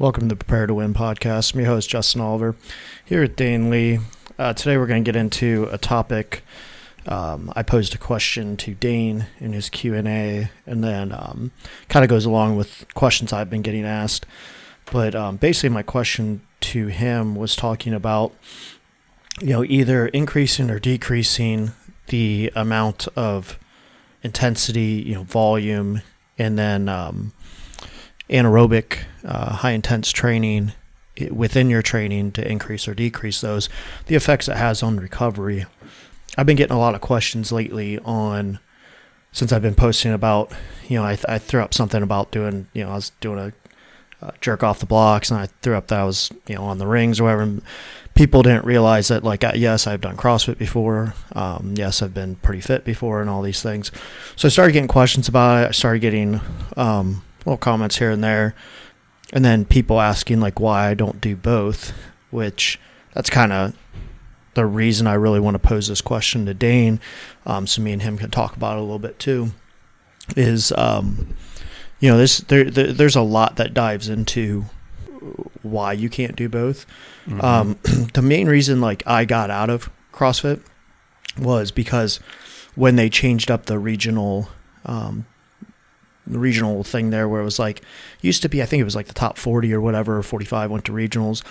Welcome 0.00 0.30
to 0.30 0.34
the 0.34 0.42
Prepare 0.42 0.66
to 0.66 0.72
Win 0.72 0.94
podcast. 0.94 1.52
I'm 1.52 1.60
your 1.60 1.68
host, 1.68 1.90
Justin 1.90 2.22
Oliver, 2.22 2.56
here 3.04 3.22
at 3.22 3.36
Dane 3.36 3.68
Lee. 3.68 3.98
Uh, 4.38 4.54
today 4.54 4.78
we're 4.78 4.86
going 4.86 5.04
to 5.04 5.06
get 5.06 5.14
into 5.14 5.68
a 5.70 5.76
topic. 5.76 6.42
Um, 7.06 7.52
I 7.54 7.62
posed 7.62 7.94
a 7.94 7.98
question 7.98 8.56
to 8.56 8.72
Dane 8.72 9.26
in 9.40 9.52
his 9.52 9.68
Q&A, 9.68 10.50
and 10.64 10.82
then 10.82 11.12
um, 11.12 11.50
kind 11.90 12.02
of 12.02 12.08
goes 12.08 12.24
along 12.24 12.56
with 12.56 12.86
questions 12.94 13.30
I've 13.30 13.50
been 13.50 13.60
getting 13.60 13.84
asked. 13.84 14.24
But 14.90 15.14
um, 15.14 15.36
basically 15.36 15.68
my 15.68 15.82
question 15.82 16.40
to 16.60 16.86
him 16.86 17.34
was 17.34 17.54
talking 17.54 17.92
about, 17.92 18.32
you 19.42 19.50
know, 19.50 19.64
either 19.64 20.06
increasing 20.06 20.70
or 20.70 20.78
decreasing 20.78 21.72
the 22.06 22.50
amount 22.56 23.06
of 23.16 23.58
intensity, 24.22 25.04
you 25.06 25.16
know, 25.16 25.24
volume, 25.24 26.00
and 26.38 26.58
then 26.58 26.88
um, 26.88 27.34
anaerobic, 28.30 29.00
uh, 29.24 29.56
high 29.56 29.72
intense 29.72 30.10
training 30.10 30.72
within 31.30 31.68
your 31.68 31.82
training 31.82 32.32
to 32.32 32.48
increase 32.48 32.88
or 32.88 32.94
decrease 32.94 33.40
those, 33.40 33.68
the 34.06 34.14
effects 34.14 34.48
it 34.48 34.56
has 34.56 34.82
on 34.82 34.98
recovery. 34.98 35.66
I've 36.38 36.46
been 36.46 36.56
getting 36.56 36.76
a 36.76 36.80
lot 36.80 36.94
of 36.94 37.00
questions 37.00 37.52
lately 37.52 37.98
on 37.98 38.60
since 39.32 39.52
I've 39.52 39.62
been 39.62 39.74
posting 39.74 40.12
about, 40.12 40.52
you 40.88 40.96
know, 40.96 41.04
I, 41.04 41.18
I 41.28 41.38
threw 41.38 41.60
up 41.60 41.74
something 41.74 42.02
about 42.02 42.30
doing, 42.30 42.68
you 42.72 42.84
know, 42.84 42.90
I 42.90 42.94
was 42.94 43.10
doing 43.20 43.38
a 43.38 43.52
uh, 44.24 44.32
jerk 44.40 44.62
off 44.62 44.80
the 44.80 44.86
blocks 44.86 45.30
and 45.30 45.40
I 45.40 45.46
threw 45.62 45.76
up 45.76 45.88
that 45.88 46.00
I 46.00 46.04
was, 46.04 46.30
you 46.46 46.54
know, 46.54 46.64
on 46.64 46.78
the 46.78 46.86
rings 46.86 47.20
or 47.20 47.24
whatever. 47.24 47.42
And 47.42 47.62
people 48.14 48.42
didn't 48.42 48.64
realize 48.64 49.08
that, 49.08 49.24
like, 49.24 49.42
yes, 49.54 49.86
I've 49.86 50.00
done 50.00 50.16
CrossFit 50.16 50.58
before. 50.58 51.14
Um, 51.32 51.74
yes, 51.76 52.02
I've 52.02 52.14
been 52.14 52.36
pretty 52.36 52.60
fit 52.60 52.84
before 52.84 53.20
and 53.20 53.30
all 53.30 53.42
these 53.42 53.62
things. 53.62 53.90
So 54.36 54.46
I 54.46 54.50
started 54.50 54.72
getting 54.72 54.88
questions 54.88 55.28
about 55.28 55.64
it. 55.64 55.68
I 55.68 55.70
started 55.72 56.00
getting, 56.00 56.40
um, 56.76 57.22
little 57.40 57.56
comments 57.56 57.98
here 57.98 58.10
and 58.10 58.22
there, 58.22 58.54
and 59.32 59.44
then 59.44 59.64
people 59.64 60.00
asking 60.00 60.40
like 60.40 60.60
why 60.60 60.88
I 60.88 60.94
don't 60.94 61.20
do 61.20 61.36
both, 61.36 61.92
which 62.30 62.78
that's 63.14 63.30
kind 63.30 63.52
of 63.52 63.74
the 64.54 64.66
reason 64.66 65.06
I 65.06 65.14
really 65.14 65.40
want 65.40 65.54
to 65.54 65.58
pose 65.58 65.88
this 65.88 66.00
question 66.00 66.46
to 66.46 66.54
Dane, 66.54 67.00
um, 67.46 67.66
so 67.66 67.82
me 67.82 67.92
and 67.92 68.02
him 68.02 68.18
can 68.18 68.30
talk 68.30 68.56
about 68.56 68.76
it 68.76 68.80
a 68.80 68.82
little 68.82 68.98
bit 68.98 69.18
too. 69.18 69.52
Is 70.36 70.72
um, 70.72 71.34
you 71.98 72.10
know 72.10 72.18
this 72.18 72.38
there, 72.38 72.64
there, 72.64 72.92
there's 72.92 73.16
a 73.16 73.22
lot 73.22 73.56
that 73.56 73.74
dives 73.74 74.08
into 74.08 74.66
why 75.62 75.92
you 75.92 76.08
can't 76.08 76.36
do 76.36 76.48
both. 76.48 76.86
Mm-hmm. 77.26 77.40
Um, 77.40 77.78
the 78.14 78.22
main 78.22 78.48
reason 78.48 78.80
like 78.80 79.02
I 79.06 79.24
got 79.24 79.50
out 79.50 79.70
of 79.70 79.90
CrossFit 80.12 80.60
was 81.38 81.70
because 81.70 82.18
when 82.74 82.96
they 82.96 83.08
changed 83.08 83.50
up 83.50 83.66
the 83.66 83.78
regional 83.78 84.48
um, 84.84 85.26
regional 86.38 86.84
thing 86.84 87.10
there 87.10 87.28
where 87.28 87.40
it 87.40 87.44
was 87.44 87.58
like 87.58 87.82
used 88.20 88.42
to 88.42 88.48
be 88.48 88.62
I 88.62 88.66
think 88.66 88.80
it 88.80 88.84
was 88.84 88.96
like 88.96 89.06
the 89.06 89.14
top 89.14 89.36
40 89.36 89.72
or 89.72 89.80
whatever 89.80 90.22
45 90.22 90.70
went 90.70 90.84
to 90.86 90.92
regionals 90.92 91.42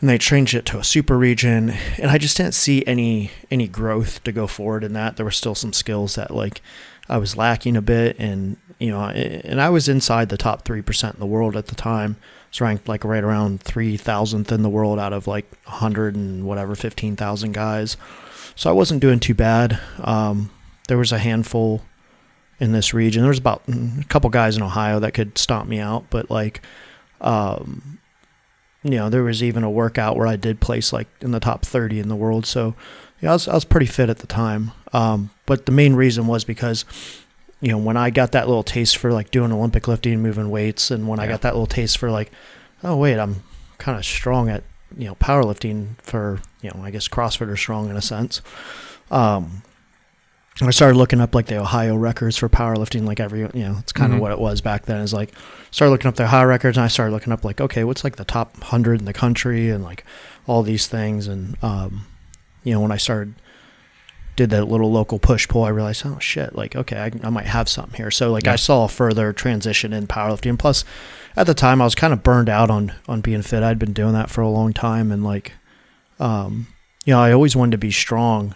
and 0.00 0.08
they 0.08 0.18
changed 0.18 0.54
it 0.54 0.66
to 0.66 0.78
a 0.78 0.84
super 0.84 1.18
region 1.18 1.70
and 1.98 2.10
I 2.10 2.18
just 2.18 2.36
didn't 2.36 2.54
see 2.54 2.84
any 2.86 3.30
any 3.50 3.68
growth 3.68 4.22
to 4.24 4.32
go 4.32 4.46
forward 4.46 4.84
in 4.84 4.92
that. 4.94 5.16
There 5.16 5.24
were 5.24 5.30
still 5.30 5.54
some 5.54 5.72
skills 5.72 6.14
that 6.14 6.30
like 6.30 6.60
I 7.08 7.18
was 7.18 7.36
lacking 7.36 7.76
a 7.76 7.82
bit 7.82 8.16
and 8.18 8.56
you 8.78 8.90
know 8.90 9.04
and 9.04 9.60
I 9.60 9.68
was 9.70 9.88
inside 9.88 10.28
the 10.28 10.36
top 10.36 10.64
3% 10.64 11.14
in 11.14 11.20
the 11.20 11.26
world 11.26 11.56
at 11.56 11.66
the 11.66 11.74
time. 11.74 12.16
It's 12.48 12.60
ranked 12.60 12.88
like 12.88 13.04
right 13.04 13.24
around 13.24 13.60
3000th 13.60 14.52
in 14.52 14.62
the 14.62 14.68
world 14.68 14.98
out 14.98 15.12
of 15.12 15.26
like 15.26 15.50
100 15.64 16.14
and 16.14 16.46
whatever 16.46 16.74
15,000 16.74 17.52
guys. 17.52 17.96
So 18.54 18.70
I 18.70 18.72
wasn't 18.72 19.00
doing 19.00 19.18
too 19.18 19.34
bad. 19.34 19.80
Um, 19.98 20.50
there 20.86 20.98
was 20.98 21.12
a 21.12 21.18
handful 21.18 21.82
in 22.64 22.72
this 22.72 22.94
region. 22.94 23.22
There 23.22 23.28
was 23.28 23.38
about 23.38 23.64
mm, 23.66 24.00
a 24.00 24.04
couple 24.06 24.30
guys 24.30 24.56
in 24.56 24.62
Ohio 24.62 24.98
that 25.00 25.12
could 25.12 25.36
stomp 25.38 25.68
me 25.68 25.78
out, 25.78 26.06
but 26.10 26.30
like, 26.30 26.62
um, 27.20 27.98
you 28.82 28.92
know, 28.92 29.10
there 29.10 29.22
was 29.22 29.42
even 29.42 29.62
a 29.62 29.70
workout 29.70 30.16
where 30.16 30.26
I 30.26 30.36
did 30.36 30.60
place 30.60 30.92
like 30.92 31.06
in 31.20 31.30
the 31.30 31.40
top 31.40 31.64
30 31.64 32.00
in 32.00 32.08
the 32.08 32.16
world. 32.16 32.46
So, 32.46 32.74
yeah, 33.20 33.30
I 33.30 33.32
was, 33.34 33.46
I 33.46 33.54
was 33.54 33.64
pretty 33.64 33.86
fit 33.86 34.08
at 34.08 34.18
the 34.18 34.26
time. 34.26 34.72
Um, 34.92 35.30
but 35.46 35.66
the 35.66 35.72
main 35.72 35.94
reason 35.94 36.26
was 36.26 36.44
because, 36.44 36.84
you 37.60 37.68
know, 37.68 37.78
when 37.78 37.96
I 37.96 38.10
got 38.10 38.32
that 38.32 38.48
little 38.48 38.62
taste 38.62 38.96
for 38.96 39.12
like 39.12 39.30
doing 39.30 39.52
Olympic 39.52 39.86
lifting, 39.86 40.22
moving 40.22 40.50
weights, 40.50 40.90
and 40.90 41.06
when 41.06 41.18
yeah. 41.18 41.26
I 41.26 41.28
got 41.28 41.42
that 41.42 41.52
little 41.54 41.66
taste 41.66 41.98
for 41.98 42.10
like, 42.10 42.32
oh, 42.82 42.96
wait, 42.96 43.18
I'm 43.18 43.42
kind 43.78 43.98
of 43.98 44.04
strong 44.04 44.48
at, 44.48 44.64
you 44.96 45.06
know, 45.06 45.14
powerlifting 45.16 46.00
for, 46.00 46.40
you 46.62 46.70
know, 46.70 46.82
I 46.82 46.90
guess 46.90 47.08
CrossFit 47.08 47.48
are 47.48 47.56
strong 47.56 47.90
in 47.90 47.96
a 47.96 48.02
sense. 48.02 48.40
Um, 49.10 49.62
I 50.62 50.70
started 50.70 50.96
looking 50.96 51.20
up 51.20 51.34
like 51.34 51.46
the 51.46 51.58
Ohio 51.58 51.96
records 51.96 52.36
for 52.36 52.48
powerlifting, 52.48 53.04
like 53.04 53.18
every, 53.18 53.40
you 53.40 53.50
know, 53.54 53.76
it's 53.80 53.92
kind 53.92 54.12
of 54.12 54.16
mm-hmm. 54.16 54.22
what 54.22 54.32
it 54.32 54.38
was 54.38 54.60
back 54.60 54.86
then. 54.86 55.00
Is 55.00 55.12
like, 55.12 55.32
started 55.72 55.90
looking 55.90 56.08
up 56.08 56.14
the 56.14 56.24
Ohio 56.24 56.46
records, 56.46 56.76
and 56.76 56.84
I 56.84 56.88
started 56.88 57.12
looking 57.12 57.32
up 57.32 57.44
like, 57.44 57.60
okay, 57.60 57.82
what's 57.82 58.04
like 58.04 58.16
the 58.16 58.24
top 58.24 58.56
hundred 58.62 59.00
in 59.00 59.04
the 59.04 59.12
country, 59.12 59.70
and 59.70 59.82
like 59.82 60.04
all 60.46 60.62
these 60.62 60.86
things, 60.86 61.26
and 61.26 61.56
um, 61.62 62.06
you 62.62 62.72
know, 62.72 62.80
when 62.80 62.92
I 62.92 62.98
started 62.98 63.34
did 64.36 64.50
that 64.50 64.66
little 64.66 64.92
local 64.92 65.18
push 65.18 65.48
pull, 65.48 65.64
I 65.64 65.68
realized, 65.70 66.04
oh 66.06 66.18
shit, 66.20 66.54
like 66.54 66.76
okay, 66.76 66.98
I, 66.98 67.26
I 67.26 67.30
might 67.30 67.46
have 67.46 67.68
something 67.68 67.96
here. 67.96 68.12
So 68.12 68.30
like, 68.30 68.44
yeah. 68.44 68.52
I 68.52 68.56
saw 68.56 68.84
a 68.84 68.88
further 68.88 69.32
transition 69.32 69.92
in 69.92 70.06
powerlifting. 70.06 70.56
Plus, 70.56 70.84
at 71.36 71.48
the 71.48 71.54
time, 71.54 71.80
I 71.82 71.84
was 71.84 71.96
kind 71.96 72.12
of 72.12 72.22
burned 72.22 72.48
out 72.48 72.70
on 72.70 72.92
on 73.08 73.22
being 73.22 73.42
fit. 73.42 73.64
I'd 73.64 73.80
been 73.80 73.92
doing 73.92 74.12
that 74.12 74.30
for 74.30 74.40
a 74.40 74.48
long 74.48 74.72
time, 74.72 75.10
and 75.10 75.24
like, 75.24 75.54
um, 76.20 76.68
you 77.04 77.12
know, 77.12 77.20
I 77.20 77.32
always 77.32 77.56
wanted 77.56 77.72
to 77.72 77.78
be 77.78 77.90
strong 77.90 78.54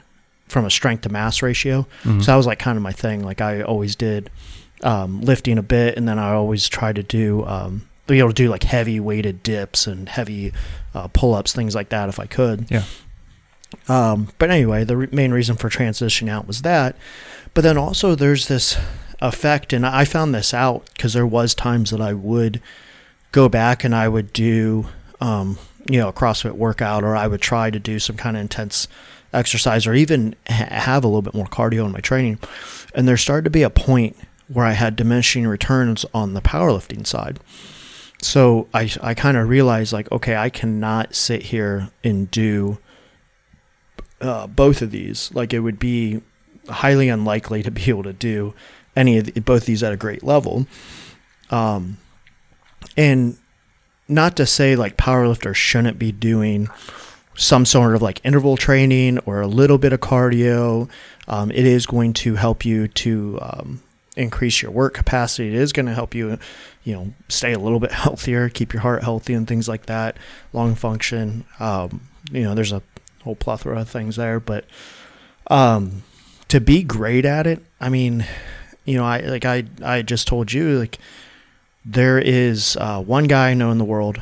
from 0.49 0.65
a 0.65 0.71
strength 0.71 1.03
to 1.03 1.09
mass 1.09 1.43
ratio. 1.43 1.83
Mm-hmm. 2.03 2.21
So 2.21 2.33
that 2.33 2.37
was 2.37 2.47
like 2.47 2.59
kind 2.59 2.77
of 2.77 2.83
my 2.83 2.93
thing. 2.93 3.25
Like 3.25 3.41
I 3.41 3.63
always 3.63 3.97
did 3.97 4.31
um, 4.83 5.21
lifting 5.21 5.59
a 5.59 5.63
bit, 5.63 5.97
and 5.97 6.09
then 6.09 6.19
I 6.19 6.33
always 6.33 6.69
tried 6.69 6.97
to 6.97 7.03
do 7.03 7.45
um, 7.47 7.89
be 8.07 8.19
able 8.19 8.31
to 8.31 8.35
do 8.35 8.49
like 8.49 8.65
heavy 8.65 8.99
weighted 8.99 9.43
dips 9.43 9.87
and 9.87 10.09
heavy 10.09 10.53
uh, 10.95 11.09
pull 11.09 11.35
ups, 11.35 11.53
things 11.53 11.75
like 11.75 11.91
that, 11.91 12.09
if 12.09 12.19
I 12.19 12.27
could. 12.27 12.71
Yeah. 12.71 12.85
Um, 13.89 14.29
but 14.39 14.51
anyway, 14.51 14.85
the 14.85 14.97
re- 14.97 15.09
main 15.13 15.31
reason 15.31 15.57
for 15.57 15.69
transitioning 15.69 16.31
out 16.31 16.47
was 16.47 16.63
that. 16.63 16.97
But 17.55 17.63
then 17.63 17.77
also 17.77 18.15
there's 18.15 18.49
this 18.49 18.77
effect, 19.21 19.73
and 19.73 19.87
I 19.87 20.05
found 20.05 20.35
this 20.35 20.55
out 20.55 20.89
because 20.95 21.13
there 21.13 21.27
was 21.27 21.55
times 21.55 21.91
that 21.91 22.01
I 22.01 22.15
would 22.15 22.63
go 23.33 23.49
back 23.49 23.85
and 23.85 23.95
I 23.95 24.09
would 24.09 24.33
do, 24.33 24.87
um, 25.21 25.59
you 25.89 25.99
know, 25.99 26.09
a 26.09 26.13
CrossFit 26.13 26.53
workout, 26.53 27.05
or 27.05 27.15
I 27.15 27.27
would 27.27 27.43
try 27.43 27.71
to 27.71 27.79
do 27.79 27.99
some 27.99 28.17
kind 28.17 28.37
of 28.37 28.41
intense 28.41 28.89
exercise 29.33 29.87
or 29.87 29.95
even 29.95 30.35
ha- 30.49 30.69
have 30.71 31.05
a 31.05 31.07
little 31.07 31.23
bit 31.23 31.35
more 31.35 31.47
cardio 31.47 31.85
in 31.87 31.93
my 31.93 32.01
training. 32.01 32.39
And 32.95 33.07
there 33.07 33.17
started 33.17 33.45
to 33.45 33.51
be 33.51 33.63
a 33.63 33.71
point 33.71 34.17
where 34.49 34.65
I 34.65 34.73
had 34.73 34.97
diminishing 34.97 35.47
returns 35.47 36.07
on 36.15 36.35
the 36.35 36.41
powerlifting 36.41 37.07
side. 37.07 37.39
So 38.21 38.67
I, 38.75 38.91
I 39.01 39.15
kind 39.15 39.37
of 39.37 39.49
realized 39.49 39.93
like, 39.93 40.11
okay, 40.11 40.37
I 40.37 40.51
cannot 40.51 41.15
sit 41.15 41.43
here 41.43 41.91
and 42.03 42.31
do 42.31 42.79
uh, 44.21 44.47
both 44.47 44.83
of 44.83 44.91
these. 44.91 45.31
Like 45.35 45.53
it 45.53 45.61
would 45.61 45.79
be 45.79 46.23
highly 46.69 47.09
unlikely 47.09 47.63
to 47.63 47.71
be 47.71 47.89
able 47.89 48.03
to 48.05 48.13
do 48.13 48.55
any 48.97 49.19
of 49.19 49.27
the, 49.27 49.41
both 49.41 49.63
of 49.63 49.67
these 49.67 49.83
at 49.83 49.93
a 49.93 49.97
great 49.97 50.23
level. 50.23 50.67
Um, 51.51 51.99
and 52.97 53.37
not 54.09 54.37
to 54.37 54.47
say 54.47 54.75
like 54.75 54.97
powerlifters 54.97 55.55
shouldn't 55.55 55.99
be 55.99 56.11
doing 56.11 56.69
some 57.39 57.65
sort 57.65 57.95
of 57.95 58.03
like 58.03 58.21
interval 58.25 58.57
training 58.57 59.19
or 59.21 59.41
a 59.41 59.47
little 59.47 59.79
bit 59.79 59.93
of 59.93 60.01
cardio. 60.01 60.91
Um, 61.29 61.51
it 61.53 61.65
is 61.65 61.87
going 61.87 62.13
to 62.15 62.35
help 62.35 62.65
you 62.65 62.89
to 62.89 63.39
um, 63.41 63.83
increase 64.17 64.61
your 64.61 64.73
work 64.73 64.93
capacity. 64.95 65.49
It 65.49 65.55
is 65.55 65.73
going 65.73 65.87
to 65.87 65.95
help 65.95 66.15
you, 66.15 66.37
you 66.83 66.95
know, 66.95 67.15
stay 67.29 67.53
a 67.53 67.59
little 67.59 67.79
bit 67.79 67.93
healthier, 68.05 68.49
keep 68.49 68.73
your 68.73 68.83
heart 68.83 69.05
healthy, 69.05 69.35
and 69.35 69.47
things 69.47 69.69
like 69.69 69.87
that. 69.87 70.17
Lung 70.53 70.75
function. 70.75 71.45
Um, 71.61 72.09
you 72.33 72.43
know, 72.43 72.55
there's 72.55 72.73
a 72.73 72.83
whole 73.23 73.37
plethora 73.37 73.81
of 73.81 73.89
things 73.89 74.17
there, 74.17 74.41
but 74.41 74.65
um, 75.47 76.03
to 76.49 76.61
be 76.61 76.83
great 76.83 77.25
at 77.25 77.47
it, 77.47 77.65
I 77.81 77.89
mean, 77.89 78.27
you 78.85 78.99
know, 78.99 79.05
I 79.05 79.21
like 79.21 79.45
I 79.45 79.65
I 79.83 80.03
just 80.03 80.27
told 80.27 80.53
you 80.53 80.81
like 80.81 80.99
there 81.85 82.19
is 82.19 82.77
uh, 82.81 83.01
one 83.01 83.25
guy 83.25 83.51
I 83.51 83.55
know 83.55 83.71
in 83.71 83.79
the 83.79 83.85
world 83.85 84.21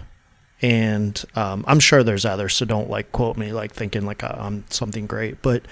and 0.66 1.24
um, 1.36 1.64
I'm 1.68 1.78
sure 1.78 2.02
there's 2.02 2.24
others, 2.24 2.54
so 2.54 2.66
don't 2.66 2.90
like 2.90 3.12
quote 3.12 3.36
me 3.36 3.52
like 3.52 3.72
thinking 3.72 4.04
like 4.04 4.24
uh, 4.24 4.34
I'm 4.36 4.64
something 4.68 5.06
great. 5.06 5.40
But 5.40 5.62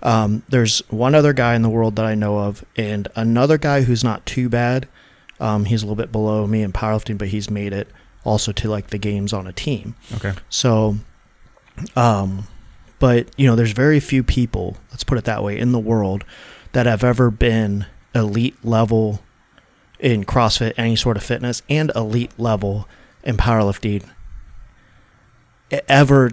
um, 0.00 0.44
there's 0.48 0.78
one 0.90 1.16
other 1.16 1.32
guy 1.32 1.56
in 1.56 1.62
the 1.62 1.68
world 1.68 1.96
that 1.96 2.04
I 2.04 2.14
know 2.14 2.38
of, 2.38 2.64
and 2.76 3.08
another 3.16 3.58
guy 3.58 3.82
who's 3.82 4.04
not 4.04 4.24
too 4.26 4.48
bad. 4.48 4.86
Um, 5.40 5.64
he's 5.64 5.82
a 5.82 5.86
little 5.86 5.96
bit 5.96 6.12
below 6.12 6.46
me 6.46 6.62
in 6.62 6.72
powerlifting, 6.72 7.18
but 7.18 7.28
he's 7.28 7.50
made 7.50 7.72
it 7.72 7.88
also 8.22 8.52
to 8.52 8.68
like 8.68 8.90
the 8.90 8.98
games 8.98 9.32
on 9.32 9.48
a 9.48 9.52
team. 9.52 9.96
Okay. 10.14 10.34
So, 10.48 10.98
um, 11.96 12.46
but 13.00 13.36
you 13.36 13.48
know, 13.48 13.56
there's 13.56 13.72
very 13.72 13.98
few 13.98 14.22
people, 14.22 14.76
let's 14.92 15.02
put 15.02 15.18
it 15.18 15.24
that 15.24 15.42
way, 15.42 15.58
in 15.58 15.72
the 15.72 15.80
world 15.80 16.24
that 16.70 16.86
have 16.86 17.02
ever 17.02 17.32
been 17.32 17.86
elite 18.14 18.64
level 18.64 19.20
in 19.98 20.22
CrossFit, 20.22 20.74
any 20.76 20.94
sort 20.94 21.16
of 21.16 21.24
fitness, 21.24 21.60
and 21.68 21.90
elite 21.96 22.38
level 22.38 22.88
in 23.24 23.36
powerlifting 23.36 24.08
ever 25.88 26.30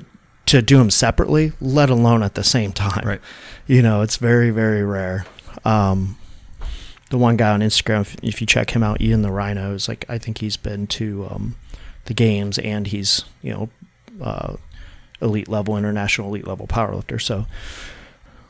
to 0.48 0.62
do 0.62 0.78
them 0.78 0.90
separately, 0.90 1.54
let 1.62 1.90
alone 1.90 2.24
at 2.24 2.36
the 2.36 2.44
same 2.44 2.74
time. 2.74 3.08
Right. 3.08 3.22
You 3.68 3.82
know, 3.82 4.02
it's 4.02 4.18
very, 4.18 4.50
very 4.50 4.84
rare. 4.84 5.26
Um, 5.64 6.18
the 7.10 7.18
one 7.18 7.38
guy 7.38 7.52
on 7.52 7.62
Instagram, 7.62 8.02
if, 8.02 8.16
if, 8.24 8.42
you 8.42 8.48
check 8.48 8.72
him 8.72 8.84
out, 8.84 9.02
Ian 9.02 9.22
the 9.22 9.32
Rhino, 9.32 9.74
is 9.74 9.88
like 9.88 10.06
I 10.10 10.18
think 10.18 10.40
he's 10.40 10.58
been 10.58 10.88
to 10.88 11.28
um, 11.30 11.56
the 12.06 12.14
games 12.14 12.58
and 12.58 12.88
he's 12.88 13.24
you 13.42 13.52
know 13.52 13.70
uh, 14.22 14.56
elite 15.22 15.48
level, 15.48 15.78
international 15.78 16.30
elite 16.30 16.48
level 16.48 16.68
powerlifter. 16.68 17.22
So, 17.22 17.46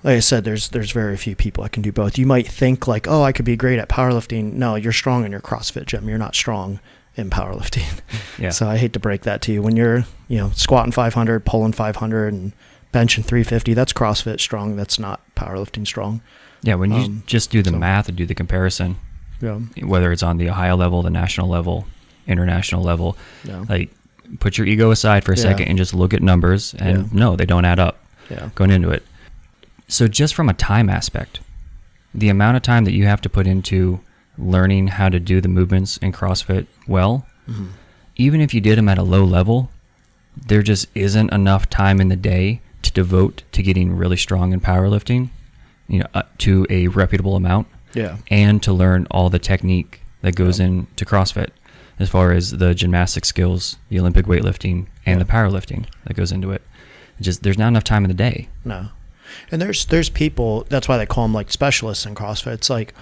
like 0.04 0.18
I 0.18 0.20
said, 0.20 0.44
there's 0.44 0.70
there's 0.70 0.92
very 0.92 1.18
few 1.18 1.36
people 1.36 1.64
that 1.64 1.72
can 1.72 1.82
do 1.82 1.92
both. 1.92 2.18
You 2.18 2.26
might 2.26 2.48
think 2.48 2.88
like, 2.88 3.08
oh, 3.08 3.24
I 3.24 3.32
could 3.32 3.46
be 3.46 3.56
great 3.56 3.80
at 3.80 3.90
powerlifting. 3.90 4.54
No, 4.54 4.76
you're 4.76 4.94
strong 4.94 5.26
in 5.26 5.32
your 5.32 5.42
CrossFit 5.42 5.88
gym. 5.88 6.08
You're 6.08 6.18
not 6.18 6.36
strong 6.36 6.80
in 7.16 7.30
powerlifting. 7.30 8.00
Yeah. 8.40 8.50
So 8.50 8.68
I 8.68 8.78
hate 8.78 8.94
to 8.94 9.00
break 9.00 9.22
that 9.24 9.42
to 9.44 9.52
you. 9.54 9.62
When 9.62 9.76
you're 9.76 10.06
you 10.28 10.38
know 10.38 10.50
squatting 10.56 10.92
500, 10.92 11.46
pulling 11.46 11.74
500, 11.74 12.34
and 12.34 12.54
benching 12.92 13.24
350, 13.24 13.76
that's 13.76 13.94
CrossFit 13.94 14.40
strong. 14.40 14.76
That's 14.76 14.98
not 14.98 15.22
powerlifting 15.36 15.86
strong. 15.86 16.22
Yeah, 16.64 16.76
when 16.76 16.90
you 16.92 16.98
Um, 17.04 17.24
just 17.28 17.52
do 17.52 17.62
the 17.62 17.70
so- 17.70 17.78
math 17.78 18.08
and 18.08 18.18
do 18.18 18.26
the 18.26 18.34
comparison, 18.34 18.98
Yeah. 19.42 19.60
whether 19.84 20.12
it's 20.12 20.24
on 20.24 20.38
the 20.38 20.50
Ohio 20.50 20.76
level, 20.76 21.04
the 21.04 21.12
national 21.12 21.50
level, 21.50 21.86
international 22.28 22.82
level, 22.82 23.16
Yeah. 23.44 23.64
like 23.70 23.92
put 24.40 24.58
your 24.58 24.66
ego 24.66 24.90
aside 24.90 25.24
for 25.24 25.34
a 25.34 25.38
Yeah. 25.38 25.44
second 25.44 25.68
and 25.68 25.78
just 25.78 25.94
look 25.94 26.14
at 26.16 26.24
numbers 26.24 26.74
and 26.80 27.14
no, 27.14 27.36
they 27.36 27.46
don't 27.46 27.66
add 27.66 27.80
up 27.80 28.00
Yeah. 28.30 28.50
going 28.56 28.72
into 28.72 28.90
it. 28.90 29.06
So 29.88 30.08
just 30.08 30.34
from 30.34 30.50
a 30.50 30.54
time 30.54 30.90
aspect, 30.90 31.42
the 32.16 32.30
amount 32.30 32.58
of 32.58 32.64
time 32.64 32.86
that 32.86 32.94
you 32.94 33.06
have 33.06 33.22
to 33.22 33.30
put 33.30 33.46
into 33.46 34.00
learning 34.42 34.88
how 34.88 35.10
to 35.10 35.20
do 35.20 35.42
the 35.42 35.48
movements 35.48 35.98
in 35.98 36.12
CrossFit 36.12 36.68
well, 36.88 37.26
Mhm. 37.50 37.68
even 38.16 38.42
if 38.42 38.54
you 38.54 38.62
did 38.62 38.78
them 38.78 38.90
at 38.90 38.98
a 38.98 39.04
low 39.04 39.24
level, 39.24 39.70
there 40.48 40.62
just 40.62 40.88
isn't 40.96 41.32
enough 41.34 41.70
time 41.70 42.00
in 42.02 42.08
the 42.10 42.16
day 42.16 42.62
to 42.82 42.92
devote 42.92 43.44
to 43.52 43.62
getting 43.62 43.96
really 43.96 44.18
strong 44.18 44.54
in 44.54 44.60
powerlifting, 44.60 45.30
you 45.88 46.00
know, 46.00 46.08
uh, 46.14 46.24
to 46.40 46.66
a 46.70 46.88
reputable 46.88 47.36
amount 47.36 47.68
Yeah. 47.94 48.18
and 48.30 48.62
to 48.64 48.74
learn 48.74 49.06
all 49.12 49.30
the 49.30 49.40
technique 49.40 50.02
that 50.22 50.36
goes 50.36 50.60
into 50.60 51.06
CrossFit 51.06 51.50
as 52.00 52.10
far 52.10 52.32
as 52.32 52.52
the 52.52 52.74
gymnastic 52.74 53.26
skills, 53.26 53.78
the 53.90 54.00
Olympic 54.00 54.26
weightlifting, 54.26 54.86
and 55.06 55.18
Yeah. 55.20 55.24
the 55.24 55.26
powerlifting 55.26 55.86
that 56.06 56.16
goes 56.16 56.32
into 56.32 56.52
it. 56.52 56.62
Just 57.20 57.44
there's 57.44 57.58
not 57.58 57.68
enough 57.68 57.84
time 57.84 58.04
in 58.04 58.08
the 58.10 58.16
day. 58.16 58.48
No. 58.66 58.88
And 59.52 59.62
there's 59.62 59.86
there's 59.86 60.10
people 60.10 60.66
that's 60.70 60.88
why 60.88 60.98
they 60.98 61.06
call 61.06 61.26
them 61.26 61.34
like 61.34 61.52
specialists 61.52 62.06
in 62.06 62.16
CrossFit. 62.16 62.54
It's 62.54 62.70
like 62.70 62.94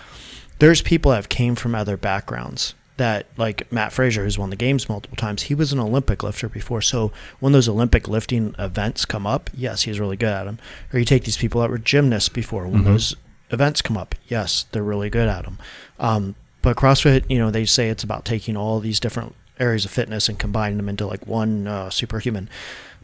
there's 0.60 0.82
people 0.82 1.12
that 1.12 1.16
have 1.18 1.30
came 1.30 1.56
from 1.56 1.74
other 1.76 1.98
backgrounds 1.98 2.74
that 2.98 3.26
like 3.38 3.72
Mat 3.72 3.94
Fraser 3.94 4.24
who's 4.24 4.38
won 4.38 4.50
the 4.50 4.56
games 4.58 4.90
multiple 4.90 5.16
times. 5.16 5.44
He 5.44 5.56
was 5.56 5.72
an 5.72 5.80
Olympic 5.80 6.22
lifter 6.22 6.50
before. 6.50 6.82
So 6.82 7.14
when 7.40 7.54
those 7.54 7.70
Olympic 7.70 8.10
lifting 8.10 8.54
events 8.60 9.06
come 9.06 9.26
up, 9.26 9.50
yes, 9.54 9.84
he's 9.84 10.02
really 10.02 10.18
good 10.18 10.34
at 10.34 10.44
them. 10.44 10.60
Or 10.94 11.00
you 11.00 11.06
take 11.06 11.24
these 11.24 11.38
people 11.38 11.62
that 11.62 11.70
were 11.70 11.78
gymnasts 11.78 12.28
before. 12.28 12.68
When 12.68 12.82
Mhm. 12.82 12.86
those 12.86 13.16
events 13.52 13.82
come 13.82 13.96
up, 13.96 14.16
yes, 14.28 14.66
they're 14.74 14.84
really 14.84 15.10
good 15.10 15.30
at 15.30 15.46
them. 15.46 15.58
Um, 15.98 16.36
but 16.62 16.76
CrossFit, 16.76 17.24
you 17.30 17.38
know, 17.40 17.50
they 17.50 17.66
say 17.66 17.88
it's 17.90 18.04
about 18.04 18.26
taking 18.26 18.58
all 18.58 18.82
these 18.82 19.00
different 19.00 19.34
areas 19.62 19.86
of 19.86 19.92
fitness 19.92 20.28
and 20.28 20.38
combining 20.38 20.76
them 20.78 20.90
into 20.90 21.08
like 21.08 21.26
one 21.26 21.68
uh, 21.68 21.90
superhuman. 21.90 22.50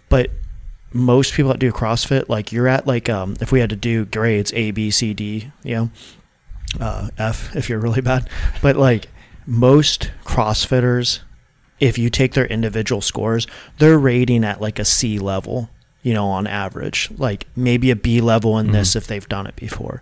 But 0.09 0.29
most 0.91 1.33
people 1.33 1.51
that 1.51 1.59
do 1.59 1.71
CrossFit, 1.71 2.27
like 2.27 2.51
you're 2.51 2.67
at 2.67 2.85
like 2.85 3.07
um, 3.09 3.37
if 3.39 3.51
we 3.53 3.61
had 3.61 3.69
to 3.69 3.75
do 3.77 4.03
grades 4.03 4.51
A, 4.55 4.71
B, 4.71 4.91
C, 4.91 5.13
D, 5.13 5.51
you 5.63 5.75
know, 5.75 5.89
uh, 6.79 7.09
F 7.17 7.55
if 7.55 7.69
you're 7.69 7.79
really 7.79 8.01
bad, 8.01 8.29
but 8.61 8.75
like 8.75 9.07
most 9.47 10.11
CrossFitters, 10.23 11.19
if 11.79 11.97
you 11.97 12.09
take 12.09 12.33
their 12.33 12.45
individual 12.47 13.01
scores, 13.01 13.47
they're 13.79 13.99
rating 13.99 14.43
at 14.43 14.61
like 14.61 14.79
a 14.79 14.85
C 14.85 15.19
level, 15.19 15.69
you 16.03 16.13
know, 16.13 16.27
on 16.27 16.47
average, 16.47 17.09
like 17.17 17.45
maybe 17.55 17.91
a 17.91 17.95
B 17.95 18.21
level 18.21 18.57
in 18.59 18.71
this 18.71 18.91
Mhm. 18.91 18.95
if 18.97 19.07
they've 19.07 19.29
done 19.29 19.47
it 19.47 19.55
before, 19.55 20.01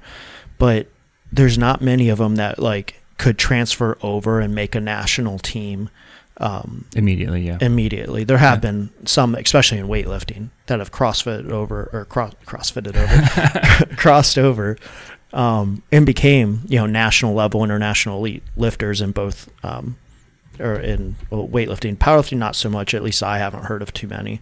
but 0.58 0.88
there's 1.31 1.58
not 1.58 1.81
many 1.81 2.10
of 2.10 2.20
them 2.20 2.36
that 2.36 2.60
like 2.60 3.02
could 3.18 3.38
transfer 3.38 3.98
over 4.02 4.40
and 4.40 4.54
make 4.54 4.75
a 4.75 4.80
national 4.80 5.40
team 5.40 5.90
um, 6.38 6.86
Immediately, 6.96 7.46
yeah. 7.46 7.60
immediately. 7.62 8.24
There 8.24 8.40
have 8.40 8.58
Yeah. 8.64 8.72
been 8.72 8.90
some, 9.06 9.36
especially 9.36 9.78
in 9.78 9.88
weightlifting, 9.88 10.50
that 10.66 10.80
have 10.80 10.92
CrossFit 10.92 11.50
over 11.52 11.90
or 11.94 12.06
cross 12.06 12.34
CrossFitted 12.48 12.96
over, 12.98 13.86
crossed 13.96 14.40
over, 14.40 14.75
um, 15.34 15.82
and 15.92 16.06
became 16.06 16.62
you 16.68 16.78
know 16.78 16.86
national 16.86 17.34
level, 17.34 17.64
international 17.64 18.20
elite 18.20 18.44
lifters 18.56 19.02
in 19.02 19.12
both, 19.12 19.50
um, 19.64 19.98
or 20.60 20.76
in 20.76 21.16
weightlifting, 21.32 21.98
powerlifting 21.98 22.38
not 22.38 22.56
so 22.56 22.70
much. 22.70 22.94
At 22.94 23.04
least 23.04 23.24
I 23.24 23.40
haven't 23.40 23.66
heard 23.66 23.82
of 23.82 23.94
too 23.94 24.08
many, 24.08 24.40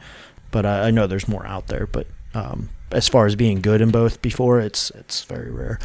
but 0.52 0.66
I, 0.66 0.88
I 0.88 0.92
know 0.92 1.08
there's 1.08 1.28
more 1.28 1.46
out 1.48 1.68
there. 1.68 1.88
But 1.88 2.08
um, 2.34 2.70
as 2.92 3.08
far 3.08 3.26
as 3.26 3.36
being 3.36 3.62
good 3.62 3.82
in 3.82 3.90
both 3.90 4.22
before, 4.22 4.60
it's 4.60 4.92
it's 4.92 5.24
very 5.24 5.50
rare. 5.50 5.80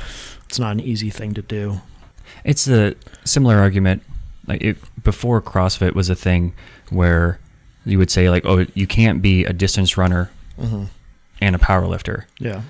It's 0.49 0.59
not 0.59 0.73
an 0.73 0.81
easy 0.81 1.11
thing 1.11 1.35
to 1.35 1.43
do. 1.43 1.81
It's 2.45 2.69
a 2.69 2.95
similar 3.25 3.57
argument. 3.57 4.03
Like 4.47 4.63
it, 4.63 4.77
before 5.03 5.43
CrossFit 5.43 5.95
was 5.95 6.09
a 6.09 6.15
thing 6.15 6.55
where 6.91 7.41
you 7.85 7.99
would 7.99 8.11
say 8.11 8.31
like, 8.31 8.45
oh, 8.45 8.67
you 8.75 8.87
can't 8.87 9.23
be 9.23 9.45
a 9.45 9.53
distance 9.53 9.97
runner 9.97 10.31
hmm 10.59 10.85
and 11.41 11.55
a 11.55 11.59
power 11.59 11.87
lifter. 11.87 12.27
Yeah. 12.39 12.63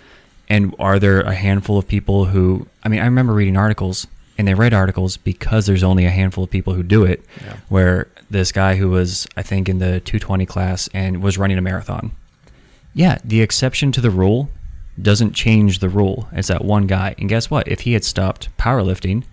And 0.48 0.75
are 0.78 0.98
there 0.98 1.20
a 1.20 1.34
handful 1.34 1.76
of 1.78 1.88
people 1.88 2.26
who? 2.26 2.66
I 2.84 2.88
mean, 2.88 3.00
I 3.00 3.04
remember 3.04 3.32
reading 3.32 3.56
articles, 3.56 4.06
and 4.38 4.46
they 4.46 4.54
write 4.54 4.72
articles 4.72 5.16
because 5.16 5.66
there's 5.66 5.82
only 5.82 6.04
a 6.06 6.10
handful 6.10 6.44
of 6.44 6.50
people 6.50 6.75
who 6.75 6.82
do 6.82 7.04
it. 7.04 7.25
Yeah. 7.44 7.56
Where 7.69 8.08
this 8.31 8.52
guy 8.52 8.76
who 8.76 8.90
was, 8.90 9.26
I 9.37 9.43
think, 9.43 9.69
in 9.69 9.78
the 9.78 10.00
220 10.00 10.46
class 10.46 10.88
and 10.94 11.22
was 11.22 11.37
running 11.38 11.58
a 11.58 11.62
marathon. 11.62 12.12
Yeah, 12.94 13.19
the 13.25 13.40
exception 13.43 13.93
to 13.93 14.00
the 14.00 14.10
rule 14.10 14.48
doesn't 15.00 15.32
change 15.34 15.81
the 15.81 15.88
rule. 15.88 16.28
It's 16.32 16.49
that 16.49 16.64
one 16.64 16.87
guy, 16.87 17.14
and 17.19 17.28
guess 17.28 17.50
what? 17.50 17.69
If 17.69 17.81
he 17.81 17.92
had 17.92 18.04
stopped 18.04 18.49
powerlifting, 18.56 19.25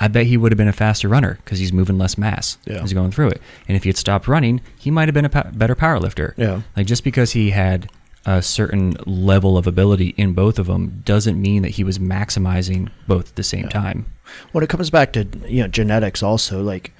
I 0.00 0.08
bet 0.08 0.26
he 0.26 0.36
would 0.36 0.50
have 0.50 0.56
been 0.56 0.66
a 0.68 0.72
faster 0.72 1.08
runner 1.08 1.38
because 1.44 1.60
he's 1.60 1.72
moving 1.72 1.96
less 1.98 2.18
mass 2.18 2.58
Yeah. 2.66 2.74
as 2.76 2.80
he's 2.82 2.92
going 2.94 3.12
through 3.12 3.28
it. 3.28 3.40
And 3.68 3.76
if 3.76 3.84
he 3.84 3.88
had 3.90 3.96
stopped 3.96 4.26
running, 4.26 4.60
he 4.76 4.90
might 4.90 5.06
have 5.06 5.14
been 5.14 5.24
a 5.24 5.28
pa- 5.28 5.50
better 5.52 5.76
power 5.76 6.00
lifter. 6.00 6.34
Yeah. 6.36 6.62
Like 6.76 6.86
just 6.88 7.04
because 7.04 7.30
he 7.32 7.50
had 7.50 7.88
a 8.26 8.40
certain 8.42 8.96
level 9.06 9.58
of 9.58 9.66
ability 9.66 10.14
in 10.16 10.32
both 10.32 10.58
of 10.58 10.66
them 10.66 11.02
doesn't 11.04 11.40
mean 11.40 11.62
that 11.62 11.70
he 11.72 11.84
was 11.84 11.98
maximizing 11.98 12.88
both 13.06 13.28
at 13.30 13.36
the 13.36 13.42
same 13.42 13.64
Yeah. 13.64 13.68
time. 13.70 14.06
when 14.52 14.64
it 14.64 14.70
comes 14.70 14.88
back 14.90 15.12
to 15.12 15.26
you 15.46 15.62
know 15.62 15.68
genetics 15.68 16.22
also 16.22 16.62
like 16.62 16.92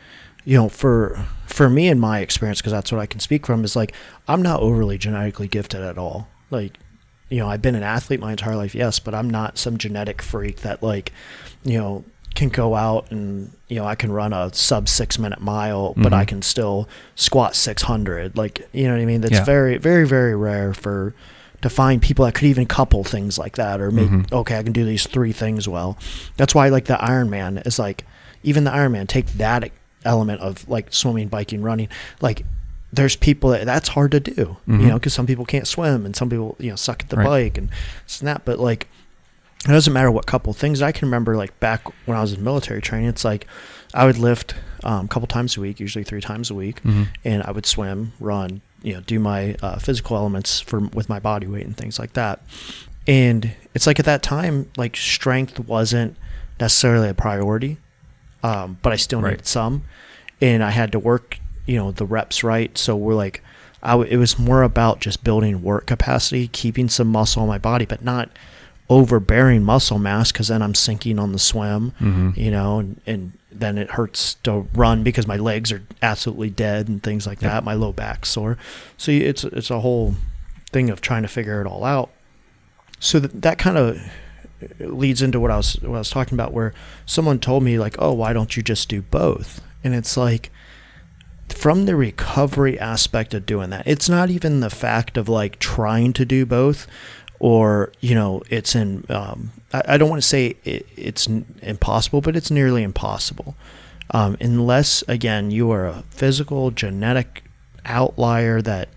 you 0.44 0.56
know 0.58 0.68
for 0.68 1.24
for 1.46 1.70
me 1.70 1.88
in 1.88 1.98
my 1.98 2.20
experience 2.20 2.60
because 2.60 2.72
that's 2.72 2.92
what 2.92 3.00
i 3.00 3.06
can 3.06 3.18
speak 3.20 3.46
from 3.46 3.64
is 3.64 3.74
like 3.74 3.92
i'm 4.28 4.42
not 4.42 4.60
overly 4.60 4.98
genetically 4.98 5.48
gifted 5.48 5.80
at 5.80 5.96
all 5.96 6.28
like 6.50 6.76
you 7.30 7.38
know 7.38 7.48
i've 7.48 7.62
been 7.62 7.74
an 7.74 7.82
athlete 7.82 8.20
my 8.20 8.30
entire 8.32 8.54
life 8.56 8.74
yes 8.74 8.98
but 8.98 9.14
i'm 9.14 9.30
not 9.30 9.56
some 9.56 9.78
genetic 9.78 10.20
freak 10.20 10.60
that 10.60 10.82
like 10.82 11.10
you 11.64 11.78
know 11.78 12.04
can 12.34 12.48
go 12.48 12.74
out 12.74 13.10
and 13.10 13.50
you 13.68 13.76
know 13.76 13.84
i 13.86 13.94
can 13.94 14.10
run 14.10 14.32
a 14.32 14.52
sub 14.52 14.88
six 14.88 15.18
minute 15.18 15.40
mile 15.40 15.94
but 15.96 16.12
i 16.12 16.24
Mhm. 16.24 16.28
can 16.28 16.42
still 16.42 16.88
squat 17.14 17.54
600 17.56 18.36
like 18.36 18.68
you 18.72 18.84
know 18.88 18.94
what 18.94 19.00
i 19.00 19.04
mean 19.04 19.20
that's 19.20 19.34
Yeah. 19.34 19.44
very 19.44 19.78
very 19.78 20.06
very 20.06 20.34
rare 20.34 20.74
for 20.74 21.14
to 21.62 21.70
find 21.70 22.02
people 22.02 22.24
that 22.24 22.34
could 22.34 22.44
even 22.48 22.66
couple 22.66 23.04
things 23.04 23.38
like 23.38 23.56
that 23.56 23.80
or 23.80 23.90
make 23.90 24.10
Mhm. 24.10 24.32
okay 24.32 24.58
i 24.58 24.62
can 24.62 24.72
do 24.72 24.84
these 24.84 25.06
three 25.06 25.32
things 25.32 25.68
well 25.68 25.96
that's 26.36 26.54
why 26.54 26.68
like 26.68 26.86
the 26.86 27.00
iron 27.02 27.30
man 27.30 27.58
is 27.58 27.78
like 27.78 28.04
even 28.42 28.64
the 28.64 28.72
iron 28.72 28.92
man 28.92 29.06
take 29.06 29.26
that 29.38 29.70
element 30.04 30.40
of 30.40 30.68
like 30.68 30.88
swimming 30.90 31.28
biking 31.28 31.62
running 31.62 31.88
like 32.20 32.44
there's 32.92 33.16
people 33.16 33.50
that 33.50 33.64
that's 33.64 33.88
hard 33.90 34.10
to 34.12 34.20
do 34.20 34.32
you 34.66 34.74
Mhm. 34.74 34.88
know 34.88 34.94
because 34.94 35.14
some 35.14 35.26
people 35.26 35.44
can't 35.44 35.66
swim 35.66 36.04
and 36.04 36.14
some 36.14 36.28
people 36.28 36.54
you 36.58 36.70
know 36.70 36.76
suck 36.76 37.02
at 37.02 37.08
the 37.08 37.16
Right. 37.16 37.26
bike 37.26 37.58
and 37.58 37.68
snap 38.06 38.42
but 38.44 38.58
like 38.60 38.88
it 39.64 39.68
doesn't 39.72 39.92
matter 39.92 40.10
what 40.10 40.26
couple 40.26 40.52
things 40.52 40.82
i 40.82 40.92
can 40.92 41.06
remember 41.08 41.36
like 41.36 41.58
back 41.60 41.82
when 42.06 42.16
i 42.16 42.20
was 42.20 42.32
in 42.32 42.42
military 42.44 42.80
training 42.82 43.08
it's 43.08 43.24
like 43.24 43.46
i 43.94 44.04
would 44.04 44.18
lift 44.18 44.54
um, 44.84 45.06
a 45.06 45.08
couple 45.08 45.26
times 45.26 45.56
a 45.56 45.60
week 45.60 45.80
usually 45.80 46.04
three 46.04 46.20
times 46.20 46.50
a 46.50 46.54
week 46.54 46.82
Mhm. 46.82 47.08
and 47.24 47.42
I 47.42 47.50
would 47.52 47.64
swim, 47.64 48.12
run, 48.20 48.60
you 48.82 48.92
know, 48.92 49.00
do 49.00 49.18
my 49.18 49.56
uh, 49.62 49.78
physical 49.78 50.14
elements 50.18 50.60
for 50.60 50.80
with 50.80 51.08
my 51.08 51.18
body 51.18 51.46
weight 51.46 51.64
and 51.64 51.74
things 51.74 51.98
like 51.98 52.12
that. 52.12 52.42
And 53.06 53.52
it's 53.74 53.86
like 53.86 53.98
at 53.98 54.04
that 54.04 54.22
time, 54.22 54.70
like 54.76 54.94
strength 54.96 55.58
wasn't 55.58 56.16
necessarily 56.60 57.08
a 57.08 57.14
priority, 57.14 57.78
um, 58.42 58.76
but 58.82 58.92
I 58.92 58.96
still 58.96 59.22
Right. 59.22 59.30
needed 59.30 59.46
some, 59.46 59.84
and 60.42 60.62
I 60.62 60.70
had 60.70 60.92
to 60.92 60.98
work, 60.98 61.38
you 61.64 61.76
know, 61.78 61.90
the 61.90 62.04
reps 62.04 62.44
right. 62.44 62.76
So 62.76 62.94
we're 62.94 63.14
like, 63.14 63.42
I 63.82 63.92
w- 63.92 64.10
it 64.10 64.18
was 64.18 64.38
more 64.38 64.62
about 64.62 65.00
just 65.00 65.24
building 65.24 65.62
work 65.62 65.86
capacity, 65.86 66.48
keeping 66.48 66.90
some 66.90 67.08
muscle 67.08 67.40
on 67.42 67.48
my 67.48 67.58
body, 67.58 67.86
but 67.86 68.04
not 68.04 68.28
overbearing 68.90 69.62
muscle 69.62 69.98
mass 69.98 70.30
because 70.30 70.48
then 70.48 70.60
I'm 70.62 70.74
sinking 70.74 71.18
on 71.18 71.32
the 71.32 71.38
swim 71.38 71.92
Mhm. 72.00 72.36
you 72.36 72.50
know, 72.50 72.78
and, 72.80 73.00
and 73.06 73.32
then 73.50 73.78
it 73.78 73.92
hurts 73.92 74.34
to 74.42 74.66
run 74.74 75.02
because 75.02 75.26
my 75.26 75.36
legs 75.36 75.72
are 75.72 75.82
absolutely 76.02 76.50
dead 76.50 76.88
and 76.88 77.02
things 77.02 77.26
like 77.26 77.40
Yep. 77.40 77.50
that. 77.50 77.64
My 77.64 77.74
low 77.74 77.92
back 77.92 78.26
sore. 78.26 78.58
So 78.98 79.10
it's 79.12 79.44
it's 79.44 79.70
a 79.70 79.80
whole 79.80 80.16
thing 80.72 80.90
of 80.90 81.00
trying 81.00 81.22
to 81.22 81.28
figure 81.28 81.60
it 81.60 81.66
all 81.66 81.84
out. 81.84 82.10
So 83.00 83.18
that 83.20 83.42
that 83.42 83.58
kind 83.58 83.78
of 83.78 84.00
leads 84.80 85.22
into 85.22 85.38
what 85.40 85.50
I 85.50 85.56
was 85.56 85.76
what 85.82 85.96
I 85.96 85.98
was 85.98 86.10
talking 86.10 86.34
about, 86.34 86.52
where 86.52 86.74
someone 87.06 87.38
told 87.38 87.62
me 87.62 87.78
like, 87.78 87.96
"Oh, 87.98 88.12
why 88.12 88.32
don't 88.32 88.56
you 88.56 88.62
just 88.62 88.88
do 88.88 89.02
both?" 89.02 89.60
And 89.82 89.94
it's 89.94 90.16
like 90.16 90.50
from 91.48 91.84
the 91.86 91.94
recovery 91.94 92.78
aspect 92.78 93.34
of 93.34 93.46
doing 93.46 93.70
that, 93.70 93.86
it's 93.86 94.08
not 94.08 94.30
even 94.30 94.60
the 94.60 94.70
fact 94.70 95.16
of 95.16 95.28
like 95.28 95.58
trying 95.58 96.12
to 96.14 96.24
do 96.24 96.44
both, 96.46 96.86
or 97.44 97.92
you 98.00 98.14
know, 98.14 98.42
it's 98.48 98.74
in. 98.74 99.04
Um, 99.10 99.50
I, 99.70 99.82
I 99.88 99.96
don't 99.98 100.08
want 100.08 100.22
to 100.22 100.26
say 100.26 100.56
it, 100.64 100.86
it's 100.96 101.26
impossible, 101.60 102.22
but 102.22 102.36
it's 102.36 102.50
nearly 102.50 102.82
impossible, 102.82 103.54
um, 104.12 104.38
unless 104.40 105.04
again 105.08 105.50
you 105.50 105.70
are 105.70 105.84
a 105.84 106.04
physical 106.08 106.70
genetic 106.70 107.44
outlier 107.84 108.62
that 108.62 108.88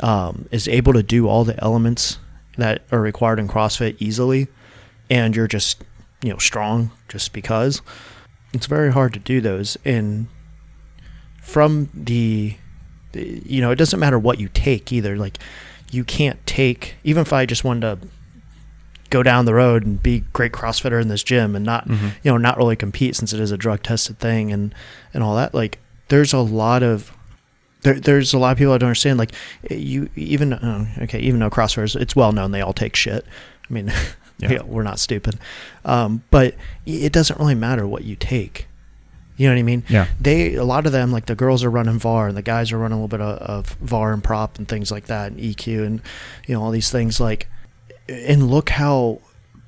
um, 0.00 0.48
is 0.50 0.66
able 0.66 0.94
to 0.94 1.02
do 1.02 1.28
all 1.28 1.44
the 1.44 1.62
elements 1.62 2.18
that 2.56 2.80
are 2.90 3.02
required 3.02 3.38
in 3.38 3.48
CrossFit 3.48 3.96
easily, 3.98 4.48
and 5.10 5.36
you're 5.36 5.46
just 5.46 5.84
you 6.22 6.30
know 6.30 6.38
strong 6.38 6.90
just 7.08 7.34
because 7.34 7.82
it's 8.54 8.64
very 8.64 8.92
hard 8.92 9.12
to 9.12 9.18
do 9.18 9.42
those. 9.42 9.76
And 9.84 10.28
from 11.42 11.90
the 11.92 12.56
you 13.12 13.60
know, 13.60 13.70
it 13.70 13.76
doesn't 13.76 14.00
matter 14.00 14.18
what 14.18 14.40
you 14.40 14.48
take 14.48 14.90
either. 14.90 15.18
Like 15.18 15.38
you 15.90 16.04
can't 16.04 16.44
take 16.46 16.96
even 17.04 17.20
if 17.22 17.32
I 17.32 17.46
just 17.46 17.64
wanted 17.64 18.00
to 18.00 18.08
go 19.10 19.22
down 19.22 19.44
the 19.44 19.54
road 19.54 19.84
and 19.84 20.02
be 20.02 20.24
great 20.32 20.50
CrossFitter 20.52 21.00
in 21.00 21.08
this 21.08 21.22
gym 21.22 21.54
and 21.54 21.64
not 21.64 21.86
Mhm. 21.88 22.12
you 22.22 22.30
know 22.32 22.36
not 22.36 22.56
really 22.58 22.74
compete 22.76 23.14
since 23.14 23.32
it 23.32 23.38
is 23.40 23.50
a 23.52 23.56
drug 23.56 23.82
tested 23.82 24.18
thing 24.18 24.52
and 24.52 24.74
and 25.12 25.22
all 25.22 25.36
that. 25.36 25.54
Like 25.54 25.78
there's 26.08 26.32
a 26.32 26.38
lot 26.40 26.82
of 26.82 27.12
there, 27.82 28.00
there's 28.00 28.32
a 28.32 28.38
lot 28.38 28.52
of 28.52 28.58
people 28.58 28.72
that 28.72 28.78
don't 28.80 28.88
understand. 28.88 29.18
Like 29.18 29.32
you 29.70 30.08
even 30.16 30.52
uh, 30.54 30.86
okay, 31.02 31.20
even 31.20 31.38
though 31.40 31.50
CrossFitters, 31.50 31.94
it's 32.00 32.16
well 32.16 32.32
known 32.32 32.50
they 32.50 32.60
all 32.62 32.72
take 32.72 32.96
shit. 32.96 33.24
I 33.68 33.72
mean, 33.72 33.92
Yeah. 34.38 34.50
yeah, 34.52 34.62
we're 34.64 34.82
not 34.82 34.98
stupid, 34.98 35.38
um, 35.84 36.22
but 36.32 36.54
it 36.86 37.12
doesn't 37.12 37.38
really 37.38 37.54
matter 37.54 37.86
what 37.86 38.02
you 38.04 38.16
take. 38.16 38.66
You 39.36 39.48
know 39.48 39.54
what 39.54 39.60
I 39.60 39.64
mean? 39.64 39.82
Yeah. 39.88 40.06
They 40.20 40.54
a 40.54 40.64
lot 40.64 40.86
of 40.86 40.92
them 40.92 41.10
like 41.10 41.26
the 41.26 41.34
girls 41.34 41.64
are 41.64 41.70
running 41.70 41.98
VAR 41.98 42.28
and 42.28 42.36
the 42.36 42.42
guys 42.42 42.70
are 42.72 42.78
running 42.78 42.98
a 42.98 43.02
little 43.02 43.08
bit 43.08 43.20
of, 43.20 43.38
of 43.38 43.66
VAR 43.80 44.12
and 44.12 44.22
prop 44.22 44.58
and 44.58 44.68
things 44.68 44.90
like 44.90 45.06
that 45.06 45.32
and 45.32 45.40
EQ 45.40 45.84
and 45.86 46.02
you 46.46 46.54
know 46.54 46.62
all 46.62 46.70
these 46.70 46.90
things 46.90 47.18
like 47.20 47.48
and 48.08 48.48
look 48.50 48.70
how 48.70 49.20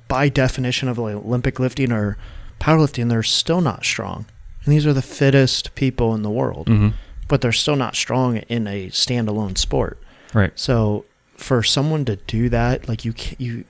by 0.07 0.29
definition 0.29 0.87
of 0.87 0.97
like 0.97 1.15
Olympic 1.15 1.59
lifting 1.59 1.91
or 1.91 2.17
powerlifting 2.59 3.09
they're 3.09 3.23
still 3.23 3.61
not 3.61 3.83
strong. 3.83 4.25
And 4.63 4.73
these 4.73 4.85
are 4.85 4.93
the 4.93 5.01
fittest 5.01 5.75
people 5.75 6.13
in 6.15 6.21
the 6.23 6.29
world, 6.29 6.67
hmm 6.67 6.89
but 7.27 7.41
they're 7.41 7.51
still 7.51 7.75
not 7.75 7.93
strong 7.93 8.37
in 8.37 8.67
a 8.67 8.87
standalone 8.87 9.57
sport. 9.57 10.01
Right. 10.33 10.51
So 10.55 11.03
for 11.35 11.61
someone 11.61 12.05
to 12.05 12.15
do 12.15 12.47
that, 12.49 12.87
like 12.87 13.03
you, 13.03 13.13
you, 13.37 13.65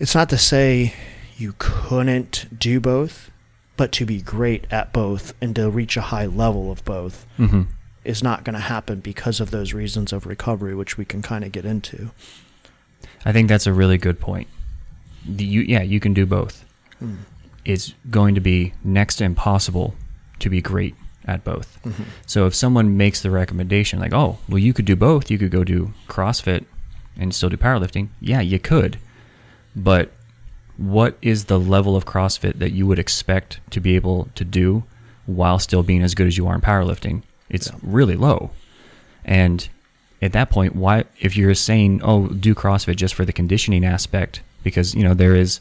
it's 0.00 0.14
not 0.14 0.28
to 0.30 0.38
say 0.38 0.94
you 1.36 1.54
couldn't 1.58 2.58
do 2.58 2.80
both, 2.80 3.30
but 3.76 3.92
to 3.92 4.06
be 4.06 4.20
great 4.20 4.66
at 4.70 4.92
both 4.92 5.34
and 5.40 5.54
to 5.56 5.68
reach 5.70 5.96
a 5.96 6.00
high 6.02 6.26
level 6.26 6.70
of 6.70 6.84
both 6.84 7.26
hmm 7.36 7.62
is 8.04 8.22
not 8.22 8.44
going 8.44 8.52
to 8.52 8.60
happen 8.60 9.00
because 9.00 9.40
of 9.40 9.50
those 9.50 9.72
reasons 9.72 10.12
of 10.12 10.26
recovery, 10.26 10.74
which 10.74 10.98
we 10.98 11.06
can 11.06 11.22
kind 11.22 11.42
of 11.42 11.50
get 11.52 11.64
into. 11.64 12.10
I 13.24 13.32
think 13.32 13.48
that's 13.48 13.66
a 13.66 13.72
really 13.72 13.96
good 13.96 14.20
point. 14.20 14.46
The, 15.26 15.44
you, 15.44 15.62
yeah, 15.62 15.80
you 15.82 16.00
can 16.00 16.12
do 16.12 16.26
both. 16.26 16.66
Mm. 17.02 17.16
It's 17.64 17.94
going 18.10 18.34
to 18.34 18.42
be 18.42 18.74
next 18.84 19.16
to 19.16 19.24
impossible 19.24 19.94
to 20.40 20.50
be 20.50 20.60
great 20.60 20.94
at 21.24 21.44
both. 21.44 21.78
Mhm. 21.82 22.04
So 22.26 22.46
if 22.46 22.54
someone 22.54 22.98
makes 22.98 23.22
the 23.22 23.30
recommendation, 23.30 23.98
like, 23.98 24.12
oh, 24.12 24.38
well, 24.50 24.58
you 24.58 24.74
could 24.74 24.84
do 24.84 24.96
both, 24.96 25.30
you 25.30 25.38
could 25.38 25.50
go 25.50 25.64
do 25.64 25.94
CrossFit 26.06 26.66
and 27.16 27.34
still 27.34 27.48
do 27.48 27.56
powerlifting. 27.56 28.08
Yeah, 28.20 28.42
you 28.42 28.58
could. 28.58 28.98
But 29.74 30.10
what 30.76 31.16
is 31.22 31.44
the 31.44 31.58
level 31.58 31.96
of 31.96 32.04
CrossFit 32.04 32.58
that 32.58 32.72
you 32.72 32.86
would 32.86 32.98
expect 32.98 33.60
to 33.70 33.80
be 33.80 33.94
able 33.96 34.28
to 34.34 34.44
do 34.44 34.84
while 35.26 35.58
still 35.58 35.82
being 35.82 36.02
as 36.02 36.14
good 36.14 36.26
as 36.26 36.36
you 36.36 36.46
are 36.46 36.54
in 36.54 36.60
powerlifting? 36.60 37.22
It's 37.48 37.68
Yeah. 37.68 37.76
really 37.82 38.16
low. 38.16 38.50
And 39.24 39.68
at 40.20 40.32
that 40.32 40.50
point, 40.50 40.74
why, 40.74 41.04
if 41.20 41.36
you're 41.36 41.54
saying, 41.54 42.00
oh, 42.02 42.28
do 42.28 42.54
CrossFit 42.54 42.96
just 42.96 43.14
for 43.14 43.24
the 43.24 43.32
conditioning 43.32 43.84
aspect, 43.84 44.40
because, 44.62 44.94
you 44.94 45.02
know, 45.02 45.14
there 45.14 45.34
is 45.34 45.58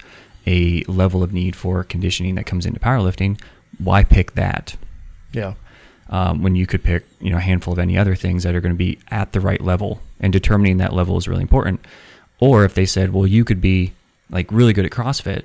a 0.48 0.84
level 0.84 1.24
of 1.24 1.32
need 1.34 1.56
for 1.56 1.84
conditioning 1.84 2.36
that 2.36 2.46
comes 2.46 2.66
into 2.66 2.80
powerlifting, 2.80 3.40
why 3.78 4.04
pick 4.04 4.34
that? 4.34 4.76
Yeah. 5.32 5.54
um, 6.10 6.44
when 6.44 6.56
you 6.56 6.68
could 6.68 6.84
pick 6.84 7.06
you 7.22 7.32
know 7.32 7.38
a 7.38 7.42
handful 7.42 7.72
of 7.74 7.80
any 7.80 7.98
other 7.98 8.14
things 8.14 8.44
that 8.44 8.54
are 8.54 8.60
going 8.62 8.74
to 8.74 8.78
be 8.78 9.00
at 9.10 9.32
the 9.32 9.40
right 9.40 9.62
level 9.62 10.02
and 10.20 10.32
determining 10.34 10.78
that 10.78 10.94
level 10.94 11.18
is 11.18 11.28
really 11.30 11.42
important 11.42 11.84
or 12.40 12.66
if 12.66 12.76
they 12.76 12.86
said 12.86 13.14
well 13.14 13.26
you 13.26 13.44
could 13.46 13.62
be 13.62 13.94
like 14.34 14.52
really 14.52 14.74
good 14.74 14.86
at 14.86 14.92
crossfit 14.92 15.44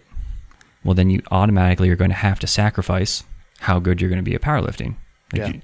well 0.83 0.95
then 0.95 1.09
you 1.11 1.21
automatically 1.31 1.89
are 1.91 1.97
going 1.97 2.11
to 2.11 2.17
have 2.17 2.39
to 2.41 2.47
sacrifice 2.49 3.23
how 3.61 3.79
good 3.79 4.01
you're 4.01 4.11
going 4.11 4.19
to 4.25 4.29
be 4.31 4.35
at 4.35 4.41
powerlifting 4.43 4.97
like 5.33 5.41
Yeah. 5.43 5.47
you, 5.49 5.61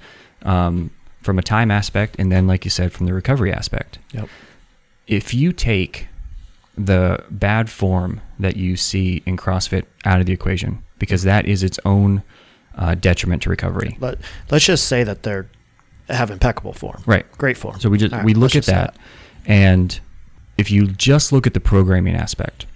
um, 0.49 0.91
from 1.23 1.39
a 1.39 1.43
time 1.43 1.71
aspect 1.73 2.15
and 2.19 2.31
then 2.31 2.47
like 2.47 2.65
you 2.65 2.71
said 2.71 2.93
from 2.93 3.07
the 3.07 3.13
recovery 3.15 3.53
aspect 3.53 3.99
Yep. 4.13 4.29
if 5.09 5.35
you 5.35 5.53
take 5.53 6.07
the 6.77 7.23
bad 7.31 7.71
form 7.71 8.21
that 8.39 8.57
you 8.57 8.77
see 8.77 9.23
in 9.27 9.37
CrossFit 9.37 9.85
out 10.05 10.19
of 10.19 10.27
the 10.27 10.33
equation, 10.33 10.83
because 10.99 11.23
that 11.23 11.47
is 11.47 11.63
its 11.63 11.79
own 11.85 12.21
uh, 12.77 12.97
detriment 12.97 13.43
to 13.43 13.49
recovery. 13.49 13.97
But 14.01 14.19
let's 14.51 14.65
just 14.65 14.89
say 14.89 15.05
that 15.05 15.23
they're 15.23 15.47
have 16.09 16.33
impeccable 16.33 16.73
form. 16.73 17.01
Right. 17.07 17.31
Great 17.39 17.57
form. 17.57 17.79
So 17.79 17.89
we 17.89 17.97
just 17.99 18.13
right, 18.13 18.25
we 18.25 18.35
look 18.35 18.57
at 18.57 18.65
say 18.65 18.73
that, 18.73 18.97
and 19.47 20.01
if 20.59 20.73
you 20.73 20.89
just 20.89 21.31
look 21.33 21.47
at 21.47 21.55
the 21.55 21.61
programming 21.61 22.17
aspect, 22.17 22.67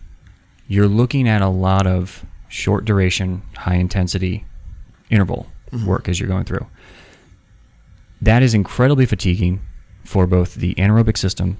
you're 0.69 0.87
looking 0.89 1.27
at 1.29 1.43
a 1.43 1.49
lot 1.49 1.87
of 1.87 2.25
short 2.49 2.85
duration, 2.85 3.43
high 3.57 3.75
intensity 3.77 4.45
interval 5.11 5.47
Mhm. 5.73 5.85
work 5.85 6.09
as 6.09 6.21
you're 6.21 6.29
going 6.29 6.45
through. 6.45 6.67
That 8.21 8.43
is 8.43 8.55
incredibly 8.55 9.07
fatiguing 9.07 9.61
for 10.05 10.27
both 10.27 10.55
the 10.55 10.75
anaerobic 10.75 11.17
system 11.17 11.57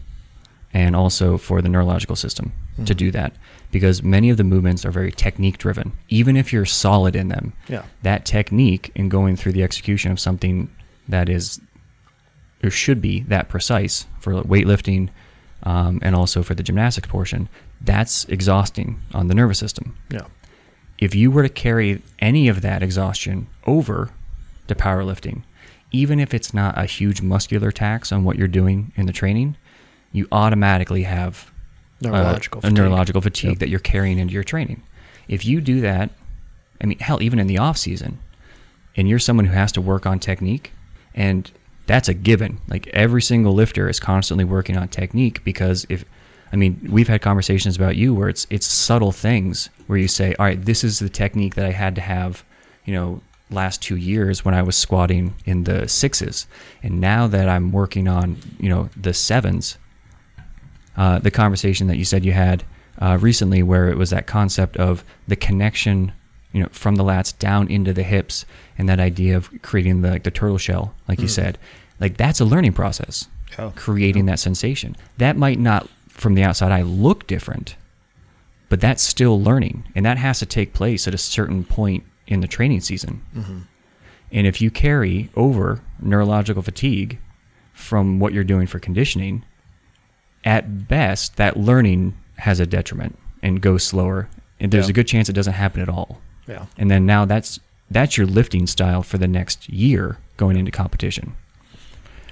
and 0.75 0.95
also 0.95 1.39
for 1.39 1.63
the 1.63 1.69
neurological 1.69 2.17
system 2.17 2.53
to 2.85 2.95
Mhm. 2.95 2.97
do 2.99 3.11
that 3.13 3.33
because 3.71 4.03
many 4.03 4.29
of 4.31 4.37
the 4.37 4.45
movements 4.45 4.85
are 4.85 4.91
very 4.91 5.11
technique 5.13 5.57
driven. 5.59 5.93
Even 6.09 6.37
if 6.37 6.53
you're 6.53 6.65
solid 6.67 7.17
in 7.17 7.29
them, 7.29 7.53
Yeah. 7.69 7.83
that 8.03 8.25
technique 8.25 8.91
in 8.95 9.09
going 9.09 9.37
through 9.37 9.53
the 9.53 9.63
execution 9.63 10.11
of 10.13 10.21
something 10.21 10.69
that 11.09 11.29
is 11.29 11.61
or 12.63 12.71
should 12.71 13.01
be 13.01 13.21
that 13.29 13.49
precise 13.49 14.07
for 14.19 14.33
weightlifting 14.43 15.09
um, 15.63 15.99
and 16.03 16.15
also 16.15 16.43
for 16.43 16.55
the 16.55 16.63
gymnastics 16.63 17.09
portion, 17.09 17.49
that's 17.81 18.25
exhausting 18.27 19.01
on 19.15 19.29
the 19.29 19.35
nervous 19.35 19.59
system. 19.59 19.97
Yeah. 20.11 20.27
If 20.99 21.15
you 21.15 21.31
were 21.31 21.43
to 21.43 21.49
carry 21.49 22.03
any 22.19 22.49
of 22.49 22.61
that 22.63 22.83
exhaustion 22.83 23.47
over 23.67 24.11
to 24.67 24.75
powerlifting, 24.75 25.43
even 25.93 26.19
if 26.21 26.35
it's 26.35 26.53
not 26.53 26.77
a 26.77 26.85
huge 26.87 27.23
muscular 27.23 27.71
tax 27.71 28.11
on 28.13 28.25
what 28.25 28.37
you're 28.37 28.49
doing 28.49 28.93
in 28.97 29.07
the 29.07 29.13
training, 29.13 29.57
you 30.13 30.27
automatically 30.33 31.05
have 31.05 31.51
Neurological 32.01 32.59
a 32.59 32.63
fatigue. 32.63 32.77
neurological 32.77 33.21
fatigue 33.21 33.51
Yep. 33.53 33.59
that 33.61 33.69
you're 33.69 33.81
carrying 33.81 34.19
into 34.19 34.35
your 34.35 34.45
training. 34.45 34.83
If 35.29 35.45
you 35.45 35.61
do 35.61 35.81
that, 35.83 36.11
I 36.81 36.87
mean, 36.87 36.99
hell, 36.99 37.23
even 37.23 37.39
in 37.39 37.47
the 37.47 37.59
off 37.59 37.77
season, 37.77 38.19
and 38.97 39.09
you're 39.09 39.19
someone 39.19 39.47
who 39.47 39.53
has 39.55 39.73
to 39.73 39.81
work 39.81 40.07
on 40.07 40.19
technique, 40.19 40.73
and 41.15 41.51
that's 41.87 42.09
a 42.09 42.15
given. 42.15 42.61
Like 42.69 42.87
every 42.89 43.23
single 43.23 43.53
lifter 43.55 43.89
is 43.89 43.99
constantly 44.01 44.45
working 44.45 44.77
on 44.77 44.89
technique 44.89 45.43
because 45.45 45.87
if, 45.89 46.05
I 46.53 46.57
mean, 46.57 46.81
we've 46.91 47.09
had 47.09 47.21
conversations 47.21 47.77
about 47.77 47.97
you 47.97 48.15
where 48.15 48.29
it's 48.29 48.47
it's 48.51 48.67
subtle 48.67 49.13
things 49.13 49.69
where 49.87 49.99
you 49.99 50.09
say, 50.09 50.35
all 50.39 50.47
right, 50.47 50.63
this 50.65 50.83
is 50.85 50.99
the 50.99 51.09
technique 51.09 51.55
that 51.57 51.65
I 51.67 51.73
had 51.73 51.95
to 51.97 52.01
have, 52.01 52.45
you 52.85 52.95
know, 52.95 53.21
last 53.51 53.83
two 53.83 53.97
years 53.97 54.45
when 54.45 54.55
I 54.55 54.63
was 54.63 54.77
squatting 54.77 55.35
in 55.45 55.65
the 55.65 55.89
sixes, 55.89 56.47
and 56.83 57.01
now 57.01 57.27
that 57.27 57.49
I'm 57.49 57.73
working 57.73 58.07
on, 58.09 58.37
you 58.59 58.69
know, 58.69 58.89
the 58.97 59.15
sevens, 59.15 59.79
uh, 60.97 61.19
the 61.19 61.31
conversation 61.31 61.87
that 61.87 61.97
you 61.97 62.05
said 62.05 62.25
you 62.25 62.33
had 62.33 62.65
uh, 63.01 63.17
recently, 63.21 63.63
where 63.63 63.89
it 63.89 63.97
was 63.97 64.11
that 64.11 64.27
concept 64.27 64.77
of 64.77 65.05
the 65.29 65.37
connection, 65.37 66.13
you 66.53 66.63
know, 66.63 66.69
from 66.73 66.97
the 66.97 67.05
lats 67.05 67.39
down 67.39 67.69
into 67.69 67.93
the 67.93 68.03
hips, 68.03 68.45
and 68.77 68.89
that 68.89 68.99
idea 69.01 69.37
of 69.37 69.51
creating 69.63 70.01
the 70.03 70.11
like 70.11 70.25
the 70.25 70.31
turtle 70.31 70.59
shell, 70.59 70.95
like 71.07 71.21
you 71.21 71.27
Mm. 71.27 71.31
said, 71.31 71.59
like 72.01 72.17
that's 72.17 72.41
a 72.41 72.45
learning 72.45 72.73
process, 72.73 73.29
Yeah. 73.59 73.71
creating 73.77 74.27
that 74.27 74.41
sensation. 74.41 74.97
That 75.19 75.37
might 75.37 75.59
not, 75.59 75.89
from 76.19 76.35
the 76.35 76.43
outside 76.43 76.73
I 76.73 76.83
look 76.83 77.27
different, 77.27 77.77
but 78.69 78.81
that's 78.81 79.03
still 79.03 79.41
learning, 79.41 79.85
and 79.95 80.05
that 80.05 80.19
has 80.19 80.39
to 80.41 80.47
take 80.47 80.75
place 80.75 81.07
at 81.09 81.15
a 81.15 81.19
certain 81.19 81.65
point 81.65 82.05
in 82.27 82.41
the 82.41 82.49
training 82.49 82.81
season. 82.81 83.23
Mhm. 83.35 83.63
And 84.33 84.47
if 84.47 84.61
you 84.61 84.71
carry 84.71 85.31
over 85.37 85.81
neurological 86.01 86.63
fatigue 86.63 87.19
from 87.73 88.19
what 88.19 88.33
you're 88.33 88.45
doing 88.45 88.67
for 88.67 88.79
conditioning, 88.79 89.45
at 90.45 90.89
best, 90.89 91.37
that 91.37 91.57
learning 91.57 92.15
has 92.37 92.61
a 92.61 92.67
detriment 92.67 93.19
and 93.43 93.61
goes 93.61 93.83
slower. 93.85 94.29
And 94.61 94.71
there's 94.73 94.87
Yeah. 94.87 94.91
a 94.91 94.95
good 94.95 95.07
chance 95.07 95.29
it 95.29 95.33
doesn't 95.35 95.55
happen 95.55 95.81
at 95.81 95.89
all. 95.89 96.21
Yeah. 96.47 96.67
And 96.77 96.91
then 96.91 97.07
now 97.07 97.25
that's 97.25 97.61
that's 97.91 98.19
your 98.19 98.27
lifting 98.27 98.67
style 98.67 99.03
for 99.03 99.17
the 99.17 99.27
next 99.29 99.67
year 99.71 100.19
going 100.37 100.59
into 100.59 100.71
competition. 100.71 101.33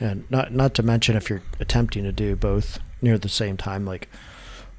And 0.00 0.25
not 0.31 0.52
not 0.52 0.75
to 0.75 0.83
mention 0.83 1.16
if 1.16 1.31
you're 1.31 1.43
attempting 1.61 2.05
to 2.05 2.12
do 2.12 2.37
both 2.37 2.78
near 3.07 3.17
the 3.19 3.29
same 3.29 3.57
time, 3.57 3.87
like 3.87 4.09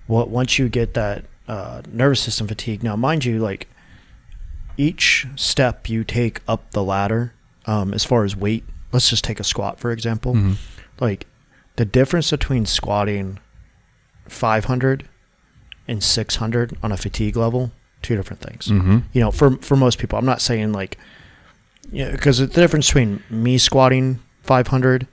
what 0.06 0.30
once 0.30 0.60
you 0.60 0.70
get 0.70 0.94
that 0.94 1.24
uh, 1.48 1.82
nervous 1.92 2.20
system 2.22 2.48
fatigue. 2.48 2.84
Now, 2.84 2.96
mind 2.96 3.24
you, 3.26 3.40
like 3.40 3.68
each 4.78 5.26
step 5.36 5.90
you 5.90 6.04
take 6.04 6.42
up 6.48 6.72
the 6.72 6.84
ladder, 6.84 7.34
um, 7.66 7.94
as 7.94 8.04
far 8.04 8.24
as 8.26 8.36
weight, 8.36 8.64
let's 8.92 9.10
just 9.10 9.24
take 9.24 9.40
a 9.40 9.44
squat 9.44 9.80
for 9.80 9.92
example. 9.92 10.34
Mhm. 10.36 10.56
Like 11.00 11.26
the 11.78 11.86
difference 11.86 12.30
between 12.32 12.66
squatting 12.66 13.40
500 14.28 15.06
and 15.88 16.04
600 16.04 16.78
on 16.84 16.92
a 16.92 16.98
fatigue 16.98 17.38
level, 17.38 17.72
two 18.02 18.16
different 18.16 18.42
things 18.42 18.68
Mhm. 18.68 19.04
you 19.14 19.22
know, 19.22 19.32
for 19.32 19.58
for 19.62 19.76
most 19.78 19.98
people, 20.00 20.20
I'm 20.20 20.26
not 20.26 20.42
saying 20.42 20.74
like, 20.74 20.98
yeah, 21.92 22.12
because 22.12 22.38
the 22.40 22.48
difference 22.48 22.88
between 22.88 23.24
me 23.30 23.58
squatting 23.58 24.20
500 24.44 25.08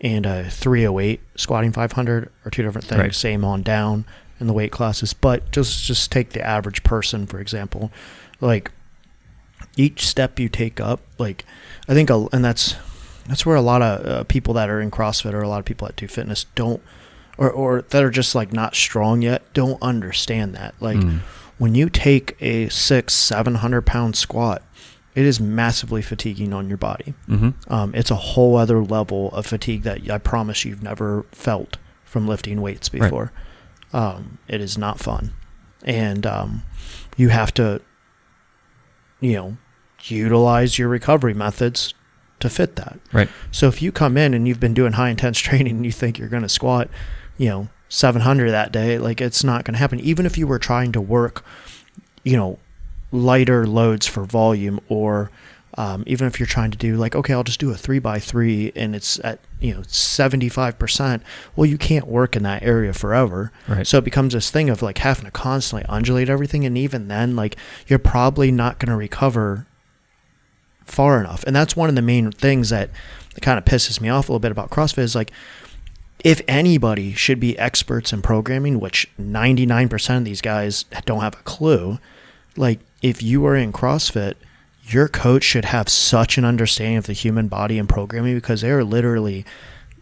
and 0.00 0.26
a 0.26 0.50
308 0.50 1.20
squatting 1.36 1.72
500 1.72 2.30
are 2.44 2.50
two 2.50 2.62
different 2.62 2.86
things. 2.86 2.98
Right. 3.00 3.14
Same 3.14 3.44
on 3.44 3.62
down 3.62 4.04
in 4.40 4.46
the 4.46 4.52
weight 4.52 4.72
classes, 4.72 5.12
but 5.14 5.50
just 5.52 5.84
just 5.84 6.10
take 6.12 6.30
the 6.30 6.44
average 6.44 6.82
person 6.82 7.26
for 7.26 7.38
example. 7.40 7.90
Like 8.40 8.70
each 9.76 10.06
step 10.06 10.38
you 10.38 10.48
take 10.48 10.80
up, 10.80 11.00
like 11.18 11.44
I 11.88 11.94
think, 11.94 12.10
a, 12.10 12.26
and 12.32 12.44
that's 12.44 12.76
that's 13.26 13.46
where 13.46 13.56
a 13.56 13.60
lot 13.62 13.82
of 13.82 14.06
uh, 14.06 14.24
people 14.24 14.54
that 14.54 14.68
are 14.68 14.80
in 14.80 14.90
CrossFit 14.90 15.32
or 15.32 15.42
a 15.42 15.48
lot 15.48 15.58
of 15.58 15.64
people 15.64 15.86
that 15.86 15.96
do 15.96 16.06
fitness 16.06 16.44
don't, 16.54 16.82
or 17.38 17.50
or 17.50 17.82
that 17.82 18.02
are 18.04 18.10
just 18.10 18.34
like 18.34 18.52
not 18.52 18.74
strong 18.74 19.22
yet, 19.22 19.42
don't 19.54 19.80
understand 19.82 20.54
that. 20.54 20.74
Like 20.80 20.98
Mm. 20.98 21.20
when 21.58 21.74
you 21.74 21.88
take 21.88 22.36
a 22.40 22.68
six, 22.68 23.14
seven 23.14 23.56
hundred 23.56 23.82
pound 23.86 24.16
squat, 24.16 24.62
it 25.14 25.24
is 25.24 25.40
massively 25.40 26.02
fatiguing 26.02 26.52
on 26.52 26.68
your 26.68 26.76
body. 26.78 27.14
Mm-hmm. 27.28 27.72
Um, 27.72 27.94
it's 27.94 28.10
a 28.10 28.16
whole 28.16 28.56
other 28.56 28.82
level 28.82 29.30
of 29.32 29.46
fatigue 29.46 29.82
that 29.82 30.10
I 30.10 30.18
promise 30.18 30.64
you've 30.64 30.82
never 30.82 31.24
felt 31.30 31.76
from 32.04 32.26
lifting 32.26 32.60
weights 32.60 32.92
Right. 32.92 33.02
before. 33.02 33.32
Um, 33.92 34.38
it 34.48 34.60
is 34.60 34.76
not 34.76 34.98
fun, 34.98 35.32
and 35.84 36.26
um, 36.26 36.62
you 37.16 37.28
have 37.28 37.54
to, 37.54 37.80
you 39.20 39.34
know, 39.34 39.56
utilize 40.04 40.78
your 40.78 40.88
recovery 40.88 41.34
methods 41.34 41.94
to 42.40 42.50
fit 42.50 42.76
that. 42.76 42.98
Right. 43.12 43.28
So 43.52 43.68
if 43.68 43.80
you 43.80 43.92
come 43.92 44.16
in 44.16 44.34
and 44.34 44.46
you've 44.48 44.60
been 44.60 44.74
doing 44.74 44.92
high 44.94 45.10
intense 45.10 45.38
training 45.48 45.76
and 45.76 45.84
you 45.86 45.92
think 45.92 46.18
you're 46.18 46.28
going 46.28 46.42
to 46.42 46.48
squat, 46.48 46.88
you 47.38 47.48
know, 47.48 47.68
700 47.88 48.50
that 48.50 48.72
day, 48.72 48.98
like 48.98 49.20
it's 49.20 49.44
not 49.44 49.64
going 49.64 49.74
to 49.74 49.78
happen. 49.78 50.00
Even 50.00 50.26
if 50.26 50.36
you 50.36 50.46
were 50.46 50.58
trying 50.58 50.90
to 50.92 51.00
work, 51.00 51.44
you 52.24 52.36
know, 52.36 52.58
lighter 53.14 53.66
loads 53.66 54.06
for 54.06 54.24
volume 54.24 54.80
or 54.88 55.30
um, 55.76 56.04
even 56.06 56.26
if 56.28 56.38
you're 56.38 56.46
trying 56.46 56.70
to 56.70 56.78
do 56.78 56.96
like, 56.96 57.16
okay, 57.16 57.32
I'll 57.32 57.42
just 57.42 57.58
do 57.58 57.70
a 57.70 57.76
three 57.76 57.98
by 57.98 58.20
three 58.20 58.70
and 58.76 58.94
it's 58.94 59.18
at, 59.24 59.40
you 59.60 59.74
know, 59.74 59.80
75%. 59.80 61.20
Well, 61.56 61.66
you 61.66 61.78
can't 61.78 62.06
work 62.06 62.36
in 62.36 62.44
that 62.44 62.62
area 62.62 62.92
forever. 62.92 63.50
Right. 63.66 63.86
So 63.86 63.98
it 63.98 64.04
becomes 64.04 64.34
this 64.34 64.50
thing 64.50 64.70
of 64.70 64.82
like 64.82 64.98
having 64.98 65.24
to 65.24 65.30
constantly 65.32 65.84
undulate 65.88 66.28
everything. 66.28 66.64
And 66.64 66.78
even 66.78 67.08
then, 67.08 67.34
like 67.34 67.56
you're 67.88 67.98
probably 67.98 68.52
not 68.52 68.78
going 68.78 68.90
to 68.90 68.96
recover 68.96 69.66
far 70.84 71.18
enough. 71.18 71.42
And 71.44 71.56
that's 71.56 71.74
one 71.74 71.88
of 71.88 71.96
the 71.96 72.02
main 72.02 72.30
things 72.30 72.70
that 72.70 72.90
kind 73.40 73.58
of 73.58 73.64
pisses 73.64 74.00
me 74.00 74.08
off 74.08 74.28
a 74.28 74.32
little 74.32 74.40
bit 74.40 74.52
about 74.52 74.70
CrossFit 74.70 74.98
is 74.98 75.16
like, 75.16 75.32
if 76.22 76.40
anybody 76.46 77.12
should 77.14 77.40
be 77.40 77.58
experts 77.58 78.12
in 78.12 78.22
programming, 78.22 78.80
which 78.80 79.08
99% 79.20 80.16
of 80.18 80.24
these 80.24 80.40
guys 80.40 80.84
don't 81.04 81.20
have 81.20 81.34
a 81.34 81.42
clue, 81.42 81.98
like 82.56 82.80
if 83.02 83.22
you 83.22 83.44
are 83.46 83.56
in 83.56 83.72
CrossFit, 83.72 84.34
your 84.86 85.08
coach 85.08 85.42
should 85.44 85.64
have 85.66 85.88
such 85.88 86.36
an 86.38 86.44
understanding 86.44 86.96
of 86.98 87.06
the 87.06 87.12
human 87.12 87.48
body 87.48 87.78
and 87.78 87.88
programming 87.88 88.34
because 88.34 88.60
they 88.60 88.70
are 88.70 88.84
literally 88.84 89.44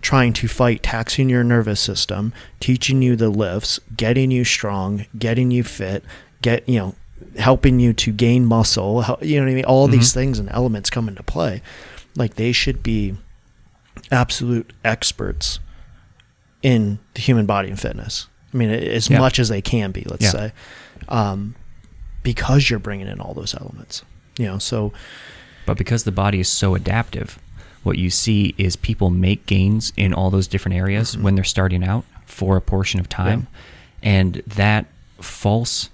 trying 0.01 0.33
to 0.33 0.49
fight 0.49 0.83
taxing 0.83 1.29
your 1.31 1.45
nervous 1.45 1.81
system, 1.81 2.33
teaching 2.59 3.01
you 3.03 3.15
the 3.15 3.29
lifts, 3.31 3.79
getting 3.97 4.31
you 4.33 4.43
strong, 4.45 5.07
getting 5.17 5.51
you 5.53 5.63
fit, 5.63 6.05
get 6.43 6.69
you 6.69 6.79
know, 6.79 6.95
helping 7.39 7.79
you 7.79 7.93
to 7.93 8.11
gain 8.13 8.45
muscle. 8.45 9.05
You 9.23 9.37
know 9.37 9.45
what 9.45 9.53
I 9.53 9.55
mean? 9.55 9.65
All 9.65 9.87
these 9.87 10.11
Mhm. 10.11 10.15
things 10.15 10.39
and 10.41 10.49
elements 10.51 10.91
come 10.91 11.09
into 11.09 11.23
play. 11.23 11.63
Like 12.17 12.35
they 12.35 12.51
should 12.51 12.83
be 12.83 13.15
absolute 14.11 14.73
experts 14.85 15.61
in 16.63 16.99
the 17.15 17.21
human 17.21 17.47
body 17.47 17.69
and 17.69 17.79
fitness. 17.79 18.27
I 18.53 18.57
mean, 18.57 18.71
as 18.71 19.09
Yeah. 19.09 19.19
much 19.21 19.39
as 19.39 19.49
they 19.49 19.63
can 19.63 19.93
be, 19.93 20.05
let's 20.09 20.25
Yeah. 20.25 20.31
say, 20.31 20.53
um, 21.09 21.55
because 22.23 22.71
you're 22.71 22.79
bringing 22.79 23.07
in 23.09 23.21
all 23.21 23.35
those 23.35 23.55
elements. 23.55 24.03
You 24.39 24.47
know, 24.47 24.59
so 24.59 24.93
But 25.67 25.77
because 25.79 26.05
the 26.05 26.13
body 26.13 26.41
is 26.41 26.49
so 26.49 26.75
adaptive, 26.75 27.39
what 27.83 27.99
you 27.99 28.11
see 28.11 28.55
is 28.59 28.77
people 28.77 29.11
make 29.11 29.47
gains 29.47 29.93
in 29.97 30.13
all 30.15 30.31
those 30.31 30.47
different 30.49 30.77
areas 30.77 31.15
Mhm. 31.17 31.23
when 31.23 31.35
they're 31.35 31.45
starting 31.45 31.85
out 31.85 32.05
for 32.27 32.57
a 32.57 32.61
portion 32.61 32.99
of 33.01 33.09
time. 33.09 33.47
And 34.03 34.43
that 34.47 34.87
false 35.21 35.89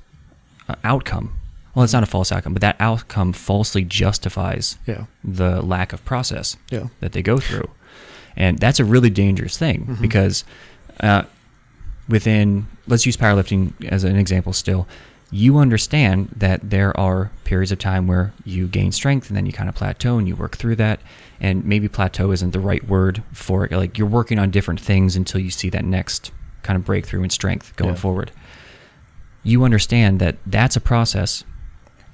uh, 0.68 0.74
outcome, 0.84 1.32
well, 1.74 1.82
it's 1.84 1.92
not 1.92 2.02
a 2.02 2.06
false 2.06 2.30
outcome, 2.30 2.52
but 2.52 2.60
that 2.62 2.76
outcome 2.78 3.32
falsely 3.32 3.84
justifies 3.84 4.76
yeah, 4.86 5.04
the 5.24 5.60
lack 5.62 5.92
of 5.92 6.04
process 6.04 6.56
yeah, 6.70 6.88
that 7.00 7.12
they 7.12 7.22
go 7.22 7.38
through. 7.38 7.68
And 8.36 8.58
that's 8.58 8.78
a 8.78 8.84
really 8.84 9.10
dangerous 9.10 9.56
thing 9.58 9.86
Mhm. 9.86 10.00
because 10.02 10.44
uh, 11.00 11.22
within, 12.08 12.66
let's 12.86 13.04
use 13.06 13.16
powerlifting 13.16 13.72
as 13.86 14.04
an 14.04 14.16
example 14.16 14.52
still, 14.52 14.86
you 15.30 15.58
understand 15.58 16.30
that 16.36 16.70
there 16.70 16.98
are 16.98 17.30
periods 17.44 17.70
of 17.70 17.78
time 17.78 18.06
where 18.06 18.32
you 18.44 18.66
gain 18.66 18.92
strength 18.92 19.28
and 19.28 19.36
then 19.36 19.44
you 19.44 19.52
kind 19.52 19.68
of 19.68 19.74
plateau 19.74 20.16
and 20.18 20.26
you 20.26 20.34
work 20.34 20.56
through 20.56 20.76
that. 20.76 21.00
And 21.40 21.64
maybe 21.64 21.86
plateau 21.88 22.30
isn't 22.32 22.52
the 22.52 22.60
right 22.60 22.82
word 22.88 23.22
for 23.32 23.64
it. 23.66 23.72
Like 23.72 23.98
you're 23.98 24.06
working 24.08 24.38
on 24.38 24.50
different 24.50 24.80
things 24.80 25.16
until 25.16 25.40
you 25.40 25.50
see 25.50 25.68
that 25.70 25.84
next 25.84 26.30
kind 26.62 26.76
of 26.78 26.84
breakthrough 26.84 27.22
in 27.22 27.30
strength 27.30 27.76
going 27.76 27.94
Yeah. 27.94 28.00
forward. 28.00 28.30
You 29.42 29.64
understand 29.64 30.18
that 30.20 30.36
that's 30.46 30.76
a 30.76 30.80
process 30.80 31.44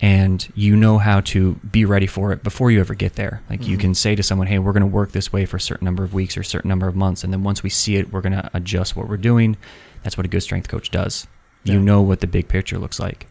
and 0.01 0.47
you 0.57 0.75
know 0.77 0.99
how 0.99 1.21
to 1.21 1.55
be 1.71 1.85
ready 1.85 2.07
for 2.09 2.33
it 2.33 2.43
before 2.43 2.71
you 2.71 2.81
ever 2.81 2.95
get 2.95 3.15
there. 3.15 3.43
Like 3.49 3.67
you 3.67 3.77
Mhm. 3.77 3.81
can 3.81 3.95
say 3.95 4.15
to 4.17 4.23
someone, 4.25 4.49
"Hey, 4.49 4.59
we're 4.59 4.73
going 4.73 4.81
to 4.83 4.87
work 4.87 5.13
this 5.13 5.33
way 5.33 5.47
for 5.47 5.57
a 5.57 5.61
certain 5.61 5.85
number 5.85 6.03
of 6.03 6.13
weeks 6.13 6.37
or 6.37 6.41
a 6.41 6.45
certain 6.45 6.69
number 6.69 6.89
of 6.89 6.97
months, 6.97 7.23
and 7.23 7.33
then 7.33 7.45
once 7.45 7.63
we 7.63 7.71
see 7.71 7.95
it, 7.97 8.13
we're 8.13 8.21
going 8.21 8.33
to 8.33 8.51
adjust 8.53 8.97
what 8.97 9.09
we're 9.09 9.17
doing." 9.17 9.57
That's 10.03 10.17
what 10.17 10.27
a 10.27 10.29
good 10.29 10.43
strength 10.43 10.69
coach 10.69 10.91
does. 10.91 11.27
You 11.65 11.75
Yeah. 11.75 11.81
know 11.85 12.03
what 12.03 12.21
the 12.21 12.27
big 12.27 12.49
picture 12.49 12.79
looks 12.79 13.01
like. 13.01 13.27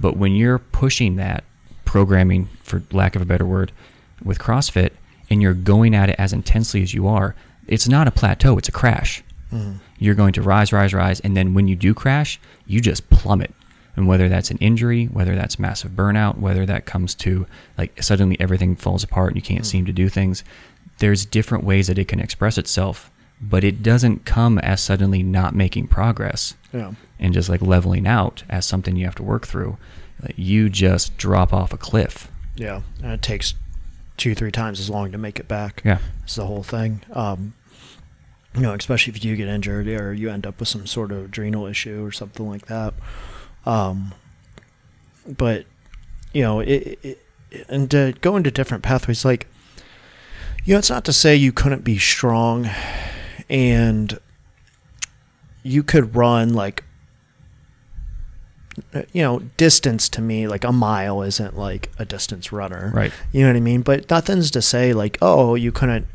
But 0.00 0.16
when 0.16 0.34
you're 0.34 0.58
pushing 0.58 1.16
that 1.16 1.44
programming, 1.84 2.48
for 2.62 2.82
lack 2.92 3.16
of 3.16 3.22
a 3.22 3.26
better 3.26 3.44
word, 3.46 3.72
with 4.22 4.38
CrossFit, 4.38 4.90
and 5.30 5.42
you're 5.42 5.54
going 5.54 5.94
at 5.94 6.08
it 6.10 6.16
as 6.18 6.32
intensely 6.32 6.82
as 6.82 6.94
you 6.94 7.06
are, 7.06 7.34
it's 7.66 7.88
not 7.88 8.06
a 8.08 8.10
plateau; 8.10 8.58
it's 8.58 8.68
a 8.68 8.72
crash 8.72 9.22
Mhm. 9.52 9.76
you're 9.98 10.14
going 10.14 10.32
to 10.32 10.42
rise, 10.42 10.72
rise, 10.72 10.92
rise, 10.94 11.20
and 11.20 11.36
then 11.36 11.54
when 11.54 11.68
you 11.68 11.76
do 11.76 11.92
crash, 11.94 12.40
you 12.66 12.80
just 12.80 13.08
plummet. 13.10 13.54
And 13.96 14.06
whether 14.08 14.28
that's 14.28 14.50
an 14.50 14.56
injury, 14.58 15.04
whether 15.06 15.34
that's 15.36 15.58
massive 15.58 15.92
burnout, 15.92 16.38
whether 16.38 16.64
that 16.66 16.86
comes 16.86 17.14
to 17.16 17.46
like 17.76 18.02
suddenly 18.02 18.40
everything 18.40 18.74
falls 18.74 19.04
apart 19.04 19.28
and 19.32 19.36
you 19.36 19.42
can't 19.42 19.62
Mm. 19.64 19.66
seem 19.66 19.84
to 19.86 19.92
do 19.92 20.08
things, 20.08 20.42
there's 20.98 21.26
different 21.26 21.64
ways 21.64 21.88
that 21.88 21.98
it 21.98 22.08
can 22.08 22.18
express 22.20 22.56
itself, 22.56 23.10
but 23.40 23.64
it 23.64 23.82
doesn't 23.82 24.24
come 24.24 24.58
as 24.60 24.80
suddenly 24.80 25.22
not 25.22 25.54
making 25.54 25.88
progress 25.88 26.54
yeah, 26.72 26.92
and 27.22 27.32
just 27.32 27.48
like 27.48 27.62
leveling 27.62 28.06
out 28.06 28.42
as 28.50 28.66
something 28.66 28.96
you 28.96 29.06
have 29.06 29.14
to 29.14 29.22
work 29.22 29.46
through. 29.46 29.78
You 30.36 30.68
just 30.68 31.16
drop 31.16 31.52
off 31.52 31.72
a 31.72 31.78
cliff. 31.78 32.30
yeah. 32.56 32.82
And 33.02 33.12
it 33.12 33.22
takes 33.22 33.54
two, 34.16 34.34
three 34.34 34.52
times 34.52 34.78
as 34.78 34.90
long 34.90 35.10
to 35.12 35.18
make 35.18 35.38
it 35.40 35.48
back. 35.48 35.80
Yeah. 35.84 35.98
It's 36.24 36.34
the 36.34 36.46
whole 36.46 36.62
thing. 36.62 37.00
Um, 37.12 37.54
you 38.54 38.60
know, 38.60 38.74
especially 38.74 39.14
if 39.14 39.24
you 39.24 39.34
get 39.36 39.48
injured 39.48 39.88
or 39.88 40.12
you 40.12 40.28
end 40.30 40.46
up 40.46 40.60
with 40.60 40.68
some 40.68 40.86
sort 40.86 41.10
of 41.12 41.24
adrenal 41.26 41.66
issue 41.66 42.04
or 42.04 42.12
something 42.12 42.46
like 42.46 42.66
that. 42.66 42.92
Um, 43.64 44.12
but 45.26 45.64
you 46.32 46.42
know, 46.42 46.60
it, 46.60 46.98
it 47.02 47.18
and 47.68 47.90
to 47.90 48.14
go 48.20 48.36
into 48.36 48.50
different 48.50 48.82
pathways, 48.82 49.24
like 49.24 49.46
you 50.64 50.74
know, 50.74 50.78
it's 50.78 50.90
not 50.90 51.04
to 51.06 51.12
say 51.12 51.34
you 51.34 51.52
couldn't 51.52 51.82
be 51.84 51.98
strong, 51.98 52.68
and 53.48 54.18
you 55.62 55.82
could 55.82 56.14
run 56.14 56.52
like 56.54 56.84
you 59.12 59.22
know 59.22 59.40
distance 59.56 60.08
to 60.08 60.20
me 60.22 60.46
like 60.48 60.64
a 60.64 60.72
mile 60.72 61.22
isn't 61.22 61.56
like 61.58 61.90
a 61.98 62.04
distance 62.04 62.52
runner 62.52 62.90
Right. 62.94 63.12
you 63.32 63.42
know 63.42 63.48
what 63.48 63.56
I 63.56 63.60
mean? 63.60 63.82
But 63.82 64.08
nothing's 64.10 64.50
to 64.52 64.62
say 64.62 64.92
like, 64.94 65.18
oh, 65.20 65.54
you 65.54 65.72
couldn't 65.72 66.06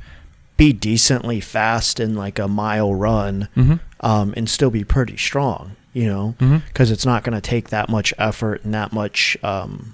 be 0.58 0.74
decently 0.74 1.40
fast 1.40 2.00
in 2.00 2.16
like 2.16 2.40
a 2.40 2.48
mile 2.48 2.94
run 2.96 3.48
Mm-hmm. 3.56 3.76
um, 4.06 4.34
and 4.36 4.50
still 4.50 4.72
be 4.72 4.84
pretty 4.84 5.18
strong, 5.18 5.76
you 5.94 6.08
know? 6.08 6.34
Mm-hmm. 6.40 6.58
Because 6.68 6.90
it's 6.90 7.06
not 7.06 7.24
going 7.24 7.36
to 7.36 7.42
take 7.42 7.70
that 7.70 7.90
much 7.90 8.12
effort 8.18 8.64
and 8.64 8.74
that 8.74 8.92
much, 8.92 9.38
um, 9.44 9.94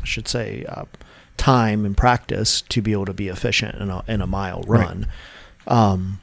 I 0.00 0.04
should 0.06 0.26
say, 0.28 0.64
uh, 0.66 0.84
time 1.36 1.84
and 1.84 1.94
practice 1.96 2.62
to 2.62 2.80
be 2.80 2.92
able 2.92 3.04
to 3.04 3.12
be 3.12 3.28
efficient 3.28 3.74
in 3.76 3.90
a, 3.90 4.02
in 4.08 4.22
a 4.22 4.26
mile 4.26 4.62
Right. 4.66 4.86
run. 4.86 5.06
Um, 5.66 6.20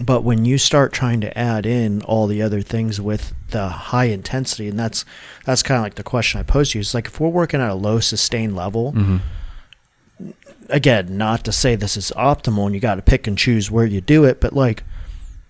but 0.00 0.22
when 0.24 0.44
you 0.44 0.58
start 0.58 0.92
trying 0.92 1.20
to 1.20 1.38
add 1.38 1.66
in 1.66 2.02
all 2.02 2.26
the 2.26 2.42
other 2.42 2.62
things 2.62 3.00
with 3.00 3.32
the 3.50 3.68
high 3.68 4.06
intensity, 4.06 4.68
and 4.68 4.78
that's 4.78 5.04
that's 5.44 5.62
kind 5.62 5.78
of 5.78 5.82
like 5.84 5.94
the 5.94 6.02
question 6.02 6.40
I 6.40 6.42
posed 6.42 6.72
to 6.72 6.78
you. 6.78 6.80
It's 6.80 6.94
like 6.94 7.06
if 7.06 7.20
we're 7.20 7.28
working 7.28 7.60
at 7.60 7.70
a 7.70 7.74
low 7.74 8.00
sustained 8.00 8.56
level, 8.56 8.92
Mm-hmm. 8.92 9.18
again, 10.68 11.16
not 11.16 11.44
to 11.44 11.52
say 11.52 11.74
this 11.76 11.96
is 11.96 12.12
optimal 12.16 12.66
and 12.66 12.74
you 12.74 12.80
got 12.80 12.96
to 12.96 13.02
pick 13.02 13.26
and 13.26 13.36
choose 13.38 13.70
where 13.70 13.86
you 13.86 14.00
do 14.00 14.24
it, 14.24 14.40
but 14.40 14.52
like 14.52 14.82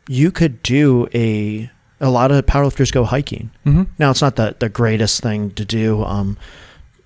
you 0.08 0.30
could 0.30 0.62
do 0.62 1.08
a 1.14 1.70
a 2.00 2.10
lot 2.10 2.30
of 2.30 2.44
powerlifters 2.44 2.92
go 2.92 3.04
hiking. 3.04 3.50
Mm-hmm. 3.64 3.84
Now 3.98 4.10
it's 4.10 4.20
not 4.22 4.36
the 4.36 4.56
the 4.58 4.68
greatest 4.68 5.22
thing 5.22 5.50
to 5.52 5.64
do. 5.64 6.02
Um, 6.04 6.36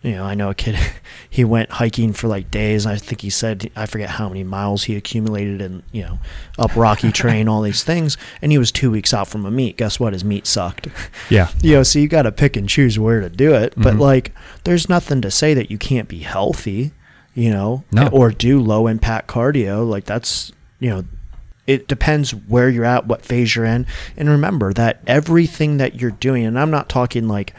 you 0.02 0.12
know, 0.12 0.24
I 0.24 0.34
know 0.34 0.50
a 0.50 0.54
kid. 0.54 0.76
He 1.30 1.44
went 1.44 1.70
hiking 1.72 2.14
for 2.14 2.26
like 2.26 2.50
days. 2.50 2.86
I 2.86 2.96
think 2.96 3.20
he 3.20 3.28
said 3.30 3.70
I 3.76 3.84
forget 3.86 4.08
how 4.10 4.28
many 4.28 4.42
miles 4.44 4.84
he 4.84 4.96
accumulated 4.96 5.60
and, 5.60 5.82
you 5.92 6.02
know 6.02 6.18
up 6.58 6.74
rocky 6.74 7.12
terrain, 7.18 7.48
all 7.48 7.60
these 7.62 7.84
things, 7.84 8.16
and 8.40 8.50
he 8.50 8.56
was 8.58 8.72
two 8.72 8.90
weeks 8.90 9.12
out 9.12 9.28
from 9.28 9.44
a 9.44 9.50
meet. 9.50 9.76
Guess 9.76 10.00
what? 10.00 10.14
His 10.14 10.24
meet 10.24 10.46
sucked. 10.46 10.88
Yeah. 11.30 11.50
you 11.62 11.74
know, 11.74 11.82
so 11.82 11.98
you 11.98 12.08
got 12.08 12.22
to 12.22 12.32
pick 12.32 12.56
and 12.56 12.66
choose 12.68 12.98
where 12.98 13.20
to 13.20 13.28
do 13.28 13.52
it. 13.54 13.74
But 13.76 13.94
Mhm. 13.96 14.00
like, 14.00 14.32
there's 14.64 14.88
nothing 14.88 15.20
to 15.20 15.30
say 15.30 15.52
that 15.54 15.70
you 15.70 15.76
can't 15.78 16.08
be 16.08 16.20
healthy, 16.20 16.92
you 17.34 17.50
know, 17.50 17.84
No. 17.92 18.06
or 18.08 18.30
do 18.30 18.58
low 18.58 18.86
impact 18.86 19.28
cardio. 19.28 19.86
Like 19.88 20.06
that's 20.06 20.50
you 20.80 20.88
know, 20.90 21.04
it 21.66 21.86
depends 21.88 22.30
where 22.34 22.70
you're 22.70 22.84
at, 22.86 23.06
what 23.06 23.24
phase 23.24 23.54
you're 23.54 23.66
in. 23.66 23.84
And 24.16 24.30
remember 24.30 24.72
that 24.72 25.02
everything 25.06 25.76
that 25.76 26.00
you're 26.00 26.10
doing, 26.12 26.46
and 26.46 26.58
I'm 26.58 26.70
not 26.70 26.88
talking 26.88 27.28
like, 27.28 27.52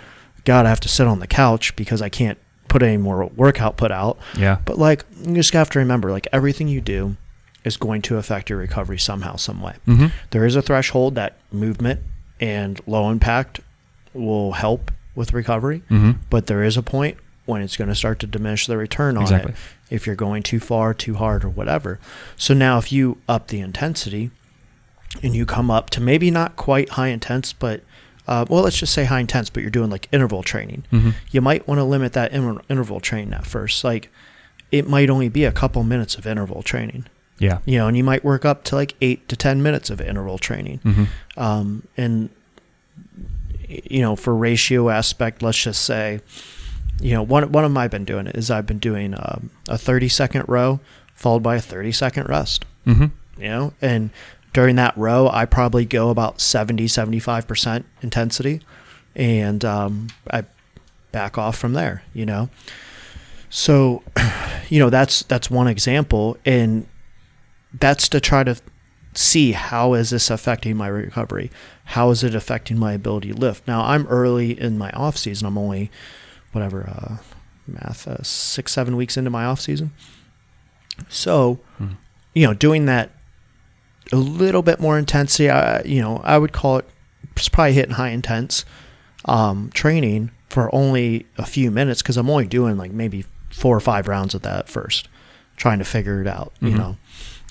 God, 0.50 0.66
I 0.66 0.70
have 0.70 0.80
to 0.82 0.90
sit 0.90 1.06
on 1.08 1.20
the 1.20 1.28
couch 1.28 1.76
because 1.76 2.02
I 2.02 2.10
can't 2.10 2.38
put 2.68 2.82
any 2.82 2.98
more 2.98 3.26
work 3.28 3.62
output 3.62 3.92
out. 3.92 4.18
Yeah. 4.38 4.58
But 4.66 4.78
like, 4.80 5.06
you 5.22 5.36
just 5.36 5.54
have 5.54 5.70
to 5.72 5.80
remember, 5.80 6.12
like, 6.12 6.28
everything 6.34 6.68
you 6.68 6.82
do 6.82 7.18
is 7.64 7.78
going 7.78 8.02
to 8.04 8.18
affect 8.18 8.50
your 8.50 8.58
recovery 8.58 8.98
somehow, 8.98 9.36
some 9.36 9.62
way. 9.62 9.76
Mm-hmm. 9.88 10.08
There 10.32 10.46
is 10.46 10.56
a 10.56 10.62
threshold 10.62 11.16
that 11.16 11.38
movement 11.52 12.00
and 12.40 12.80
low 12.88 13.10
impact 13.12 13.60
will 14.14 14.54
help 14.54 14.92
with 15.16 15.34
recovery, 15.34 15.84
Mm-hmm. 15.90 16.12
but 16.30 16.48
there 16.48 16.64
is 16.64 16.78
a 16.78 16.82
point 16.84 17.18
when 17.46 17.62
it's 17.62 17.78
going 17.78 17.90
to 17.90 17.96
start 17.96 18.18
to 18.20 18.28
diminish 18.28 18.66
the 18.68 18.78
return 18.78 19.18
on 19.18 19.24
Exactly. 19.24 19.52
it 19.52 19.58
if 19.96 20.06
you're 20.08 20.16
going 20.16 20.42
too 20.44 20.60
far, 20.60 20.94
too 20.94 21.16
hard, 21.16 21.44
or 21.44 21.50
whatever. 21.50 22.00
So 22.38 22.54
now, 22.54 22.78
if 22.78 22.92
you 22.92 23.18
up 23.28 23.48
the 23.50 23.60
intensity 23.60 24.32
and 25.24 25.36
you 25.36 25.46
come 25.46 25.70
up 25.72 25.90
to 25.92 26.02
maybe 26.02 26.30
not 26.32 26.56
quite 26.56 26.90
high 26.90 27.08
intense, 27.08 27.52
but 27.54 27.82
uh, 28.30 28.46
well, 28.50 28.62
let's 28.64 28.78
just 28.78 28.94
say 28.94 29.04
high 29.06 29.20
intense, 29.20 29.50
but 29.50 29.62
you're 29.64 29.70
doing 29.80 29.90
like 29.90 30.08
interval 30.14 30.44
training, 30.44 30.84
Mm-hmm. 30.92 31.10
you 31.32 31.42
might 31.42 31.68
want 31.68 31.80
to 31.80 31.84
limit 31.84 32.14
that 32.14 32.32
inter- 32.32 32.62
interval 32.70 33.00
training 33.02 33.34
at 33.34 33.46
first. 33.46 33.84
Like 33.84 34.10
it 34.72 34.88
might 34.88 35.10
only 35.10 35.30
be 35.30 35.44
a 35.46 35.52
couple 35.52 35.84
minutes 35.84 36.16
of 36.16 36.26
interval 36.28 36.62
training, 36.64 37.06
Yeah. 37.40 37.58
you 37.66 37.78
know, 37.80 37.88
and 37.88 37.98
you 37.98 38.04
might 38.04 38.24
work 38.24 38.46
up 38.46 38.64
to 38.66 38.76
like 38.76 38.94
eight 39.02 39.28
to 39.30 39.36
10 39.36 39.64
minutes 39.64 39.90
of 39.90 40.00
interval 40.00 40.38
training. 40.38 40.80
Mm-hmm. 40.86 41.40
Um, 41.42 41.84
and, 41.98 42.30
you 43.68 44.02
know, 44.02 44.16
for 44.16 44.36
ratio 44.36 44.90
aspect, 44.90 45.42
let's 45.42 45.58
just 45.62 45.84
say, 45.84 46.22
you 47.02 47.14
know, 47.14 47.24
one, 47.24 47.52
one 47.52 47.66
of 47.66 47.72
my 47.72 47.88
been 47.88 48.06
doing 48.06 48.28
is 48.28 48.52
I've 48.52 48.66
been 48.68 48.80
doing 48.80 49.14
um, 49.18 49.50
a 49.68 49.78
30 49.78 50.10
second 50.10 50.46
row 50.48 50.80
followed 51.16 51.44
by 51.44 51.56
a 51.58 51.62
30 51.62 51.92
second 51.92 52.30
rest, 52.30 52.66
Mm-hmm. 52.86 53.42
you 53.42 53.48
know, 53.50 53.74
and 53.82 54.10
during 54.54 54.76
that 54.78 54.98
row, 54.98 55.30
I 55.32 55.46
probably 55.46 55.86
go 55.86 56.10
about 56.10 56.42
70, 56.42 56.86
75% 56.86 57.84
intensity 58.02 58.62
and 59.16 59.64
um, 59.66 60.08
I 60.32 60.46
back 61.12 61.38
off 61.38 61.58
from 61.58 61.74
there, 61.74 62.04
you 62.14 62.26
know. 62.26 62.50
So, 63.50 64.04
you 64.70 64.80
know, 64.80 64.90
that's 64.90 65.24
that's 65.24 65.50
one 65.50 65.68
example 65.68 66.38
and 66.46 66.88
that's 67.74 68.08
to 68.10 68.20
try 68.20 68.44
to 68.44 68.56
see 69.14 69.52
how 69.54 69.94
is 69.96 70.12
this 70.12 70.30
affecting 70.30 70.78
my 70.78 70.88
recovery? 70.88 71.52
How 71.86 72.10
is 72.12 72.24
it 72.24 72.36
affecting 72.36 72.78
my 72.78 72.94
ability 72.94 73.32
to 73.34 73.36
lift? 73.36 73.68
Now, 73.68 73.82
I'm 73.84 74.06
early 74.08 74.60
in 74.60 74.78
my 74.78 74.92
off 74.92 75.18
season. 75.18 75.48
I'm 75.48 75.58
only 75.58 75.90
whatever 76.52 76.88
uh, 76.90 77.18
math 77.68 78.08
uh, 78.08 78.22
6 78.24 78.72
7 78.72 78.96
weeks 78.96 79.18
into 79.18 79.30
my 79.30 79.46
off 79.46 79.60
season. 79.62 79.92
So, 81.08 81.60
Hmm. 81.78 81.94
you 82.34 82.46
know, 82.46 82.54
doing 82.54 82.86
that 82.86 83.12
a 84.12 84.16
little 84.18 84.62
bit 84.62 84.80
more 84.80 84.98
intensity, 84.98 85.50
I, 85.50 85.82
you 85.84 86.02
know, 86.02 86.22
I 86.24 86.38
would 86.38 86.52
call 86.54 86.78
it 86.78 86.86
it's 87.36 87.48
probably 87.50 87.74
hitting 87.74 87.96
high 87.96 88.10
intense 88.10 88.66
um, 89.26 89.70
training 89.74 90.32
for 90.50 90.74
only 90.76 91.26
a 91.38 91.46
few 91.46 91.72
minutes 91.72 92.02
because 92.02 92.18
I'm 92.18 92.30
only 92.30 92.48
doing 92.48 92.78
like 92.78 92.92
maybe 92.92 93.26
four 93.50 93.76
or 93.76 93.80
five 93.80 94.08
rounds 94.08 94.34
of 94.36 94.42
that 94.42 94.68
first, 94.68 95.08
trying 95.56 95.80
to 95.80 95.86
figure 95.86 96.22
it 96.22 96.28
out, 96.28 96.52
you 96.60 96.72
Mhm. 96.72 96.78
know. 96.78 96.98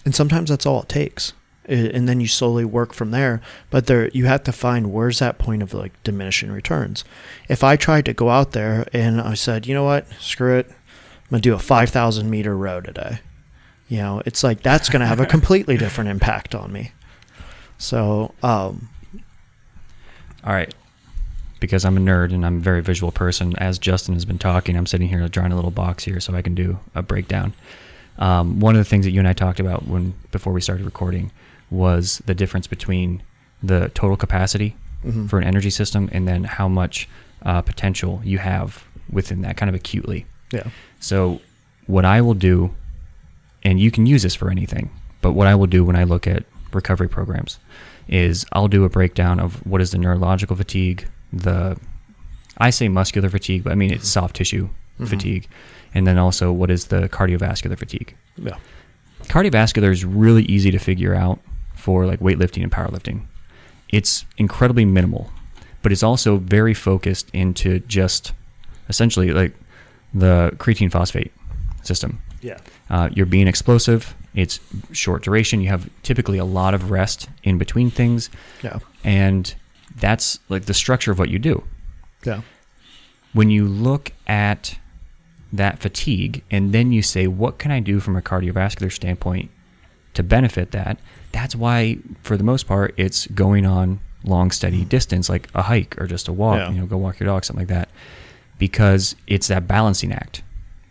And 0.05 0.15
sometimes 0.15 0.51
that's 0.51 0.67
all 0.67 0.83
it 0.83 0.89
takes. 0.89 1.33
And 1.67 2.09
then 2.09 2.19
you 2.21 2.27
slowly 2.29 2.65
work 2.65 2.95
from 2.95 3.11
there. 3.11 3.41
But 3.71 3.87
there, 3.87 4.09
you 4.15 4.25
have 4.27 4.43
to 4.45 4.53
find 4.53 4.91
where's 4.93 5.19
that 5.19 5.39
point 5.39 5.63
of 5.63 5.75
like 5.75 5.93
diminishing 6.03 6.51
returns. 6.51 7.05
If 7.49 7.63
I 7.63 7.77
tried 7.77 8.07
to 8.07 8.15
go 8.15 8.31
out 8.31 8.53
there 8.53 8.87
and 8.93 9.21
I 9.21 9.35
said, 9.35 9.67
you 9.67 9.75
know 9.75 9.85
what, 9.85 10.07
screw 10.19 10.57
it, 10.59 10.67
I'm 10.71 10.77
gonna 11.31 11.41
do 11.43 11.53
a 11.55 11.59
5,000 11.59 12.31
meter 12.31 12.57
row 12.57 12.81
today. 12.81 13.21
You 13.89 13.99
know, 13.99 14.23
it's 14.27 14.45
like 14.45 14.63
that's 14.63 14.89
gonna 14.89 15.07
have 15.07 15.21
a 15.21 15.27
completely 15.37 15.77
different 15.77 16.11
impact 16.11 16.55
on 16.55 16.73
me. 16.73 16.93
So, 17.79 18.35
um, 18.43 18.89
All 20.45 20.53
right. 20.53 20.73
Because 21.61 21.85
I'm 21.85 21.97
a 21.97 22.01
nerd 22.01 22.33
and 22.33 22.47
I'm 22.47 22.59
a 22.59 22.61
very 22.61 22.83
visual 22.83 23.11
person, 23.11 23.57
as 23.57 23.79
Justin 23.79 24.15
has 24.15 24.25
been 24.25 24.39
talking, 24.39 24.77
I'm 24.77 24.87
sitting 24.87 25.09
here 25.09 25.27
drawing 25.29 25.51
a 25.51 25.57
little 25.57 25.73
box 25.73 26.05
here 26.05 26.21
so 26.21 26.35
I 26.35 26.43
can 26.43 26.55
do 26.55 26.79
a 26.95 27.03
breakdown. 27.03 27.53
Um, 28.19 28.61
one 28.61 28.75
of 28.77 28.81
the 28.81 28.85
things 28.85 29.05
that 29.05 29.11
you 29.13 29.21
and 29.21 29.29
I 29.29 29.33
talked 29.33 29.61
about 29.61 29.87
when 29.87 30.15
before 30.31 30.53
we 30.53 30.61
started 30.61 30.85
recording 30.85 31.33
was 31.71 32.23
the 32.27 32.35
difference 32.35 32.67
between 32.67 33.23
the 33.63 33.91
total 33.95 34.17
capacity 34.17 34.77
mhm. 35.05 35.29
for 35.29 35.39
an 35.39 35.45
energy 35.45 35.71
system 35.71 36.09
and 36.13 36.27
then 36.27 36.45
how 36.45 36.69
much 36.69 37.09
uh, 37.43 37.63
potential 37.63 38.21
you 38.25 38.39
have 38.39 38.85
within 39.11 39.43
that 39.43 39.57
kind 39.57 39.69
of 39.69 39.75
acutely. 39.75 40.27
yeah, 40.53 40.69
So, 41.01 41.41
what 41.87 42.05
I 42.05 42.21
will 42.21 42.35
do, 42.35 42.75
and 43.63 43.79
you 43.81 43.91
can 43.91 44.07
use 44.07 44.23
this 44.23 44.35
for 44.35 44.51
anything, 44.51 44.91
but 45.21 45.33
what 45.33 45.47
I 45.47 45.55
will 45.55 45.67
do 45.67 45.85
when 45.85 45.97
I 45.97 46.05
look 46.05 46.27
at 46.27 46.45
recovery 46.73 47.09
programs 47.09 47.59
is 48.09 48.45
I'll 48.53 48.69
do 48.69 48.85
a 48.85 48.89
breakdown 48.89 49.41
of 49.41 49.65
what 49.67 49.81
is 49.81 49.91
the 49.91 49.99
neurological 49.99 50.57
fatigue, 50.57 51.07
the 51.33 51.77
I 52.59 52.71
say 52.71 52.89
muscular 52.89 53.29
fatigue, 53.29 53.65
but 53.65 53.73
I 53.73 53.77
mean 53.77 53.93
it's 53.93 54.09
soft 54.09 54.37
tissue 54.37 54.69
Mhm. 55.01 55.09
fatigue, 55.09 55.49
and 55.95 56.07
then 56.07 56.19
also 56.19 56.51
what 56.53 56.71
is 56.71 56.87
the 56.87 57.09
cardiovascular 57.09 57.79
fatigue. 57.79 58.15
yeah, 58.37 58.57
Cardiovascular 59.25 59.91
is 59.91 60.05
really 60.05 60.45
easy 60.45 60.71
to 60.71 60.79
figure 60.79 61.15
out 61.15 61.39
for 61.75 62.07
like 62.07 62.21
weightlifting 62.21 62.63
and 62.63 62.73
powerlifting. 62.73 63.23
It's 63.91 64.25
incredibly 64.39 64.85
minimal, 64.85 65.31
but 65.83 65.93
it's 65.93 66.03
also 66.03 66.37
very 66.39 66.75
focused 66.75 67.29
into 67.33 67.81
just 67.81 68.33
essentially 68.89 69.31
like 69.33 69.55
the 70.15 70.53
creatine 70.59 70.91
phosphate 70.91 71.33
system. 71.83 72.21
Yeah, 72.41 72.59
Uh, 72.91 73.09
you're 73.13 73.27
being 73.27 73.49
explosive. 73.49 74.15
It's 74.35 74.61
short 74.93 75.23
duration. 75.25 75.61
You 75.61 75.69
have 75.69 75.89
typically 76.03 76.39
a 76.39 76.45
lot 76.45 76.75
of 76.75 76.91
rest 76.91 77.29
in 77.43 77.59
between 77.59 77.91
things, 77.91 78.31
yeah, 78.63 78.79
and 79.05 79.55
that's 79.97 80.39
like 80.49 80.67
the 80.67 80.75
structure 80.75 81.11
of 81.11 81.19
what 81.19 81.29
you 81.29 81.39
do 81.41 81.65
yeah, 82.25 82.43
when 83.33 83.51
you 83.51 83.67
look 83.67 84.13
at 84.27 84.79
that 85.53 85.79
fatigue 85.81 86.43
and 86.51 86.73
then 86.73 86.93
you 86.93 87.03
say, 87.03 87.27
what 87.27 87.59
can 87.59 87.71
I 87.71 87.81
do 87.81 88.01
from 88.01 88.17
a 88.17 88.21
cardiovascular 88.23 88.93
standpoint 88.93 89.51
to 90.15 90.23
benefit 90.23 90.71
that? 90.73 90.99
That's 91.33 91.57
why, 91.57 91.99
for 92.23 92.37
the 92.37 92.45
most 92.45 92.67
part, 92.67 92.95
it's 92.97 93.27
going 93.29 93.65
on 93.67 94.01
long, 94.25 94.51
steady 94.51 94.85
distance, 94.85 95.29
like 95.29 95.49
a 95.55 95.63
hike 95.63 95.99
or 96.01 96.07
just 96.07 96.29
a 96.29 96.33
walk, 96.33 96.59
Yeah. 96.59 96.71
you 96.71 96.81
know, 96.81 96.87
go 96.87 96.97
walk 96.99 97.19
your 97.19 97.27
dog, 97.29 97.45
something 97.45 97.63
like 97.67 97.75
that, 97.75 97.89
because 98.59 99.17
it's 99.27 99.49
that 99.49 99.67
balancing 99.67 100.13
act. 100.13 100.43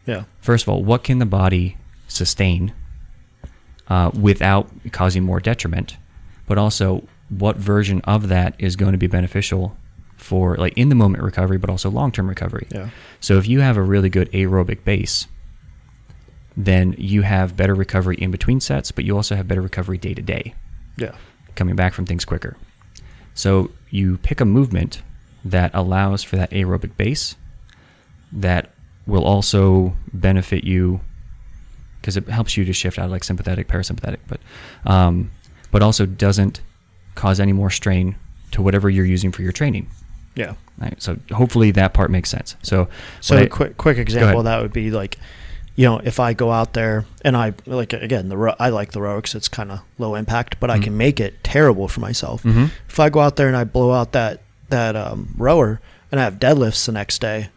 Yeah, 0.08 0.24
First 0.41 0.63
of 0.63 0.70
all, 0.70 0.84
what 0.84 1.04
can 1.04 1.20
the 1.20 1.26
body 1.26 1.78
sustain 2.08 2.74
uh, 3.89 4.10
without 4.20 4.70
causing 4.91 5.24
more 5.24 5.39
detriment? 5.39 5.98
But 6.48 6.58
also, 6.58 7.08
what 7.30 7.58
version 7.58 8.02
of 8.06 8.30
that 8.30 8.56
is 8.58 8.76
going 8.76 8.93
to 8.93 8.98
be 8.98 9.08
beneficial 9.08 9.76
for 10.15 10.56
like 10.56 10.74
in 10.78 10.89
the 10.89 10.96
moment 10.96 11.24
recovery, 11.24 11.58
but 11.58 11.70
also 11.70 11.89
long 11.89 12.12
term 12.12 12.28
recovery? 12.28 12.67
yeah, 12.72 12.89
So 13.20 13.38
if 13.38 13.48
you 13.48 13.60
have 13.60 13.78
a 13.78 13.82
really 13.84 14.10
good 14.10 14.32
aerobic 14.32 14.84
base, 14.84 15.28
then 16.56 16.96
you 16.98 17.22
have 17.22 17.56
better 17.56 17.76
recovery 17.76 18.15
in 18.15 18.32
between 18.32 18.60
sets, 18.60 18.91
but 18.91 19.04
you 19.06 19.15
also 19.15 19.36
have 19.36 19.48
better 19.48 19.62
recovery 19.62 19.98
day 19.98 20.13
to 20.13 20.22
day, 20.22 20.56
yeah, 20.98 21.15
coming 21.56 21.76
back 21.76 21.93
from 21.93 22.06
things 22.06 22.26
quicker. 22.26 22.58
So 23.36 23.70
you 23.91 24.17
pick 24.17 24.41
a 24.41 24.46
movement 24.46 25.02
that 25.46 25.70
allows 25.74 26.24
for 26.24 26.36
that 26.38 26.50
aerobic 26.52 26.98
base 26.98 27.36
that 28.32 28.72
will 29.08 29.24
also 29.26 29.96
benefit 30.13 30.63
you 30.63 31.02
because 32.02 32.15
it 32.17 32.28
helps 32.30 32.56
you 32.58 32.63
to 32.65 32.74
shift 32.74 33.00
out 33.00 33.06
of 33.06 33.12
like 33.12 33.24
sympathetic, 33.24 33.67
parasympathetic, 33.67 34.17
but 34.28 34.39
um, 34.86 35.32
but 35.72 35.82
also 35.82 36.06
doesn't 36.06 36.62
cause 37.15 37.39
any 37.39 37.54
more 37.54 37.70
strain 37.70 38.15
to 38.52 38.62
whatever 38.62 38.89
you're 38.89 39.06
using 39.06 39.32
for 39.32 39.41
your 39.41 39.52
training. 39.52 39.89
yeah. 40.36 40.54
Right? 40.78 41.02
So 41.02 41.17
hopefully 41.32 41.72
that 41.72 41.93
part 41.96 42.12
makes 42.12 42.30
sense. 42.30 42.56
So 42.62 42.88
So 43.20 43.36
I- 43.36 43.48
quick 43.48 43.78
quick 43.78 43.98
example 43.98 44.43
that 44.43 44.62
would 44.62 44.72
be 44.74 44.91
like, 44.91 45.17
you 45.76 45.86
know, 45.86 45.98
if 46.04 46.20
I 46.20 46.34
go 46.34 46.52
out 46.52 46.74
there 46.74 47.06
and 47.24 47.36
I 47.36 47.54
like 47.65 47.93
again 47.93 48.30
the 48.30 48.38
ro- 48.38 48.56
I 48.60 48.70
like 48.70 48.91
the 48.91 49.02
row 49.02 49.20
'cause 49.20 49.34
it's 49.34 49.48
kind 49.48 49.72
of 49.72 49.80
low 49.98 50.13
impact, 50.13 50.60
but 50.60 50.70
I 50.70 50.78
Mhm. 50.78 50.84
can 50.84 50.98
make 50.98 51.20
it 51.20 51.43
terrible 51.43 51.88
for 51.88 52.00
myself. 52.02 52.43
Mhm. 52.43 52.70
If 52.89 53.00
I 53.00 53.10
go 53.10 53.22
out 53.22 53.38
there 53.38 53.48
and 53.48 53.58
I 53.58 53.63
blow 53.63 53.91
out 53.91 54.12
that 54.12 54.41
that 54.70 54.96
um, 54.96 55.34
rower 55.38 55.80
and 56.12 56.20
I 56.22 56.24
have 56.26 56.36
deadlifts 56.39 56.86
the 56.86 56.91
next 56.91 57.20
day, 57.22 57.50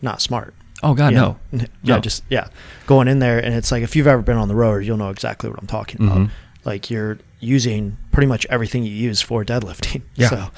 not 0.00 0.20
smart. 0.22 0.54
Oh 0.82 0.94
God, 0.94 1.08
You 1.10 1.16
no. 1.16 1.36
know? 1.52 1.64
Yeah, 1.82 1.94
No. 1.96 2.00
just 2.00 2.22
yeah, 2.30 2.48
going 2.86 3.08
in 3.08 3.18
there 3.18 3.38
and 3.38 3.54
it's 3.54 3.72
like 3.72 3.82
if 3.82 3.96
you've 3.96 4.06
ever 4.06 4.22
been 4.22 4.36
on 4.36 4.48
the 4.48 4.54
rower, 4.54 4.80
you'll 4.80 4.96
know 4.96 5.10
exactly 5.10 5.50
what 5.50 5.58
I'm 5.60 5.66
talking 5.66 6.04
about. 6.06 6.18
Mhm. 6.18 6.30
Like 6.64 6.90
you're 6.90 7.18
using 7.40 7.96
pretty 8.12 8.26
much 8.26 8.46
everything 8.50 8.84
you 8.84 8.92
use 8.92 9.20
for 9.20 9.44
deadlifting. 9.44 10.02
Yeah. 10.14 10.28
So, 10.28 10.50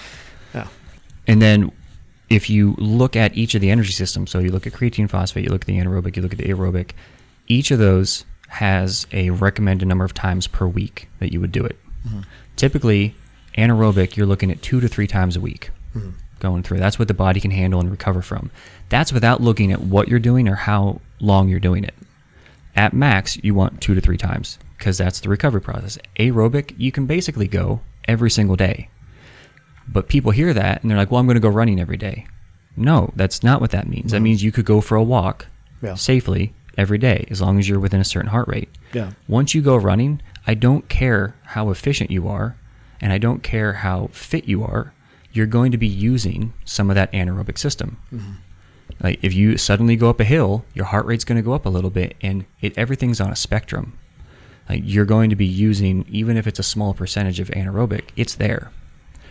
yeah. 0.55 0.67
And 1.27 1.41
then 1.41 1.71
if 2.29 2.49
you 2.51 2.75
look 2.79 3.17
at 3.17 3.37
each 3.37 3.55
of 3.55 3.61
the 3.61 3.71
energy 3.71 3.93
systems, 3.93 4.31
so 4.31 4.39
you 4.39 4.51
look 4.51 4.67
at 4.67 4.73
creatine 4.73 5.09
phosphate, 5.09 5.45
you 5.45 5.51
look 5.51 5.63
at 5.63 5.67
the 5.67 5.79
anaerobic, 5.79 6.17
you 6.17 6.23
look 6.23 6.33
at 6.33 6.39
the 6.39 6.45
aerobic, 6.49 6.91
each 7.49 7.71
of 7.71 7.79
those 7.79 8.25
has 8.49 9.07
a 9.13 9.31
recommended 9.31 9.87
number 9.89 10.05
of 10.05 10.13
times 10.15 10.47
per 10.47 10.67
week 10.67 11.09
that 11.19 11.33
you 11.33 11.41
would 11.41 11.53
do 11.53 11.65
it. 11.65 11.77
Mhm. 12.09 12.25
Typically, 12.57 13.15
anaerobic, 13.57 14.17
you're 14.17 14.27
looking 14.27 14.51
at 14.51 14.61
two 14.63 14.81
to 14.81 14.89
three 14.89 15.07
times 15.07 15.37
a 15.37 15.41
week 15.41 15.71
Mhm. 15.97 16.13
Going 16.41 16.63
through. 16.63 16.79
That's 16.79 16.99
what 16.99 17.09
the 17.09 17.15
body 17.15 17.41
can 17.41 17.51
handle 17.51 17.81
and 17.81 17.91
recover 17.91 18.23
from. 18.23 18.51
That's 18.89 19.13
without 19.13 19.41
looking 19.41 19.71
at 19.73 19.81
what 19.81 20.09
you're 20.09 20.19
doing 20.19 20.49
or 20.49 20.57
how 20.57 21.01
long 21.21 21.49
you're 21.49 21.61
doing 21.61 21.85
it. 21.85 21.95
At 22.75 22.93
max, 22.93 23.37
you 23.43 23.55
want 23.55 23.81
two 23.81 23.95
to 23.95 24.01
three 24.01 24.17
times 24.17 24.59
because 24.79 24.99
that's 24.99 25.21
the 25.21 25.29
recovery 25.29 25.61
process. 25.61 25.99
Aerobic, 26.19 26.75
you 26.79 26.91
can 26.91 27.07
basically 27.07 27.47
go 27.47 27.81
every 28.09 28.31
single 28.31 28.57
day. 28.57 28.89
But 29.87 30.09
people 30.09 30.31
hear 30.33 30.53
that 30.55 30.83
and 30.83 30.91
they're 30.91 30.99
like, 30.99 31.11
well, 31.11 31.21
I'm 31.21 31.27
going 31.27 31.35
to 31.35 31.41
go 31.41 31.49
running 31.49 31.81
every 31.81 31.97
day. 31.97 32.27
No, 32.77 33.13
that's 33.17 33.43
not 33.43 33.61
what 33.61 33.73
that 33.73 33.89
means. 33.89 34.13
That 34.13 34.21
mm. 34.21 34.25
means 34.25 34.43
you 34.43 34.53
could 34.53 34.65
go 34.65 34.81
for 34.81 34.95
a 34.97 35.03
walk 35.03 35.47
Yeah. 35.83 35.95
safely 35.95 36.55
every 36.79 36.99
day 36.99 37.27
as 37.31 37.41
long 37.41 37.59
as 37.59 37.69
you're 37.69 37.81
within 37.81 38.01
a 38.01 38.05
certain 38.05 38.31
heart 38.31 38.49
rate. 38.49 38.69
Yeah. 38.93 39.11
Once 39.29 39.55
you 39.55 39.61
go 39.63 39.77
running, 39.77 40.23
I 40.47 40.55
don't 40.55 40.89
care 40.89 41.35
how 41.43 41.71
efficient 41.71 42.11
you 42.11 42.29
are 42.29 42.57
and 43.01 43.13
I 43.13 43.19
don't 43.19 43.43
care 43.43 43.75
how 43.75 44.09
fit 44.13 44.47
you 44.47 44.63
are, 44.63 44.93
you're 45.33 45.47
going 45.47 45.71
to 45.73 45.79
be 45.79 45.87
using 45.87 46.53
some 46.65 46.91
of 46.91 46.97
that 46.97 47.13
anaerobic 47.13 47.59
system. 47.59 47.99
Mm-hmm. 48.13 48.33
Like 49.03 49.19
if 49.23 49.33
you 49.33 49.57
suddenly 49.57 49.97
go 49.97 50.11
up 50.11 50.21
a 50.21 50.25
hill, 50.25 50.65
your 50.75 50.87
heart 50.87 51.07
rate's 51.07 51.25
going 51.25 51.37
to 51.37 51.43
go 51.43 51.53
up 51.53 51.65
a 51.67 51.71
little 51.71 51.91
bit 51.91 52.17
and 52.21 52.45
it 52.61 52.77
everything's 52.77 53.21
on 53.21 53.31
a 53.31 53.37
spectrum. 53.37 53.97
Like 54.69 54.83
you're 54.85 55.05
going 55.05 55.31
to 55.31 55.37
be 55.37 55.47
using 55.47 56.05
even 56.09 56.37
if 56.37 56.47
it's 56.47 56.59
a 56.59 56.63
small 56.65 56.95
percentage 56.95 57.41
of 57.41 57.49
anaerobic, 57.49 58.05
it's 58.17 58.35
there. 58.35 58.71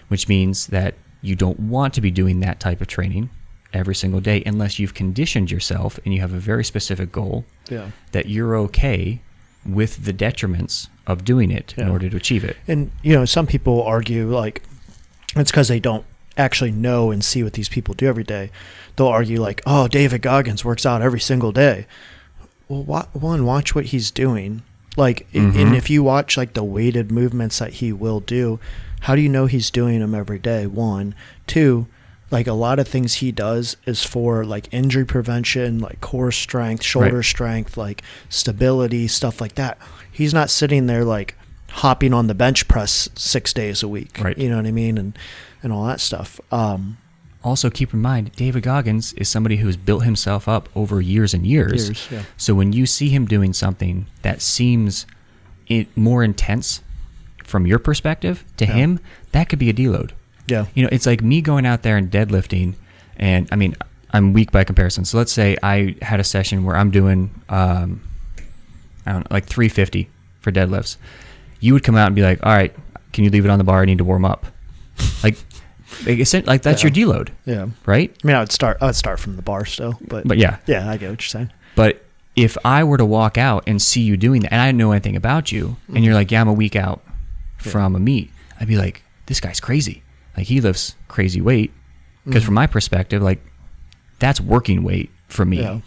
Which 0.08 0.28
means 0.28 0.68
that 0.68 0.96
you 1.22 1.36
don't 1.36 1.60
want 1.60 1.94
to 1.96 2.02
be 2.02 2.10
doing 2.12 2.40
that 2.40 2.60
type 2.60 2.82
of 2.82 2.88
training 2.88 3.30
every 3.74 3.94
single 3.94 4.22
day 4.22 4.42
unless 4.46 4.80
you've 4.80 4.94
conditioned 4.96 5.52
yourself 5.52 6.00
and 6.04 6.14
you 6.14 6.22
have 6.22 6.34
a 6.34 6.40
very 6.40 6.64
specific 6.64 7.12
goal 7.12 7.46
Yeah. 7.70 7.92
that 8.14 8.28
you're 8.28 8.56
okay 8.56 9.22
with 9.66 10.06
the 10.06 10.14
detriments 10.14 10.88
of 11.06 11.24
doing 11.26 11.52
it 11.52 11.76
in 11.78 11.88
order 11.90 12.10
to 12.10 12.18
achieve 12.18 12.44
it. 12.44 12.56
And 12.68 12.90
you 13.04 13.14
know, 13.14 13.26
some 13.26 13.46
people 13.46 13.84
argue 13.84 14.34
like 14.34 14.64
it's 15.36 15.52
because 15.52 15.68
they 15.68 15.80
don't 15.80 16.06
actually 16.38 16.72
know 16.72 17.12
and 17.12 17.24
see 17.24 17.44
what 17.44 17.54
these 17.54 17.70
people 17.70 17.94
do 17.94 18.08
every 18.08 18.24
day. 18.24 18.50
They'll 18.96 19.08
argue 19.08 19.40
like, 19.42 19.62
"Oh, 19.66 19.88
David 19.88 20.22
Goggins 20.22 20.64
works 20.66 20.86
out 20.86 21.02
every 21.02 21.20
single 21.20 21.52
day." 21.52 21.86
Well, 22.68 22.84
wa- 22.84 23.06
one, 23.14 23.46
watch 23.46 23.74
what 23.76 23.86
he's 23.86 24.12
doing. 24.12 24.62
Like, 24.98 25.28
i- 25.34 25.38
and 25.38 25.54
mm-hmm. 25.54 25.74
if 25.74 25.90
you 25.90 26.04
watch 26.04 26.38
like 26.38 26.54
the 26.54 26.64
weighted 26.64 27.12
movements 27.12 27.60
that 27.60 27.74
he 27.74 27.92
will 27.94 28.20
do, 28.20 28.60
how 29.02 29.16
do 29.16 29.22
you 29.22 29.30
know 29.30 29.46
he's 29.46 29.70
doing 29.72 30.00
them 30.00 30.14
every 30.16 30.40
day? 30.40 30.66
One, 30.68 31.16
two. 31.48 31.88
Like 32.32 32.46
a 32.46 32.54
lot 32.54 32.78
of 32.78 32.88
things 32.88 33.16
he 33.16 33.32
does 33.32 33.76
is 33.88 34.04
for 34.04 34.46
like 34.46 34.72
injury 34.72 35.04
prevention, 35.06 35.80
like 35.80 36.00
core 36.00 36.32
strength, 36.32 36.84
shoulder 36.84 37.16
Right. 37.18 37.26
strength, 37.26 37.76
like 37.76 38.04
stability, 38.30 39.08
stuff 39.08 39.42
like 39.42 39.56
that. 39.56 39.80
He's 40.12 40.32
not 40.34 40.52
sitting 40.52 40.86
there 40.86 41.04
like 41.04 41.36
hopping 41.72 42.14
on 42.14 42.28
the 42.28 42.34
bench 42.34 42.68
press 42.68 43.10
six 43.16 43.54
days 43.54 43.84
a 43.84 43.88
week. 43.88 44.18
Right. 44.20 44.38
You 44.38 44.50
know 44.50 44.58
what 44.58 44.66
I 44.66 44.72
mean? 44.72 44.98
And 44.98 45.18
and 45.64 45.74
all 45.74 45.86
that 45.86 46.00
stuff. 46.00 46.40
Um, 46.52 46.98
Also, 47.44 47.70
keep 47.70 47.94
in 47.94 48.02
mind, 48.02 48.32
David 48.36 48.64
Goggins 48.64 49.14
is 49.14 49.30
somebody 49.30 49.58
who's 49.58 49.78
built 49.78 50.04
himself 50.04 50.48
up 50.48 50.68
over 50.76 51.00
years 51.02 51.34
and 51.34 51.46
years. 51.48 51.86
Years, 51.88 52.08
yeah. 52.12 52.24
So 52.38 52.54
when 52.54 52.74
you 52.74 52.86
see 52.86 53.10
him 53.10 53.26
doing 53.26 53.54
something 53.54 54.08
that 54.24 54.42
seems 54.42 55.06
it 55.68 55.88
more 55.96 56.22
intense 56.24 56.82
from 57.44 57.66
your 57.66 57.80
perspective 57.80 58.44
to 58.58 58.66
Yeah. 58.66 58.74
him, 58.74 59.00
that 59.32 59.48
could 59.50 59.60
be 59.60 59.70
a 59.70 59.74
deload. 59.74 60.12
yeah. 60.48 60.66
You 60.74 60.84
know, 60.84 60.90
it's 60.92 61.06
like 61.06 61.22
me 61.22 61.42
going 61.42 61.66
out 61.66 61.84
there 61.84 61.96
and 61.98 62.10
deadlifting, 62.12 62.74
and 63.18 63.48
I 63.52 63.56
mean, 63.56 63.76
I'm 64.12 64.34
weak 64.34 64.52
by 64.52 64.64
comparison. 64.64 65.06
So 65.06 65.18
let's 65.18 65.32
say 65.32 65.56
I 65.62 65.96
had 66.02 66.20
a 66.20 66.24
session 66.24 66.64
where 66.66 66.76
I'm 66.76 66.90
doing, 66.92 67.30
um, 67.50 68.02
I 69.06 69.12
don't 69.14 69.22
know, 69.22 69.28
like 69.36 69.46
350 69.46 70.10
for 70.42 70.52
deadlifts. 70.52 70.98
You 71.60 71.74
would 71.74 71.84
come 71.84 71.96
out 71.96 72.08
and 72.08 72.16
be 72.16 72.22
like, 72.22 72.40
"All 72.44 72.54
right, 72.54 72.74
can 73.14 73.24
you 73.24 73.30
leave 73.30 73.46
it 73.46 73.52
on 73.52 73.58
the 73.58 73.64
bar? 73.64 73.82
I 73.82 73.86
need 73.86 73.98
to 74.00 74.04
warm 74.04 74.26
up." 74.26 74.46
Like, 75.24 75.38
like, 76.06 76.20
like 76.48 76.62
that's 76.62 76.84
Yeah. 76.84 76.90
your 76.94 77.08
deload, 77.08 77.30
Yeah. 77.46 77.68
right? 77.86 78.16
I 78.24 78.28
mean, 78.28 78.36
I 78.36 78.40
would 78.40 78.52
start. 78.52 78.78
I 78.82 78.86
would 78.88 78.96
start 78.96 79.20
from 79.20 79.36
the 79.36 79.42
bar 79.42 79.66
still, 79.66 80.00
but 80.08 80.28
But 80.28 80.38
yeah, 80.38 80.58
yeah, 80.68 80.90
I 80.90 80.98
get 80.98 81.10
what 81.10 81.22
you're 81.22 81.28
saying. 81.28 81.52
But 81.76 82.06
if 82.36 82.58
I 82.64 82.84
were 82.84 82.98
to 82.98 83.06
walk 83.06 83.38
out 83.38 83.64
and 83.68 83.82
see 83.82 84.02
you 84.02 84.16
doing 84.18 84.42
that, 84.44 84.54
and 84.54 84.62
I 84.62 84.68
didn't 84.68 84.78
know 84.78 84.92
anything 84.92 85.16
about 85.16 85.52
you, 85.52 85.78
and 85.94 86.06
you're 86.06 86.14
like, 86.14 86.32
"Yeah, 86.32 86.42
I'm 86.42 86.48
a 86.48 86.54
week 86.54 86.76
out 86.76 87.02
Yeah. 87.66 87.72
from 87.72 87.96
a 87.96 88.00
meet," 88.00 88.32
I'd 88.60 88.68
be 88.68 88.78
like, 88.78 89.02
"This 89.26 89.40
guy's 89.40 89.60
crazy. 89.60 90.04
Like 90.38 90.48
he 90.48 90.62
lifts 90.62 90.96
crazy 91.08 91.42
weight." 91.42 91.72
Because 92.26 92.44
Mhm. 92.44 92.46
from 92.48 92.54
my 92.56 92.68
perspective, 92.68 93.22
like 93.22 93.44
that's 94.20 94.40
working 94.40 94.84
weight 94.84 95.10
for 95.28 95.46
me. 95.46 95.62
Yeah. 95.62 95.80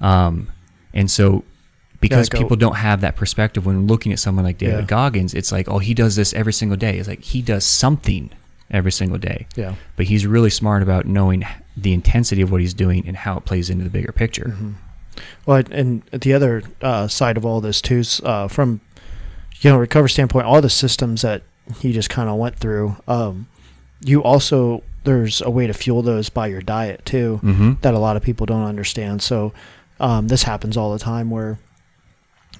Um, 0.00 0.48
and 0.92 1.10
so 1.10 1.44
because 2.08 2.28
go- 2.28 2.38
people 2.38 2.56
don't 2.56 2.76
have 2.76 3.00
that 3.02 3.16
perspective 3.16 3.66
when 3.66 3.86
looking 3.86 4.12
at 4.12 4.18
someone 4.18 4.44
like 4.44 4.58
David 4.58 4.80
Yeah. 4.80 4.86
Goggins, 4.86 5.34
it's 5.34 5.52
like, 5.52 5.68
oh, 5.68 5.78
he 5.78 5.94
does 5.94 6.16
this 6.16 6.32
every 6.34 6.52
single 6.52 6.76
day. 6.76 6.98
It's 6.98 7.08
like 7.08 7.22
he 7.22 7.42
does 7.42 7.64
something 7.64 8.30
every 8.70 8.92
single 8.92 9.18
day. 9.18 9.46
Yeah. 9.56 9.74
But 9.96 10.06
he's 10.06 10.26
really 10.26 10.50
smart 10.50 10.82
about 10.82 11.06
knowing 11.06 11.44
the 11.76 11.92
intensity 11.92 12.42
of 12.42 12.50
what 12.50 12.60
he's 12.60 12.74
doing 12.74 13.06
and 13.06 13.16
how 13.16 13.36
it 13.36 13.44
plays 13.44 13.70
into 13.70 13.84
the 13.84 13.90
bigger 13.90 14.12
picture. 14.12 14.46
Mm-hmm. 14.54 14.70
Well, 15.46 15.62
and 15.70 16.02
the 16.12 16.32
other 16.32 16.62
uh, 16.82 17.06
side 17.08 17.36
of 17.36 17.44
all 17.46 17.60
this 17.60 17.80
too 17.80 17.98
is 17.98 18.20
uh, 18.24 18.48
from 18.48 18.80
you 19.60 19.70
know 19.70 19.76
recovery 19.78 20.10
standpoint, 20.10 20.46
all 20.46 20.60
the 20.60 20.70
systems 20.70 21.22
that 21.22 21.42
he 21.80 21.92
just 21.92 22.10
kind 22.10 22.28
of 22.28 22.36
went 22.36 22.56
through. 22.56 22.96
Um, 23.06 23.46
you 24.00 24.22
also 24.22 24.82
there's 25.04 25.40
a 25.42 25.50
way 25.50 25.66
to 25.66 25.72
fuel 25.74 26.02
those 26.02 26.28
by 26.30 26.46
your 26.48 26.62
diet 26.62 27.04
too 27.04 27.38
Mm-hmm. 27.42 27.72
that 27.82 27.94
a 27.94 27.98
lot 27.98 28.16
of 28.16 28.22
people 28.22 28.46
don't 28.46 28.64
understand. 28.64 29.22
So 29.22 29.52
um, 30.00 30.28
this 30.28 30.42
happens 30.42 30.76
all 30.76 30.92
the 30.92 30.98
time 30.98 31.30
where 31.30 31.58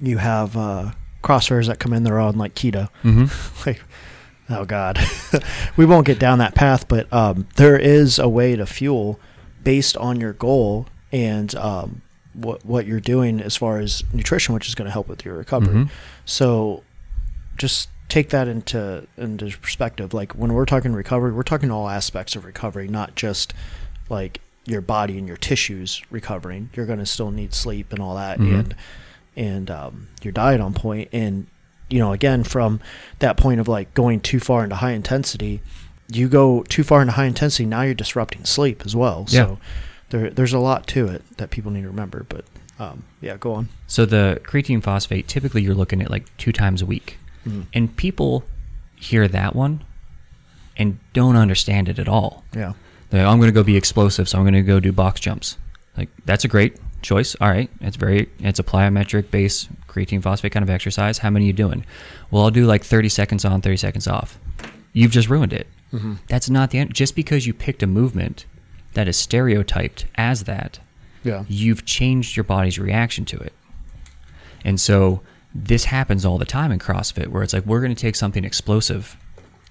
you 0.01 0.19
have 0.19 0.57
uh, 0.57 0.93
crossfitters 1.23 1.67
that 1.69 1.79
come 1.79 1.93
in 1.93 2.03
they're 2.05 2.19
on 2.21 2.37
like 2.37 2.55
keto. 2.55 2.89
Mm-hmm. 3.03 3.27
like 3.69 3.81
oh 4.51 4.65
god 4.67 4.99
we 5.77 5.87
won't 5.87 6.07
get 6.07 6.19
down 6.19 6.39
that 6.39 6.55
path 6.55 6.87
but 6.87 7.11
um, 7.13 7.47
there 7.57 7.79
is 7.79 8.19
a 8.19 8.29
way 8.29 8.55
to 8.57 8.67
fuel 8.67 9.19
based 9.63 9.97
on 9.97 10.21
your 10.21 10.35
goal 10.35 10.87
and 11.13 11.55
um, 11.55 12.03
what 12.35 12.65
what 12.67 12.85
you're 12.87 13.01
doing 13.01 13.41
as 13.41 13.57
far 13.57 13.79
as 13.79 14.03
nutrition 14.13 14.53
which 14.55 14.69
is 14.69 14.75
going 14.75 14.85
to 14.87 14.93
help 14.93 15.09
with 15.09 15.25
your 15.25 15.35
recovery 15.37 15.75
Mhm. 15.85 15.91
so 16.27 16.83
just 17.57 17.89
take 18.11 18.29
that 18.31 18.47
into 18.49 19.07
into 19.17 19.57
perspective 19.59 20.13
like 20.13 20.33
when 20.33 20.53
we're 20.53 20.67
talking 20.67 20.93
recovery 20.93 21.33
we're 21.33 21.43
talking 21.43 21.71
all 21.71 21.89
aspects 21.89 22.37
of 22.37 22.45
recovery 22.45 22.87
not 22.87 23.15
just 23.15 23.55
like 24.11 24.41
your 24.67 24.81
body 24.83 25.17
and 25.17 25.27
your 25.27 25.37
tissues 25.39 26.03
recovering 26.11 26.69
you're 26.75 26.85
going 26.87 26.99
to 26.99 27.07
still 27.07 27.31
need 27.31 27.55
sleep 27.55 27.93
and 27.93 28.01
all 28.03 28.15
that 28.17 28.39
Mhm. 28.39 28.59
and 28.59 28.75
and 29.37 29.71
um, 29.71 30.09
your 30.23 30.33
diet 30.33 30.61
on 30.61 30.73
point 30.75 31.09
and 31.13 31.47
you 31.91 31.99
know 31.99 32.13
again 32.13 32.45
from 32.45 32.81
that 33.19 33.37
point 33.37 33.61
of 33.61 33.69
like 33.69 33.93
going 33.95 34.21
too 34.21 34.41
far 34.41 34.65
into 34.65 34.77
high 34.77 34.93
intensity 34.93 35.61
you 36.11 36.29
go 36.29 36.63
too 36.65 36.83
far 36.85 37.01
into 37.01 37.13
high 37.13 37.25
intensity 37.27 37.65
now 37.67 37.83
you're 37.83 37.95
disrupting 37.95 38.45
sleep 38.45 38.83
as 38.85 38.95
well 38.97 39.27
Yeah. 39.29 39.45
so 39.47 39.59
there, 40.11 40.31
there's 40.31 40.53
a 40.53 40.59
lot 40.59 40.87
to 40.89 41.09
it 41.09 41.23
that 41.39 41.51
people 41.51 41.71
need 41.71 41.83
to 41.83 41.89
remember 41.89 42.25
but 42.29 42.45
um, 42.79 43.05
yeah 43.21 43.37
go 43.37 43.53
on 43.55 43.69
So 43.87 44.05
the 44.07 44.41
creatine 44.45 44.83
phosphate, 44.83 45.29
typically 45.29 45.63
you're 45.63 45.75
looking 45.75 46.03
at 46.03 46.11
like 46.11 46.25
two 46.39 46.53
times 46.53 46.83
a 46.83 46.87
week. 46.87 47.19
Mhm. 47.47 47.67
And 47.75 47.95
people 47.97 48.43
hear 48.97 49.29
that 49.29 49.55
one 49.55 49.85
and 50.77 50.99
don't 51.13 51.37
understand 51.37 51.89
it 51.89 51.99
at 51.99 52.09
all. 52.09 52.43
yeah 52.55 52.73
They're 53.11 53.23
like, 53.23 53.29
"Oh, 53.29 53.33
I'm 53.33 53.39
going 53.39 53.49
to 53.49 53.53
go 53.55 53.63
be 53.63 53.77
explosive, 53.77 54.29
so 54.29 54.39
I'm 54.39 54.45
going 54.45 54.55
to 54.55 54.63
go 54.63 54.81
do 54.81 54.91
box 54.93 55.21
jumps. 55.21 55.57
Like, 55.97 56.09
that's 56.25 56.45
a 56.45 56.49
great 56.49 56.77
choice. 57.05 57.37
All 57.41 57.49
right. 57.49 57.71
It's 57.81 57.97
very, 57.97 58.29
it's 58.41 58.59
a 58.59 58.63
plyometric 58.65 59.31
based 59.31 59.69
creatine 59.87 60.23
phosphate 60.23 60.53
kind 60.53 60.63
of 60.65 60.71
exercise. 60.71 61.19
How 61.19 61.31
many 61.31 61.45
are 61.45 61.49
you 61.49 61.53
doing? 61.53 61.85
Well, 62.31 62.43
I'll 62.43 62.51
do 62.51 62.67
like 62.67 62.83
30 62.83 63.09
seconds 63.09 63.45
on, 63.45 63.61
30 63.61 63.77
seconds 63.77 64.09
off. 64.09 64.39
You've 64.93 65.13
just 65.13 65.29
ruined 65.29 65.53
it. 65.53 65.67
Mhm. 65.93 66.19
That's 66.29 66.51
not 66.51 66.71
the 66.71 66.79
end. 66.79 66.93
Just 66.95 67.15
because 67.15 67.47
you 67.47 67.55
picked 67.55 67.83
a 67.83 67.87
movement 67.87 68.47
that 68.95 69.07
is 69.07 69.17
stereotyped 69.17 70.07
as 70.17 70.45
that, 70.45 70.81
yeah 71.23 71.45
you've 71.49 71.85
changed 71.85 72.37
your 72.37 72.45
body's 72.45 72.79
reaction 72.79 73.25
to 73.27 73.37
it. 73.39 73.53
And 74.65 74.81
so 74.81 75.21
this 75.55 75.85
happens 75.87 76.25
all 76.25 76.39
the 76.39 76.45
time 76.45 76.73
in 76.73 76.79
CrossFit 76.79 77.29
where 77.29 77.43
it's 77.43 77.53
like 77.53 77.65
we're 77.65 77.81
going 77.81 77.95
to 77.95 78.01
take 78.01 78.17
something 78.17 78.45
explosive 78.45 79.17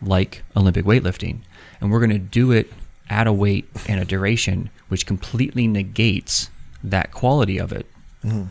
like 0.02 0.44
Olympic 0.56 0.86
weightlifting 0.86 1.40
and 1.82 1.92
we're 1.92 2.00
going 2.00 2.10
to 2.12 2.20
do 2.20 2.52
it 2.52 2.72
at 3.10 3.28
a 3.28 3.34
weight 3.34 3.70
and 3.88 4.00
a 4.00 4.06
duration 4.06 4.70
which 4.88 5.06
completely 5.06 5.68
negates 5.68 6.50
that 6.84 7.12
quality 7.12 7.58
of 7.58 7.72
it 7.72 7.86
Mhm. 8.24 8.48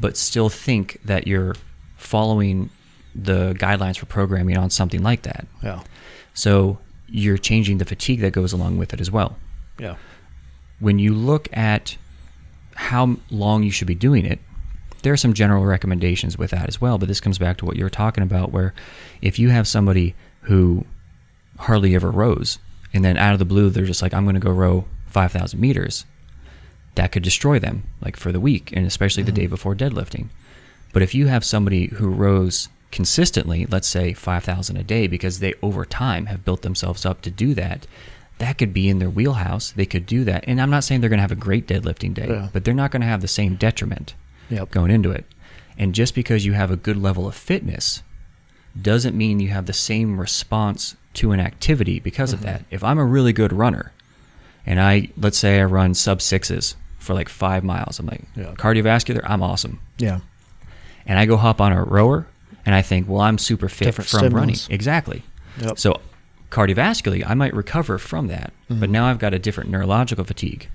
but 0.00 0.16
still 0.16 0.48
think 0.48 0.98
that 1.04 1.26
you're 1.26 1.54
following 1.96 2.70
the 3.14 3.54
guidelines 3.54 3.96
for 3.98 4.06
programming 4.06 4.56
on 4.56 4.70
something 4.70 5.02
like 5.02 5.22
that. 5.22 5.46
yeah 5.62 5.80
So 6.32 6.78
you're 7.08 7.38
changing 7.38 7.78
the 7.78 7.84
fatigue 7.84 8.20
that 8.20 8.32
goes 8.32 8.52
along 8.52 8.76
with 8.78 8.92
it 8.92 9.00
as 9.00 9.10
well 9.10 9.36
yeah 9.78 9.94
when 10.80 10.98
you 10.98 11.14
look 11.14 11.48
at 11.56 11.96
how 12.74 13.16
long 13.30 13.62
you 13.62 13.70
should 13.70 13.86
be 13.86 13.94
doing 13.94 14.26
it, 14.26 14.40
there 15.02 15.12
are 15.12 15.16
some 15.16 15.32
general 15.32 15.64
recommendations 15.64 16.36
with 16.36 16.50
that 16.50 16.66
as 16.68 16.80
well. 16.80 16.98
But 16.98 17.06
this 17.08 17.20
comes 17.20 17.38
back 17.38 17.56
to 17.58 17.64
what 17.64 17.76
you 17.76 17.84
were 17.84 17.90
talking 17.90 18.24
about, 18.24 18.50
where 18.50 18.74
if 19.22 19.38
you 19.38 19.50
have 19.50 19.68
somebody 19.68 20.14
who 20.42 20.84
hardly 21.60 21.94
ever 21.94 22.10
rows, 22.10 22.58
and 22.92 23.04
then 23.04 23.16
out 23.16 23.32
of 23.32 23.38
the 23.38 23.44
blue 23.44 23.70
they're 23.70 23.84
just 23.86 24.02
like, 24.02 24.12
"I'm 24.12 24.24
going 24.24 24.34
to 24.34 24.40
go 24.40 24.50
row 24.50 24.86
5,000 25.06 25.60
meters," 25.60 26.04
that 26.94 27.12
could 27.12 27.22
destroy 27.22 27.58
them, 27.58 27.84
like 28.00 28.16
for 28.16 28.32
the 28.32 28.40
week, 28.40 28.70
and 28.72 28.86
especially 28.86 29.22
the 29.22 29.32
day 29.32 29.42
mm-hmm. 29.42 29.50
before 29.50 29.74
deadlifting. 29.74 30.28
But 30.92 31.02
if 31.02 31.14
you 31.14 31.26
have 31.26 31.44
somebody 31.44 31.86
who 31.86 32.08
rows 32.08 32.68
consistently, 32.92 33.66
let's 33.66 33.88
say 33.88 34.12
5,000 34.12 34.76
a 34.76 34.84
day, 34.84 35.06
because 35.08 35.40
they 35.40 35.54
over 35.60 35.84
time 35.84 36.26
have 36.26 36.44
built 36.44 36.62
themselves 36.62 37.04
up 37.04 37.20
to 37.22 37.30
do 37.30 37.52
that, 37.54 37.86
that 38.38 38.58
could 38.58 38.72
be 38.72 38.88
in 38.88 39.00
their 39.00 39.10
wheelhouse. 39.10 39.72
They 39.72 39.86
could 39.86 40.06
do 40.06 40.24
that. 40.24 40.44
And 40.46 40.60
I'm 40.60 40.70
not 40.70 40.84
saying 40.84 41.00
they're 41.00 41.10
going 41.10 41.18
to 41.18 41.22
have 41.22 41.32
a 41.32 41.36
great 41.36 41.66
deadlifting 41.66 42.14
day, 42.14 42.28
Yeah. 42.28 42.48
but 42.52 42.64
they're 42.64 42.74
not 42.74 42.90
going 42.90 43.02
to 43.02 43.08
have 43.08 43.20
the 43.20 43.28
same 43.28 43.56
detriment 43.56 44.14
Yep. 44.50 44.70
going 44.70 44.90
into 44.90 45.10
it. 45.10 45.24
And 45.76 45.94
just 45.94 46.14
because 46.14 46.46
you 46.46 46.52
have 46.52 46.70
a 46.70 46.76
good 46.76 46.96
level 46.96 47.26
of 47.26 47.34
fitness 47.34 48.02
doesn't 48.80 49.16
mean 49.16 49.40
you 49.40 49.48
have 49.48 49.66
the 49.66 49.72
same 49.72 50.20
response 50.20 50.96
to 51.14 51.32
an 51.32 51.40
activity 51.40 51.98
because 52.00 52.32
of 52.32 52.40
mm-hmm. 52.40 52.48
that. 52.48 52.64
If 52.70 52.84
I'm 52.84 52.98
a 52.98 53.04
really 53.04 53.32
good 53.32 53.52
runner 53.52 53.92
and 54.66 54.80
I, 54.80 55.10
let's 55.16 55.38
say 55.38 55.60
I 55.60 55.64
run 55.64 55.94
sub 55.94 56.22
sixes 56.22 56.76
for 57.04 57.14
like 57.14 57.28
five 57.28 57.62
miles, 57.64 57.98
I'm 57.98 58.06
like, 58.06 58.22
Yeah. 58.34 58.52
cardiovascular, 58.56 59.20
I'm 59.24 59.42
awesome. 59.42 59.78
Yeah. 59.98 60.20
And 61.06 61.18
I 61.18 61.26
go 61.26 61.36
hop 61.36 61.60
on 61.60 61.72
a 61.72 61.82
rower 61.84 62.26
and 62.66 62.74
I 62.74 62.82
think, 62.82 63.08
well, 63.08 63.20
I'm 63.20 63.38
super 63.38 63.68
fit 63.68 63.84
Different 63.86 64.08
from 64.10 64.34
running. 64.34 64.56
Exactly. 64.70 65.22
Yep. 65.60 65.78
So 65.78 66.00
cardiovascularly, 66.50 67.22
I 67.26 67.34
might 67.34 67.54
recover 67.54 67.98
from 67.98 68.28
that, 68.28 68.52
Mm-hmm. 68.70 68.80
but 68.80 68.88
now 68.90 69.06
I've 69.06 69.18
got 69.18 69.34
a 69.34 69.38
different 69.38 69.68
neurological 69.70 70.24
fatigue 70.24 70.68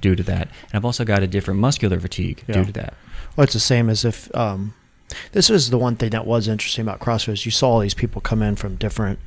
due 0.00 0.14
to 0.14 0.22
that, 0.22 0.42
and 0.42 0.74
I've 0.74 0.84
also 0.84 1.04
got 1.04 1.22
a 1.22 1.26
different 1.26 1.58
muscular 1.60 1.98
fatigue 1.98 2.44
Yeah. 2.46 2.54
due 2.56 2.64
to 2.66 2.72
that. 2.72 2.94
Well, 3.36 3.42
it's 3.44 3.54
the 3.54 3.60
same 3.60 3.90
as 3.90 4.04
if 4.04 4.34
um, 4.36 4.74
this 5.32 5.50
is 5.50 5.70
the 5.70 5.78
one 5.78 5.96
thing 5.96 6.10
that 6.10 6.26
was 6.26 6.46
interesting 6.46 6.82
about 6.82 7.00
CrossFit 7.00 7.32
is 7.32 7.44
you 7.44 7.50
saw 7.50 7.70
all 7.70 7.80
these 7.80 7.94
people 7.94 8.20
come 8.20 8.40
in 8.42 8.54
from 8.54 8.76
different 8.76 9.18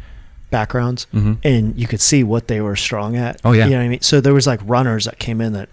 backgrounds, 0.51 1.05
Mhm. 1.13 1.39
and 1.43 1.77
you 1.77 1.88
could 1.88 1.99
see 1.99 2.23
what 2.23 2.47
they 2.47 2.62
were 2.62 2.77
strong 2.77 3.17
at. 3.17 3.41
Oh, 3.43 3.51
yeah. 3.51 3.65
you 3.65 3.71
know 3.71 3.77
what 3.79 3.83
I 3.83 3.89
mean. 3.89 4.01
So 4.01 4.21
there 4.21 4.33
was 4.33 4.47
like 4.47 4.62
runners 4.63 5.03
that 5.05 5.19
came 5.19 5.41
in 5.41 5.51
that, 5.53 5.67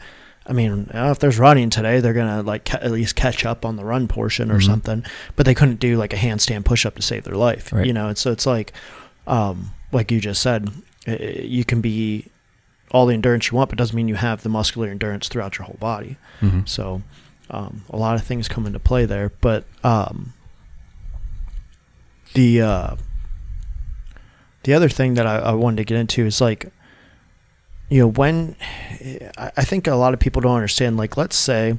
I 0.46 0.52
mean, 0.52 0.90
uh, 0.94 1.10
if 1.10 1.18
there's 1.20 1.38
running 1.38 1.70
today, 1.70 2.00
they're 2.00 2.12
gonna 2.12 2.42
like 2.42 2.66
ca- 2.66 2.78
at 2.82 2.90
least 2.90 3.16
catch 3.16 3.46
up 3.46 3.64
on 3.64 3.76
the 3.76 3.84
run 3.84 4.08
portion 4.08 4.50
or 4.50 4.58
Mhm. 4.58 4.66
something. 4.66 5.04
But 5.36 5.46
they 5.46 5.54
couldn't 5.54 5.80
do 5.80 5.96
like 5.96 6.12
a 6.12 6.16
handstand 6.16 6.64
push 6.66 6.84
up 6.84 6.96
to 6.96 7.02
save 7.02 7.24
their 7.24 7.36
life. 7.36 7.72
Right. 7.72 7.86
You 7.86 7.92
know, 7.94 8.08
and 8.08 8.18
so 8.18 8.30
it's 8.30 8.44
like, 8.44 8.72
um, 9.26 9.70
like 9.90 10.10
you 10.10 10.20
just 10.20 10.42
said, 10.42 10.70
i- 11.06 11.12
i- 11.12 11.40
you 11.44 11.64
can 11.64 11.80
be 11.80 12.26
all 12.90 13.06
the 13.06 13.14
endurance 13.14 13.50
you 13.50 13.56
want, 13.56 13.70
but 13.70 13.78
doesn't 13.78 13.96
mean 13.96 14.06
you 14.08 14.16
have 14.16 14.42
the 14.42 14.48
muscular 14.50 14.88
endurance 14.88 15.28
throughout 15.28 15.56
your 15.58 15.64
whole 15.66 15.78
body. 15.80 16.16
Mhm. 16.42 16.68
So 16.68 17.02
um, 17.50 17.82
a 17.90 17.96
lot 17.96 18.14
of 18.14 18.22
things 18.24 18.48
come 18.48 18.66
into 18.66 18.78
play 18.78 19.04
there. 19.06 19.30
But 19.40 19.64
um, 19.82 20.32
the 22.34 22.60
uh, 22.60 22.96
the 24.64 24.72
other 24.74 24.88
thing 24.88 25.14
that 25.14 25.26
I, 25.26 25.36
I 25.38 25.52
wanted 25.52 25.76
to 25.78 25.84
get 25.84 25.98
into 25.98 26.24
is 26.24 26.40
like, 26.40 26.66
you 27.94 28.00
know, 28.00 28.08
when 28.08 28.56
I 29.38 29.50
I 29.56 29.64
think 29.64 29.86
a 29.86 29.94
lot 29.94 30.14
of 30.14 30.18
people 30.20 30.42
don't 30.42 30.56
understand. 30.56 30.96
Like, 30.96 31.16
let's 31.16 31.36
say, 31.36 31.76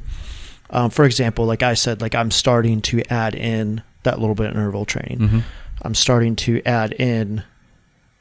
um, 0.69 0.89
for 0.89 1.03
example, 1.03 1.45
like 1.45 1.61
I 1.61 1.73
said, 1.73 1.99
like 2.01 2.15
I'm 2.15 2.31
starting 2.31 2.81
to 2.83 3.03
add 3.11 3.35
in 3.35 3.81
that 4.03 4.19
little 4.21 4.35
bit 4.35 4.45
of 4.47 4.55
interval 4.55 4.85
training. 4.85 5.19
Mhm. 5.19 5.43
I'm 5.81 5.93
starting 5.95 6.35
to 6.47 6.61
add 6.65 6.93
in 6.93 7.43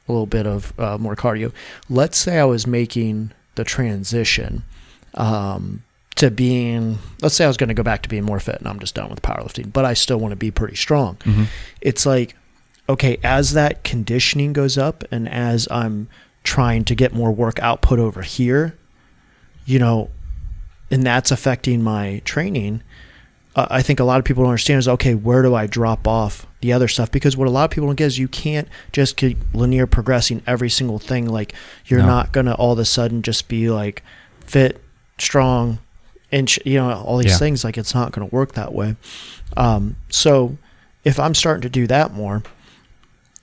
a 0.07 0.11
little 0.11 0.25
bit 0.27 0.45
of 0.45 0.73
uh, 0.77 0.97
more 0.97 1.15
cardio. 1.15 1.53
Let's 1.89 2.17
say 2.17 2.37
I 2.37 2.43
was 2.43 2.67
making 2.67 3.31
the 3.55 3.63
transition 3.63 4.63
um, 5.13 5.83
to 6.15 6.29
being, 6.29 6.99
let's 7.21 7.35
say 7.35 7.45
I 7.45 7.47
was 7.47 7.57
going 7.57 7.69
to 7.69 7.73
go 7.73 7.83
back 7.83 8.01
to 8.03 8.09
being 8.09 8.25
more 8.25 8.39
fit 8.41 8.57
and 8.59 8.67
I'm 8.67 8.79
just 8.79 8.95
done 8.95 9.09
with 9.09 9.21
powerlifting, 9.21 9.71
but 9.71 9.85
I 9.85 9.93
still 9.93 10.17
want 10.17 10.33
to 10.33 10.35
be 10.35 10.51
pretty 10.51 10.75
strong. 10.75 11.15
Mhm. 11.23 11.47
It's 11.81 12.05
like, 12.05 12.35
okay, 12.89 13.17
as 13.23 13.53
that 13.53 13.83
conditioning 13.83 14.51
goes 14.53 14.77
up 14.77 15.03
and 15.11 15.27
as 15.29 15.67
I'm 15.71 16.07
trying 16.45 16.85
to 16.85 16.95
get 16.95 17.13
more 17.13 17.31
work 17.31 17.59
output 17.59 17.99
over 17.99 18.21
here, 18.21 18.77
you 19.65 19.79
know, 19.79 20.09
and 20.89 21.03
that's 21.03 21.31
affecting 21.31 21.81
my 21.83 22.21
training. 22.23 22.81
Uh, 23.55 23.67
I 23.69 23.81
think 23.81 23.99
a 23.99 24.03
lot 24.03 24.19
of 24.19 24.25
people 24.25 24.43
don't 24.43 24.51
understand 24.51 24.79
is 24.79 24.87
okay, 24.87 25.15
where 25.15 25.41
do 25.41 25.55
I 25.55 25.65
drop 25.67 26.07
off 26.07 26.45
the 26.61 26.71
other 26.73 26.87
stuff? 26.87 27.11
Because 27.11 27.35
what 27.35 27.47
a 27.47 27.51
lot 27.51 27.65
of 27.65 27.71
people 27.71 27.87
don't 27.87 27.95
get 27.95 28.05
is 28.07 28.17
you 28.19 28.27
can't 28.27 28.67
just 28.91 29.17
keep 29.17 29.37
linear 29.53 29.87
progressing 29.87 30.41
every 30.47 30.69
single 30.69 30.99
thing. 30.99 31.27
Like 31.27 31.53
you're 31.87 32.01
No. 32.01 32.07
not 32.07 32.31
gonna 32.31 32.53
all 32.53 32.73
of 32.73 32.79
a 32.79 32.85
sudden 32.85 33.21
just 33.21 33.47
be 33.47 33.69
like 33.69 34.03
fit, 34.45 34.81
strong, 35.17 35.79
and 36.31 36.49
sh- 36.49 36.59
you 36.65 36.75
know 36.75 36.91
all 36.91 37.17
these 37.17 37.31
Yeah. 37.31 37.37
things. 37.37 37.63
Like 37.63 37.77
it's 37.77 37.95
not 37.95 38.11
gonna 38.11 38.27
work 38.27 38.53
that 38.53 38.73
way. 38.73 38.95
Um, 39.57 39.95
so 40.09 40.57
if 41.03 41.19
I'm 41.19 41.33
starting 41.33 41.61
to 41.61 41.69
do 41.69 41.87
that 41.87 42.13
more, 42.13 42.43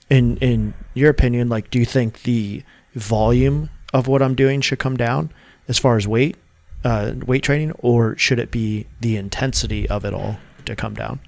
in 0.09 0.37
in 0.37 0.73
your 0.93 1.09
opinion, 1.09 1.49
like 1.49 1.71
do 1.71 1.79
you 1.79 1.85
think 1.85 2.21
the 2.23 2.61
volume 2.95 3.69
of 3.93 4.07
what 4.07 4.21
I'm 4.21 4.35
doing 4.35 4.61
should 4.61 4.79
come 4.79 4.97
down 4.97 5.31
as 5.67 5.77
far 5.79 5.97
as 5.97 6.07
weight, 6.07 6.35
uh, 6.83 7.13
weight 7.25 7.43
training, 7.43 7.71
or 7.79 8.17
should 8.17 8.39
it 8.39 8.51
be 8.51 8.87
the 9.01 9.15
intensity 9.17 9.87
of 9.89 10.03
it 10.05 10.13
all 10.13 10.37
to 10.65 10.75
come 10.75 10.93
down? 10.93 11.19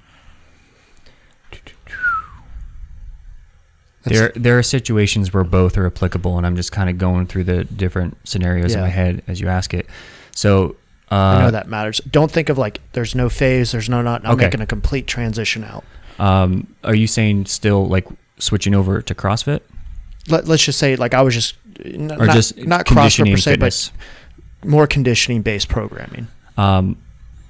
There, 4.03 4.31
there 4.35 4.57
are 4.59 4.63
situations 4.63 5.33
where 5.33 5.43
both 5.43 5.77
are 5.79 5.87
applicable, 5.87 6.37
and 6.37 6.45
I'm 6.45 6.55
just 6.55 6.71
kind 6.71 6.91
of 6.91 6.99
going 6.99 7.25
through 7.25 7.45
the 7.45 7.63
different 7.63 8.15
scenarios 8.27 8.75
in 8.75 8.81
my 8.81 8.87
head 8.89 9.23
as 9.27 9.41
you 9.41 9.47
ask 9.47 9.73
it. 9.73 9.87
So, 10.29 10.75
uh, 11.11 11.15
I 11.15 11.41
know 11.41 11.51
that 11.51 11.67
matters. 11.67 12.01
Don't 12.11 12.29
think 12.31 12.49
of 12.49 12.57
like 12.59 12.81
there's 12.93 13.15
no 13.15 13.29
phase, 13.29 13.71
there's 13.71 13.89
no 13.89 14.03
not. 14.03 14.23
I'm 14.23 14.33
Okay. 14.33 14.45
making 14.45 14.61
a 14.61 14.67
complete 14.67 15.07
transition 15.07 15.63
out. 15.63 15.83
um, 16.19 16.67
are 16.83 16.93
you 16.95 17.07
saying 17.07 17.45
still 17.47 17.87
like 17.87 18.07
switching 18.37 18.75
over 18.75 19.01
to 19.01 19.15
CrossFit 19.15 19.61
Let, 20.29 20.47
let's 20.47 20.63
just 20.63 20.79
say 20.79 20.95
like 20.95 21.13
I 21.13 21.21
was 21.21 21.33
just 21.33 21.55
n- 21.83 22.11
or 22.11 22.25
not, 22.25 22.33
just 22.35 22.57
not 22.57 22.85
CrossFit 22.85 23.31
per 23.31 23.37
se, 23.37 23.51
fitness? 23.51 23.91
but 24.61 24.69
more 24.69 24.87
conditioning 24.87 25.41
based 25.41 25.69
programming. 25.69 26.27
Um, 26.57 26.97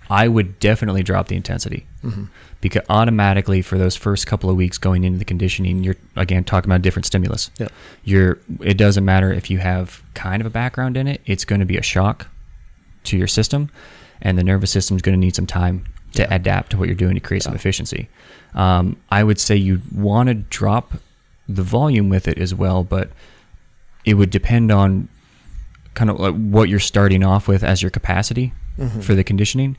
I 0.09 0.27
would 0.27 0.59
definitely 0.59 1.01
drop 1.03 1.27
the 1.29 1.35
intensity 1.35 1.87
Mhm. 2.03 2.27
because 2.61 2.83
automatically 2.89 3.61
for 3.61 3.77
those 3.77 3.95
first 3.95 4.27
couple 4.27 4.49
of 4.49 4.55
weeks 4.55 4.77
going 4.77 5.03
into 5.03 5.17
the 5.17 5.25
conditioning, 5.25 5.83
you're 5.83 5.95
again 6.15 6.43
talking 6.43 6.69
about 6.69 6.81
different 6.81 7.05
stimulus. 7.05 7.49
Yep. 7.59 7.71
You're 8.03 8.37
it 8.61 8.77
doesn't 8.77 9.05
matter 9.05 9.31
if 9.33 9.49
you 9.49 9.59
have 9.59 10.03
kind 10.13 10.41
of 10.41 10.45
a 10.45 10.49
background 10.51 10.97
in 10.97 11.07
it; 11.07 11.21
it's 11.25 11.45
going 11.45 11.59
to 11.59 11.65
be 11.65 11.77
a 11.77 11.81
shock 11.81 12.27
to 13.05 13.17
your 13.17 13.27
system, 13.27 13.69
and 14.21 14.37
the 14.37 14.43
nervous 14.43 14.69
system 14.71 14.95
is 14.97 15.01
going 15.01 15.13
to 15.15 15.19
need 15.19 15.35
some 15.35 15.47
time 15.47 15.85
to 16.13 16.23
Yeah. 16.23 16.33
adapt 16.35 16.71
to 16.71 16.77
what 16.77 16.87
you're 16.87 16.95
doing 16.95 17.15
to 17.15 17.19
create 17.19 17.43
some 17.43 17.55
efficiency. 17.55 18.09
Um, 18.53 18.95
I 19.09 19.23
would 19.23 19.39
say 19.39 19.55
you 19.55 19.81
want 19.93 20.27
to 20.27 20.33
drop 20.35 20.93
the 21.47 21.63
volume 21.63 22.09
with 22.09 22.27
it 22.27 22.37
as 22.37 22.53
well, 22.55 22.83
but 22.83 23.09
it 24.03 24.15
would 24.15 24.29
depend 24.29 24.71
on 24.71 25.07
kind 25.93 26.09
of 26.09 26.19
like 26.19 26.35
what 26.35 26.67
you're 26.69 26.79
starting 26.79 27.23
off 27.23 27.47
with 27.47 27.63
as 27.63 27.81
your 27.81 27.89
capacity 27.91 28.53
Mhm. 28.79 29.01
for 29.03 29.15
the 29.15 29.23
conditioning 29.23 29.77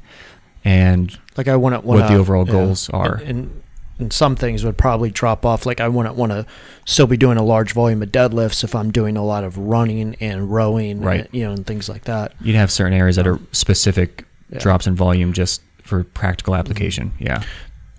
and 0.64 1.18
Like 1.36 1.48
I 1.48 1.56
wouldn't 1.56 1.84
What 1.84 2.08
the 2.08 2.14
overall 2.14 2.44
goals 2.44 2.88
are. 2.90 3.16
and, 3.16 3.50
and, 3.98 4.12
some 4.12 4.34
things 4.36 4.64
would 4.64 4.76
probably 4.78 5.10
drop 5.10 5.44
off. 5.46 5.64
Like 5.66 5.80
I 5.80 5.88
wouldn't 5.88 6.16
want 6.16 6.32
to 6.32 6.46
still 6.86 7.06
be 7.06 7.16
doing 7.16 7.36
a 7.38 7.42
large 7.42 7.72
volume 7.72 8.02
of 8.02 8.10
deadlifts 8.10 8.64
if 8.64 8.74
I'm 8.74 8.90
doing 8.90 9.16
a 9.16 9.24
lot 9.24 9.44
of 9.44 9.56
running 9.58 10.16
and 10.20 10.50
rowing, 10.50 11.00
Right. 11.00 11.20
and, 11.20 11.28
you 11.32 11.44
know, 11.44 11.52
and 11.52 11.66
things 11.66 11.88
like 11.88 12.04
that. 12.04 12.32
you'd 12.40 12.56
have 12.56 12.70
certain 12.70 12.92
areas 12.94 13.16
that 13.16 13.26
are 13.26 13.38
specific 13.52 14.24
Yeah. 14.50 14.58
drops 14.60 14.86
in 14.86 14.94
volume 14.94 15.32
just 15.32 15.60
for 15.82 16.02
practical 16.04 16.54
application 16.56 17.12
yeah 17.18 17.42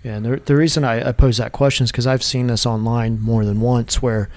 Yeah, 0.04 0.16
and 0.16 0.24
the, 0.24 0.36
the 0.36 0.54
reason 0.56 0.84
I, 0.84 1.08
I 1.08 1.12
pose 1.12 1.38
that 1.38 1.52
question 1.52 1.84
is 1.84 1.90
because 1.92 2.06
I've 2.06 2.22
seen 2.22 2.46
this 2.46 2.64
online 2.66 3.20
more 3.20 3.44
than 3.44 3.60
once 3.60 4.00
where 4.00 4.28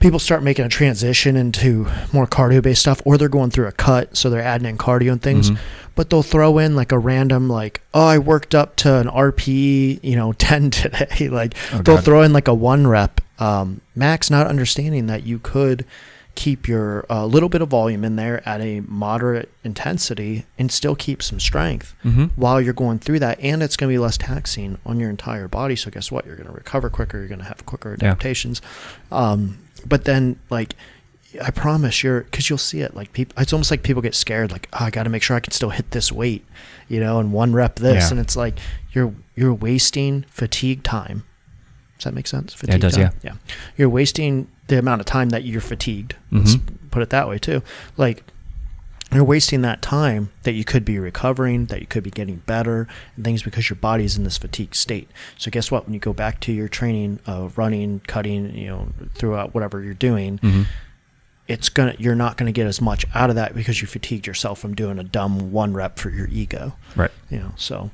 people 0.00 0.18
start 0.18 0.42
making 0.42 0.64
a 0.64 0.68
transition 0.68 1.36
into 1.36 1.86
more 2.12 2.26
cardio 2.26 2.62
based 2.62 2.82
stuff, 2.82 3.00
or 3.04 3.18
they're 3.18 3.28
going 3.28 3.50
through 3.50 3.66
a 3.66 3.72
cut, 3.72 4.16
so 4.16 4.30
they're 4.30 4.42
adding 4.42 4.68
in 4.68 4.78
cardio 4.78 5.12
and 5.12 5.22
things, 5.22 5.50
Mhm. 5.50 5.58
but 5.94 6.10
they'll 6.10 6.22
throw 6.22 6.58
in 6.58 6.76
like 6.76 6.92
a 6.92 6.98
random, 6.98 7.48
like, 7.48 7.80
oh, 7.92 8.06
I 8.06 8.18
worked 8.18 8.54
up 8.54 8.76
to 8.76 8.94
an 8.96 9.08
RPE, 9.08 10.00
you 10.02 10.14
know, 10.16 10.32
10 10.38 10.70
today. 10.70 11.28
like, 11.30 11.54
Oh, 11.72 11.78
they'll 11.82 11.96
throw 11.98 12.22
in 12.22 12.32
like 12.32 12.48
a 12.48 12.54
one 12.54 12.86
rep 12.86 13.20
um, 13.40 13.80
max, 13.96 14.30
not 14.30 14.46
understanding 14.46 15.06
that 15.06 15.24
you 15.24 15.38
could 15.40 15.84
keep 16.34 16.66
your 16.66 17.04
uh, 17.08 17.24
little 17.26 17.48
bit 17.48 17.62
of 17.62 17.68
volume 17.68 18.04
in 18.04 18.16
there 18.16 18.46
at 18.48 18.60
a 18.60 18.80
moderate 18.80 19.50
intensity 19.62 20.44
and 20.58 20.70
still 20.72 20.94
keep 20.96 21.22
some 21.22 21.38
strength 21.40 21.94
Mhm. 22.04 22.30
while 22.36 22.60
you're 22.60 22.72
going 22.72 22.98
through 22.98 23.18
that 23.20 23.38
and 23.40 23.62
it's 23.62 23.76
going 23.76 23.88
to 23.90 23.94
be 23.94 23.98
less 23.98 24.16
taxing 24.18 24.78
on 24.84 24.98
your 25.00 25.10
entire 25.10 25.48
body 25.48 25.76
so 25.76 25.90
guess 25.90 26.10
what 26.10 26.26
you're 26.26 26.36
going 26.36 26.48
to 26.48 26.52
recover 26.54 26.88
quicker 26.90 27.18
you're 27.18 27.28
going 27.28 27.38
to 27.40 27.44
have 27.46 27.64
quicker 27.66 27.96
Yeah. 28.00 28.08
adaptations 28.08 28.60
um, 29.12 29.58
but 29.86 30.04
then 30.04 30.36
like 30.50 30.74
i 31.42 31.50
promise 31.50 32.02
you're 32.04 32.20
because 32.22 32.48
you'll 32.48 32.58
see 32.58 32.80
it 32.80 32.94
like 32.94 33.12
people 33.12 33.34
it's 33.42 33.52
almost 33.52 33.70
like 33.70 33.82
people 33.82 34.00
get 34.00 34.14
scared 34.14 34.52
like 34.52 34.68
oh, 34.74 34.84
i 34.84 34.90
got 34.90 35.02
to 35.02 35.10
make 35.10 35.22
sure 35.22 35.36
i 35.36 35.40
can 35.40 35.52
still 35.52 35.70
hit 35.70 35.90
this 35.90 36.12
weight 36.12 36.44
you 36.88 37.00
know 37.00 37.18
and 37.18 37.32
one 37.32 37.52
rep 37.52 37.76
this 37.76 38.04
Yeah. 38.04 38.10
and 38.12 38.20
it's 38.20 38.36
like 38.36 38.58
you're 38.92 39.12
you're 39.34 39.52
wasting 39.54 40.24
fatigue 40.30 40.84
time 40.84 41.24
does 41.98 42.04
that 42.04 42.14
make 42.14 42.26
sense 42.26 42.56
Yeah, 42.66 42.74
it 42.74 42.78
does, 42.80 42.96
time? 42.96 43.12
yeah 43.22 43.34
you're 43.76 43.88
wasting 43.88 44.48
the 44.68 44.78
amount 44.78 45.00
of 45.00 45.06
time 45.06 45.28
that 45.30 45.44
you're 45.44 45.60
fatigued 45.60 46.16
let's 46.32 46.56
put 46.90 47.02
it 47.02 47.10
that 47.10 47.28
way 47.28 47.38
too 47.38 47.62
like 47.96 48.22
you're 49.12 49.22
wasting 49.22 49.60
that 49.62 49.80
time 49.80 50.30
that 50.42 50.54
you 50.54 50.64
could 50.64 50.84
be 50.84 50.98
recovering, 50.98 51.66
that 51.66 51.80
you 51.80 51.86
could 51.86 52.02
be 52.02 52.10
getting 52.10 52.36
better, 52.46 52.88
and 53.14 53.24
things 53.24 53.44
because 53.44 53.70
your 53.70 53.76
body's 53.76 54.16
in 54.16 54.24
this 54.24 54.38
fatigue 54.38 54.74
state. 54.74 55.08
So 55.38 55.52
guess 55.52 55.70
what? 55.70 55.84
When 55.84 55.94
you 55.94 56.00
go 56.00 56.12
back 56.12 56.40
to 56.40 56.52
your 56.52 56.66
training, 56.66 57.20
uh, 57.24 57.50
running, 57.54 58.00
cutting, 58.08 58.56
you 58.56 58.66
know, 58.66 58.88
throughout 59.14 59.54
whatever 59.54 59.84
you're 59.84 59.94
doing, 59.94 60.38
Mhm. 60.38 60.66
it's 61.46 61.68
gonna 61.68 61.94
you're 61.98 62.16
not 62.16 62.36
gonna 62.36 62.50
get 62.50 62.66
as 62.66 62.80
much 62.80 63.04
out 63.14 63.30
of 63.30 63.36
that 63.36 63.54
because 63.54 63.80
you 63.80 63.86
fatigued 63.86 64.26
yourself 64.26 64.58
from 64.58 64.74
doing 64.74 64.98
a 64.98 65.04
dumb 65.04 65.52
one 65.52 65.74
rep 65.74 65.96
for 65.98 66.10
your 66.10 66.26
ego. 66.28 66.74
right 66.96 67.10
You 67.30 67.38
know, 67.38 67.52
so 67.56 67.90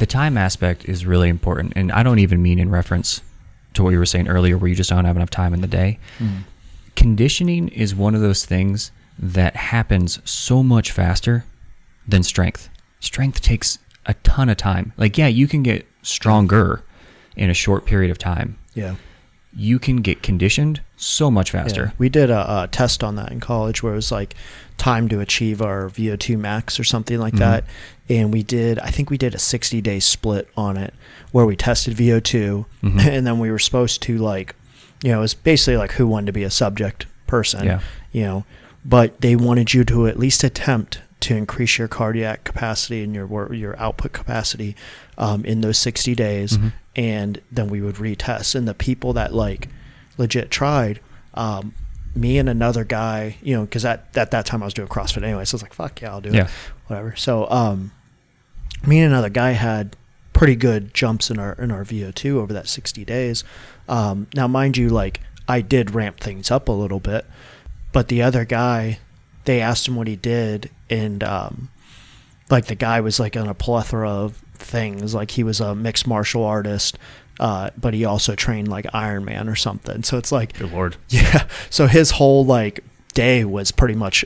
the 0.00 0.06
time 0.06 0.36
aspect 0.36 0.84
is 0.86 1.06
really 1.06 1.28
important 1.28 1.72
and 1.76 1.92
i 1.92 2.02
don't 2.02 2.18
even 2.18 2.42
mean 2.42 2.58
in 2.58 2.70
reference 2.70 3.22
to 3.72 3.82
what 3.82 3.90
you 3.90 3.98
were 3.98 4.06
saying 4.06 4.28
earlier 4.28 4.58
where 4.58 4.68
you 4.68 4.74
just 4.74 4.90
don't 4.90 5.04
have 5.04 5.16
enough 5.16 5.30
time 5.30 5.54
in 5.54 5.60
the 5.60 5.68
day 5.68 5.98
hmm. 6.18 6.38
conditioning 6.96 7.68
is 7.68 7.94
one 7.94 8.14
of 8.14 8.20
those 8.20 8.44
things 8.44 8.90
that 9.18 9.54
happens 9.54 10.18
so 10.28 10.62
much 10.62 10.90
faster 10.90 11.44
than 12.08 12.22
strength 12.22 12.68
strength 13.00 13.40
takes 13.40 13.78
a 14.06 14.14
ton 14.14 14.48
of 14.48 14.56
time. 14.56 14.92
Like, 14.96 15.18
yeah, 15.18 15.26
you 15.26 15.46
can 15.46 15.62
get 15.62 15.86
stronger 16.02 16.82
in 17.36 17.50
a 17.50 17.54
short 17.54 17.86
period 17.86 18.10
of 18.10 18.18
time. 18.18 18.58
Yeah. 18.74 18.96
You 19.52 19.78
can 19.78 19.96
get 19.96 20.22
conditioned 20.22 20.80
so 20.96 21.30
much 21.30 21.52
Yeah. 21.52 21.62
faster. 21.62 21.92
We 21.98 22.08
did 22.08 22.30
a, 22.30 22.62
a 22.64 22.68
test 22.68 23.02
on 23.02 23.16
that 23.16 23.32
in 23.32 23.40
college 23.40 23.82
where 23.82 23.92
it 23.92 23.96
was 23.96 24.12
like 24.12 24.34
time 24.78 25.08
to 25.08 25.20
achieve 25.20 25.60
our 25.60 25.88
VO2 25.88 26.38
max 26.38 26.78
or 26.78 26.84
something 26.84 27.18
like 27.18 27.34
Mhm. 27.34 27.38
that. 27.38 27.64
And 28.08 28.32
we 28.32 28.42
did, 28.42 28.78
I 28.78 28.90
think 28.90 29.10
we 29.10 29.18
did 29.18 29.34
a 29.34 29.38
60 29.38 29.80
day 29.80 29.98
split 30.00 30.48
on 30.56 30.76
it 30.76 30.94
where 31.32 31.44
we 31.46 31.56
tested 31.56 31.94
VO2 31.94 32.64
Mhm. 32.82 32.98
and 33.06 33.26
then 33.26 33.38
we 33.38 33.50
were 33.50 33.58
supposed 33.58 34.02
to 34.02 34.18
like, 34.18 34.54
you 35.02 35.10
know, 35.10 35.18
it 35.18 35.22
was 35.22 35.34
basically 35.34 35.76
like 35.76 35.92
who 35.92 36.06
wanted 36.06 36.26
to 36.26 36.32
be 36.32 36.44
a 36.44 36.50
subject 36.50 37.06
person, 37.26 37.64
Yeah. 37.64 37.80
you 38.12 38.22
know, 38.22 38.44
but 38.84 39.20
they 39.20 39.34
wanted 39.36 39.74
you 39.74 39.84
to 39.84 40.06
at 40.06 40.18
least 40.18 40.44
attempt 40.44 41.00
to 41.20 41.36
increase 41.36 41.76
your 41.76 41.86
cardiac 41.88 42.44
capacity 42.44 43.02
and 43.04 43.14
your 43.14 43.52
your 43.52 43.78
output 43.78 44.12
capacity 44.12 44.74
um, 45.20 45.44
in 45.44 45.60
those 45.60 45.78
60 45.78 46.14
days 46.16 46.56
Mhm. 46.58 46.72
and 46.96 47.40
then 47.52 47.68
we 47.68 47.80
would 47.80 47.96
retest 47.96 48.54
and 48.56 48.66
the 48.66 48.74
people 48.74 49.12
that 49.12 49.32
like 49.32 49.68
legit 50.18 50.50
tried 50.50 50.98
um, 51.34 51.72
me 52.16 52.38
and 52.38 52.48
another 52.48 52.82
guy 52.84 53.36
you 53.42 53.54
know 53.54 53.62
because 53.64 53.84
at, 53.84 54.08
at 54.16 54.32
that 54.32 54.44
time 54.46 54.62
i 54.62 54.64
was 54.64 54.74
doing 54.74 54.88
crossfit 54.88 55.22
anyway 55.22 55.44
so 55.44 55.54
i 55.54 55.56
was 55.56 55.62
like 55.62 55.74
fuck 55.74 56.00
yeah 56.00 56.10
i'll 56.10 56.20
do 56.20 56.30
Yeah. 56.30 56.44
it 56.46 56.50
whatever 56.88 57.14
so 57.16 57.48
um, 57.50 57.92
me 58.84 58.98
and 59.00 59.12
another 59.12 59.28
guy 59.28 59.52
had 59.52 59.94
pretty 60.32 60.56
good 60.56 60.92
jumps 60.94 61.30
in 61.30 61.38
our 61.38 61.52
in 61.54 61.70
our 61.70 61.84
vo2 61.84 62.34
over 62.36 62.52
that 62.52 62.66
60 62.66 63.04
days 63.04 63.44
um, 63.88 64.26
now 64.34 64.48
mind 64.48 64.76
you 64.76 64.88
like 64.88 65.20
i 65.46 65.60
did 65.60 65.94
ramp 65.94 66.18
things 66.18 66.50
up 66.50 66.68
a 66.68 66.72
little 66.72 66.98
bit 67.00 67.26
but 67.92 68.08
the 68.08 68.22
other 68.22 68.44
guy 68.44 68.98
they 69.44 69.60
asked 69.60 69.86
him 69.86 69.96
what 69.96 70.06
he 70.08 70.16
did 70.16 70.70
and 70.88 71.22
um, 71.22 71.68
like 72.50 72.66
the 72.66 72.74
guy 72.74 73.00
was 73.00 73.20
like 73.20 73.36
on 73.36 73.48
a 73.48 73.54
plethora 73.54 74.08
of 74.10 74.42
things 74.60 75.14
like 75.14 75.32
he 75.32 75.42
was 75.42 75.60
a 75.60 75.74
mixed 75.74 76.06
martial 76.06 76.44
artist 76.44 76.98
uh, 77.40 77.70
but 77.78 77.94
he 77.94 78.04
also 78.04 78.34
trained 78.34 78.68
like 78.68 78.86
Iron 78.92 79.24
Man 79.24 79.48
or 79.48 79.56
something 79.56 80.02
so 80.02 80.18
it's 80.18 80.30
like 80.30 80.58
Good 80.58 80.72
lord. 80.72 80.96
yeah 81.08 81.46
so 81.70 81.86
his 81.86 82.12
whole 82.12 82.44
like 82.44 82.80
day 83.14 83.44
was 83.44 83.72
pretty 83.72 83.94
much 83.94 84.24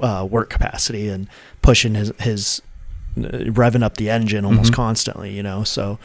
uh, 0.00 0.26
work 0.28 0.50
capacity 0.50 1.08
and 1.08 1.28
pushing 1.62 1.94
his 1.94 2.12
his 2.20 2.62
uh, 3.18 3.22
revving 3.52 3.82
up 3.82 3.96
the 3.96 4.10
engine 4.10 4.44
almost 4.44 4.72
Mhm. 4.72 4.76
constantly 4.76 5.30
you 5.32 5.42
know 5.42 5.62
so 5.64 5.98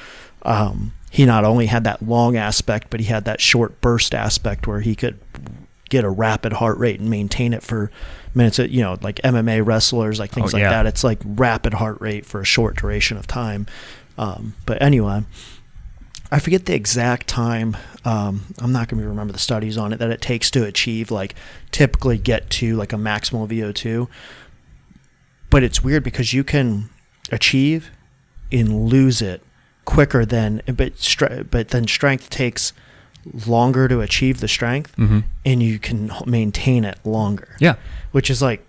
um, 0.44 0.94
he 1.10 1.26
not 1.26 1.44
only 1.44 1.66
had 1.66 1.84
that 1.86 2.02
long 2.02 2.36
aspect 2.38 2.88
but 2.90 3.00
he 3.00 3.08
had 3.08 3.26
that 3.26 3.42
short 3.42 3.82
burst 3.82 4.14
aspect 4.14 4.68
where 4.68 4.82
he 4.82 4.96
could 4.96 5.18
get 5.90 6.04
a 6.04 6.10
rapid 6.10 6.54
heart 6.54 6.78
rate 6.78 7.00
and 7.00 7.10
maintain 7.10 7.52
it 7.54 7.64
for 7.64 7.90
minutes 8.36 8.60
you 8.60 8.82
know 8.82 8.98
like 9.02 9.16
MMA 9.24 9.66
wrestlers 9.66 10.20
like 10.20 10.32
things 10.32 10.54
Oh, 10.54 10.58
like 10.58 10.62
yeah. 10.62 10.70
that 10.70 10.86
it's 10.86 11.04
like 11.04 11.20
rapid 11.26 11.74
heart 11.74 12.00
rate 12.02 12.26
for 12.26 12.42
a 12.42 12.46
short 12.46 12.78
duration 12.78 13.18
of 13.18 13.28
time 13.28 13.66
um, 14.18 14.54
but 14.66 14.82
anyway 14.82 15.24
I 16.32 16.38
forget 16.38 16.68
the 16.68 16.76
exact 16.76 17.26
time. 17.26 17.76
Um, 18.06 18.54
I'm 18.60 18.72
not 18.72 18.88
going 18.88 19.02
to 19.02 19.10
remember 19.10 19.34
the 19.34 19.40
studies 19.40 19.80
on 19.80 19.92
it 19.94 19.98
that 19.98 20.12
it 20.12 20.22
takes 20.22 20.52
to 20.52 20.64
achieve 20.64 21.10
like 21.10 21.34
typically 21.72 22.20
get 22.20 22.52
to 22.52 22.76
like 22.76 22.94
a 22.94 22.98
maximal 22.98 23.48
VO2. 23.50 24.08
But 25.50 25.64
it's 25.64 25.84
weird 25.84 26.04
because 26.04 26.32
you 26.32 26.44
can 26.44 26.90
achieve 27.32 27.90
and 28.52 28.86
lose 28.86 29.24
it 29.24 29.42
quicker 29.86 30.24
than 30.24 30.62
but 30.68 30.94
but 31.50 31.70
then 31.70 31.88
strength 31.88 32.30
takes 32.30 32.74
longer 33.46 33.88
to 33.88 34.02
achieve 34.02 34.40
the 34.40 34.48
strength 34.48 34.96
Mm-hmm. 34.98 35.20
and 35.46 35.62
you 35.64 35.80
can 35.80 36.12
maintain 36.26 36.86
it 36.86 36.98
longer. 37.04 37.56
Yeah. 37.60 37.76
Which 38.12 38.30
is 38.30 38.42
like 38.42 38.66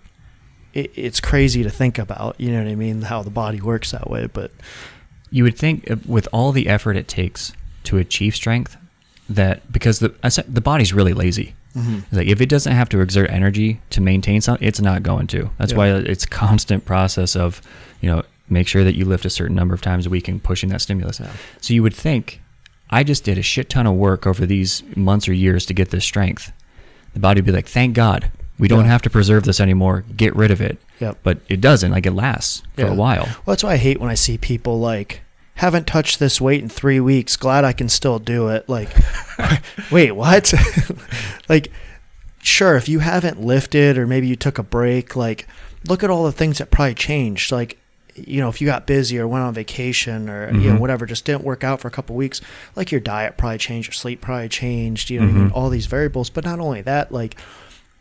it, 0.73 0.91
it's 0.95 1.19
crazy 1.19 1.63
to 1.63 1.69
think 1.69 1.97
about, 1.97 2.35
you 2.39 2.51
know 2.51 2.59
what 2.63 2.71
I 2.71 2.75
mean, 2.75 3.01
how 3.03 3.23
the 3.23 3.29
body 3.29 3.59
works 3.61 3.91
that 3.91 4.09
way, 4.09 4.27
but 4.27 4.51
You 5.29 5.43
would 5.45 5.57
think 5.57 5.89
uh, 5.89 5.95
with 6.05 6.27
all 6.33 6.51
the 6.51 6.67
effort 6.67 6.95
it 6.97 7.07
takes 7.07 7.53
to 7.85 7.97
achieve 7.97 8.35
strength, 8.35 8.77
that 9.29 9.71
because 9.71 9.99
the 9.99 10.09
the 10.47 10.61
body's 10.61 10.93
really 10.93 11.13
lazy. 11.13 11.55
It's 11.73 12.11
Like 12.11 12.27
if 12.27 12.41
it 12.41 12.49
doesn't 12.49 12.73
have 12.73 12.89
to 12.89 12.99
exert 12.99 13.29
energy 13.29 13.79
to 13.91 14.01
maintain 14.01 14.41
something, 14.41 14.67
it's 14.67 14.81
not 14.81 15.03
going 15.03 15.27
to. 15.27 15.49
That's 15.57 15.71
Yeah. 15.71 15.77
why 15.77 15.87
it's 15.91 16.25
constant 16.25 16.83
process 16.83 17.33
of, 17.35 17.61
you 18.01 18.09
know, 18.09 18.23
make 18.49 18.67
sure 18.67 18.83
that 18.83 18.95
you 18.95 19.05
lift 19.05 19.23
a 19.23 19.29
certain 19.29 19.55
number 19.55 19.73
of 19.73 19.79
times 19.81 20.05
a 20.05 20.09
week 20.09 20.27
and 20.27 20.43
pushing 20.43 20.67
that 20.71 20.81
stimulus. 20.81 21.21
Yeah. 21.21 21.31
So 21.61 21.73
you 21.73 21.81
would 21.81 21.93
think, 21.95 22.40
I 22.91 23.03
just 23.03 23.23
did 23.23 23.37
a 23.37 23.41
shit 23.41 23.69
ton 23.69 23.87
of 23.87 23.95
work 23.95 24.27
over 24.27 24.45
these 24.45 24.83
months 24.95 25.27
or 25.27 25.33
years 25.33 25.65
to 25.67 25.73
get 25.73 25.89
this 25.91 26.03
strength. 26.05 26.51
The 27.13 27.19
body 27.19 27.39
would 27.39 27.45
be 27.45 27.51
like, 27.51 27.67
thank 27.67 27.95
God, 27.95 28.31
we 28.59 28.67
don't 28.67 28.85
Yeah. 28.85 28.91
have 28.91 29.01
to 29.03 29.09
preserve 29.09 29.43
this 29.43 29.59
anymore. 29.59 30.03
Get 30.15 30.35
rid 30.35 30.51
of 30.51 30.61
it. 30.61 30.77
Yep. 30.99 31.19
But 31.23 31.39
it 31.49 31.61
doesn't. 31.61 31.91
Like 31.91 32.05
it 32.05 32.11
lasts 32.11 32.61
for 32.75 32.81
Yeah. 32.81 32.87
a 32.91 32.93
while. 32.93 33.25
Well, 33.25 33.53
that's 33.53 33.63
why 33.63 33.73
I 33.73 33.77
hate 33.77 33.99
when 33.99 34.09
I 34.09 34.15
see 34.15 34.37
people 34.37 34.79
like 34.79 35.21
haven't 35.55 35.87
touched 35.87 36.19
this 36.19 36.39
weight 36.41 36.61
in 36.61 36.69
three 36.69 36.99
weeks. 36.99 37.37
Glad 37.37 37.63
I 37.65 37.73
can 37.73 37.87
still 37.89 38.19
do 38.19 38.49
it. 38.49 38.67
Like, 38.69 38.89
wait, 39.91 40.11
what? 40.13 40.53
like, 41.49 41.71
sure, 42.41 42.75
if 42.75 42.87
you 42.89 42.99
haven't 42.99 43.41
lifted 43.41 43.97
or 43.97 44.07
maybe 44.07 44.27
you 44.27 44.35
took 44.35 44.57
a 44.57 44.63
break, 44.63 45.15
like, 45.15 45.47
look 45.87 46.03
at 46.03 46.09
all 46.09 46.23
the 46.23 46.31
things 46.31 46.57
that 46.59 46.71
probably 46.71 46.95
changed. 46.95 47.51
Like, 47.51 47.77
you 48.15 48.39
know, 48.41 48.49
if 48.49 48.59
you 48.61 48.67
got 48.67 48.85
busy 48.87 49.17
or 49.19 49.27
went 49.27 49.43
on 49.43 49.53
vacation 49.53 50.29
or 50.29 50.53
you 50.55 50.69
know 50.69 50.75
Mhm. 50.75 50.79
whatever, 50.79 51.05
just 51.05 51.25
didn't 51.25 51.43
work 51.43 51.63
out 51.63 51.79
for 51.81 51.87
a 51.87 51.91
couple 51.91 52.15
weeks, 52.15 52.41
like 52.75 52.91
your 52.91 53.01
diet 53.01 53.37
probably 53.37 53.57
changed, 53.57 53.87
your 53.89 53.93
sleep 53.93 54.21
probably 54.21 54.49
changed. 54.49 55.09
You 55.09 55.19
know, 55.19 55.25
what 55.25 55.31
I 55.31 55.37
mean, 55.37 55.49
all 55.51 55.69
these 55.69 55.85
variables. 55.85 56.29
But 56.29 56.43
not 56.45 56.59
only 56.59 56.81
that, 56.81 57.11
like 57.11 57.35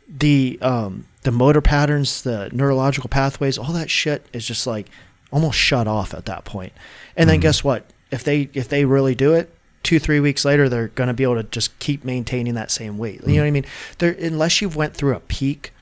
the 0.08 0.58
um 0.62 1.06
the 1.22 1.30
motor 1.30 1.60
patterns, 1.60 2.22
the 2.22 2.48
neurological 2.52 3.08
pathways, 3.08 3.58
all 3.58 3.72
that 3.72 3.90
shit 3.90 4.26
is 4.32 4.46
just 4.46 4.66
like 4.66 4.86
almost 5.32 5.58
shut 5.58 5.86
off 5.86 6.12
at 6.14 6.24
that 6.26 6.44
point. 6.44 6.72
And 7.16 7.28
then 7.30 7.38
Mhm. 7.38 7.42
guess 7.42 7.62
what? 7.62 7.84
If 8.10 8.24
they 8.24 8.48
if 8.54 8.68
they 8.68 8.84
really 8.84 9.14
do 9.14 9.34
it, 9.34 9.54
two 9.82 9.98
three 9.98 10.18
weeks 10.20 10.44
later 10.44 10.68
they're 10.68 10.88
gonna 10.88 11.14
be 11.14 11.22
able 11.22 11.36
to 11.36 11.44
just 11.44 11.78
keep 11.78 12.04
maintaining 12.04 12.54
that 12.54 12.70
same 12.70 12.98
weight. 12.98 13.20
You 13.24 13.34
know 13.36 13.42
what 13.42 13.46
I 13.46 13.50
mean? 13.52 13.66
There 13.98 14.10
unless 14.20 14.60
you've 14.60 14.74
went 14.76 14.94
through 14.94 15.14
a 15.14 15.20
peak 15.20 15.72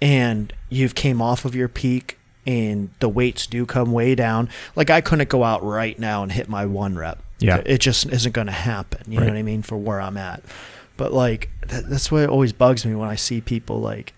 and 0.00 0.52
you've 0.68 0.94
came 0.94 1.20
off 1.22 1.44
of 1.44 1.54
your 1.54 1.68
peak 1.68 2.18
and 2.46 2.90
the 3.00 3.08
weights 3.08 3.46
do 3.46 3.66
come 3.66 3.92
way 3.92 4.14
down. 4.14 4.48
Like 4.76 4.90
I 4.90 5.00
couldn't 5.00 5.28
go 5.28 5.44
out 5.44 5.62
right 5.62 5.98
now 5.98 6.22
and 6.22 6.30
hit 6.32 6.48
my 6.48 6.66
one 6.66 6.96
rep. 6.96 7.22
Yeah. 7.38 7.62
It 7.64 7.78
just 7.78 8.06
isn't 8.06 8.32
going 8.32 8.46
to 8.46 8.52
happen. 8.52 9.10
You 9.10 9.20
know 9.20 9.26
what 9.26 9.36
I 9.36 9.42
mean? 9.42 9.62
For 9.62 9.76
where 9.76 10.00
I'm 10.00 10.16
at. 10.16 10.42
But 10.96 11.12
like 11.12 11.50
that, 11.68 11.88
that's 11.88 12.10
what 12.10 12.22
it 12.22 12.30
always 12.30 12.52
bugs 12.52 12.86
me 12.86 12.94
when 12.94 13.08
I 13.08 13.16
see 13.16 13.40
people 13.40 13.80
like 13.80 14.12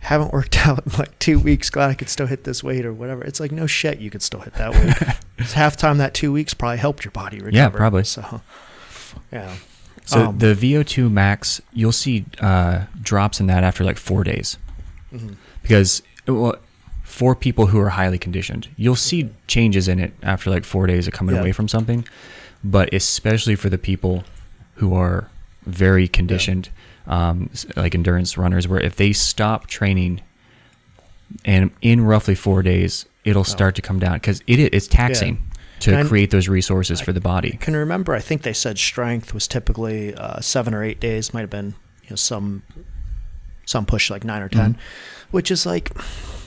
haven't 0.00 0.32
worked 0.32 0.56
out 0.66 0.86
in 0.86 0.92
like 0.98 1.18
two 1.18 1.38
weeks. 1.38 1.70
Glad 1.70 1.90
I 1.90 1.94
could 1.94 2.08
still 2.08 2.26
hit 2.26 2.44
this 2.44 2.64
weight 2.64 2.86
or 2.86 2.92
whatever. 2.92 3.22
It's 3.22 3.40
like 3.40 3.52
no 3.52 3.66
shit, 3.66 3.98
you 3.98 4.10
could 4.10 4.22
still 4.22 4.40
hit 4.40 4.54
that 4.54 4.72
weight. 4.72 5.16
It's 5.38 5.52
half 5.52 5.76
time 5.76 5.98
that 5.98 6.14
two 6.14 6.32
weeks 6.32 6.54
probably 6.54 6.78
helped 6.78 7.04
your 7.04 7.12
body 7.12 7.36
recover. 7.36 7.54
Yeah, 7.54 7.68
probably. 7.68 8.04
So 8.04 8.40
yeah. 9.30 9.54
So 10.06 10.28
Um, 10.28 10.38
the 10.38 10.54
VO2 10.54 11.10
max, 11.10 11.60
you'll 11.74 11.92
see 11.92 12.24
uh, 12.40 12.84
drops 13.02 13.38
in 13.38 13.46
that 13.48 13.62
after 13.62 13.84
like 13.84 13.98
four 13.98 14.24
days, 14.24 14.56
mhm. 15.12 15.36
because 15.60 16.00
well, 16.26 16.56
for 17.16 17.34
people 17.34 17.66
who 17.68 17.80
are 17.80 17.88
highly 17.88 18.18
conditioned, 18.18 18.68
you'll 18.76 18.94
see 19.10 19.30
changes 19.46 19.88
in 19.88 19.98
it 19.98 20.12
after 20.22 20.50
like 20.50 20.64
four 20.64 20.86
days 20.86 21.06
of 21.06 21.14
coming 21.14 21.34
Yeah. 21.34 21.40
away 21.40 21.52
from 21.52 21.66
something. 21.66 22.04
But 22.62 22.92
especially 22.92 23.56
for 23.56 23.70
the 23.70 23.78
people 23.78 24.24
who 24.74 24.94
are 24.94 25.30
very 25.64 26.08
conditioned, 26.08 26.68
um, 27.06 27.48
like 27.74 27.94
endurance 27.94 28.36
runners, 28.36 28.68
where 28.68 28.80
if 28.80 28.96
they 28.96 29.14
stop 29.14 29.66
training 29.66 30.20
and 31.46 31.70
in 31.80 32.02
roughly 32.02 32.34
four 32.34 32.62
days, 32.62 33.06
it'll 33.24 33.44
start 33.44 33.74
to 33.76 33.82
come 33.82 33.98
down 33.98 34.14
because 34.14 34.42
it 34.46 34.58
it's 34.60 34.86
taxing 34.86 35.38
to 35.80 35.94
And 35.96 36.08
create 36.08 36.30
those 36.30 36.48
resources 36.48 37.00
for 37.00 37.12
the 37.14 37.20
body. 37.20 37.52
I 37.54 37.56
can 37.64 37.76
remember. 37.76 38.14
I 38.14 38.20
think 38.20 38.42
they 38.42 38.52
said 38.52 38.76
strength 38.78 39.32
was 39.34 39.48
typically 39.48 40.14
uh, 40.14 40.40
seven 40.40 40.74
or 40.74 40.82
eight 40.84 41.00
days. 41.00 41.32
Might 41.34 41.40
have 41.42 41.50
been 41.50 41.74
you 42.04 42.10
know 42.10 42.16
some 42.16 42.62
some 43.64 43.84
push 43.86 44.10
like 44.10 44.22
nine 44.24 44.42
or 44.42 44.48
10 44.48 44.74
Mhm. 44.74 44.76
which 45.32 45.50
is 45.50 45.64
like 45.66 45.90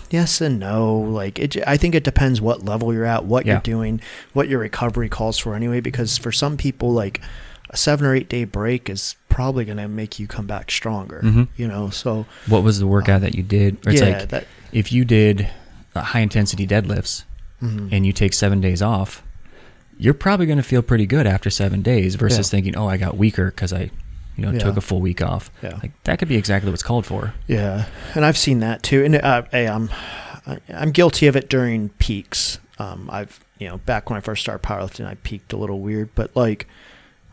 yes 0.10 0.42
and 0.42 0.60
no. 0.60 0.94
Like 0.98 1.40
it, 1.40 1.58
I 1.68 1.78
think 1.78 1.96
it 1.96 2.04
depends 2.04 2.42
what 2.42 2.64
level 2.66 2.94
you're 2.94 3.06
at, 3.06 3.26
what 3.26 3.46
Yeah. 3.46 3.54
you're 3.54 3.62
doing, 3.62 4.02
what 4.34 4.48
your 4.48 4.60
recovery 4.60 5.10
calls 5.10 5.38
for 5.38 5.56
anyway. 5.56 5.80
Because 5.82 6.18
for 6.18 6.32
some 6.32 6.58
people, 6.58 6.92
like 6.92 7.22
a 7.70 7.78
seven 7.78 8.06
or 8.08 8.16
eight 8.16 8.30
day 8.30 8.44
break 8.46 8.90
is 8.90 9.16
probably 9.30 9.64
going 9.66 9.78
to 9.78 9.88
make 9.88 10.20
you 10.20 10.28
come 10.28 10.48
back 10.48 10.72
stronger. 10.72 11.22
Mhm. 11.24 11.48
You 11.56 11.68
know, 11.68 11.90
so 11.90 12.26
What 12.48 12.64
was 12.64 12.80
the 12.80 12.88
workout 12.88 13.22
that 13.22 13.36
you 13.36 13.44
did? 13.44 13.78
Or 13.86 13.92
it's 13.92 14.02
yeah, 14.02 14.18
like 14.20 14.30
that. 14.30 14.48
if 14.72 14.92
you 14.92 15.06
did 15.06 15.48
uh, 15.96 16.02
high 16.02 16.20
intensity 16.22 16.66
deadlifts 16.68 17.24
mhm. 17.62 17.90
and 17.92 18.06
you 18.06 18.12
take 18.14 18.34
seven 18.34 18.60
days 18.60 18.82
off, 18.82 19.24
you're 19.98 20.14
probably 20.14 20.46
going 20.46 20.58
to 20.58 20.64
feel 20.64 20.82
pretty 20.82 21.06
good 21.06 21.28
after 21.28 21.50
seven 21.50 21.82
days 21.82 22.16
versus 22.16 22.48
Yeah. 22.48 22.52
thinking, 22.58 22.76
oh, 22.76 22.88
I 22.88 22.98
got 22.98 23.18
weaker 23.18 23.52
because 23.52 23.72
I, 23.74 23.92
you 24.40 24.46
know, 24.46 24.52
Yeah. 24.52 24.60
took 24.60 24.78
a 24.78 24.82
full 24.82 25.02
week 25.02 25.22
off. 25.22 25.52
Yeah. 25.62 25.78
Like 25.82 25.92
that 26.04 26.20
could 26.20 26.28
be 26.28 26.36
exactly 26.38 26.70
what's 26.72 26.84
called 26.84 27.06
for. 27.06 27.34
Yeah, 27.48 27.86
and 28.16 28.24
I've 28.26 28.38
seen 28.38 28.60
that 28.60 28.84
too. 28.84 29.04
And 29.04 29.16
uh, 29.16 29.44
hey, 29.52 29.68
I'm 29.68 29.90
I'm 30.70 30.92
guilty 30.92 31.28
of 31.28 31.36
it 31.36 31.50
during 31.50 31.90
peaks. 32.00 32.60
Um, 32.78 33.10
I've 33.12 33.40
you 33.58 33.68
know 33.68 33.78
back 33.80 34.10
when 34.10 34.18
I 34.18 34.22
first 34.22 34.42
started 34.42 34.66
powerlifting, 34.66 35.06
I 35.06 35.16
peaked 35.16 35.54
a 35.54 35.58
little 35.58 35.80
weird, 35.82 36.10
but 36.16 36.36
like, 36.36 36.68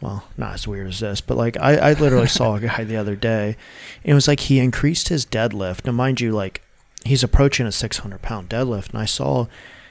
well, 0.00 0.24
not 0.36 0.54
as 0.54 0.66
weird 0.68 0.88
as 0.88 1.00
this, 1.00 1.20
but 1.20 1.36
like 1.36 1.56
I, 1.58 1.76
I 1.76 1.92
literally 1.94 2.26
saw 2.28 2.56
a 2.56 2.60
guy 2.60 2.84
the 2.84 2.96
other 2.96 3.16
day, 3.16 3.56
and 4.04 4.10
it 4.10 4.14
was 4.14 4.28
like 4.28 4.40
he 4.40 4.58
increased 4.58 5.08
his 5.08 5.24
deadlift. 5.24 5.86
Now, 5.86 5.92
mind 5.92 6.20
you, 6.20 6.32
like 6.32 6.62
he's 7.04 7.22
approaching 7.22 7.66
a 7.66 7.72
600 7.72 8.20
pound 8.22 8.48
deadlift, 8.50 8.90
and 8.90 8.98
I 8.98 9.04
saw 9.04 9.46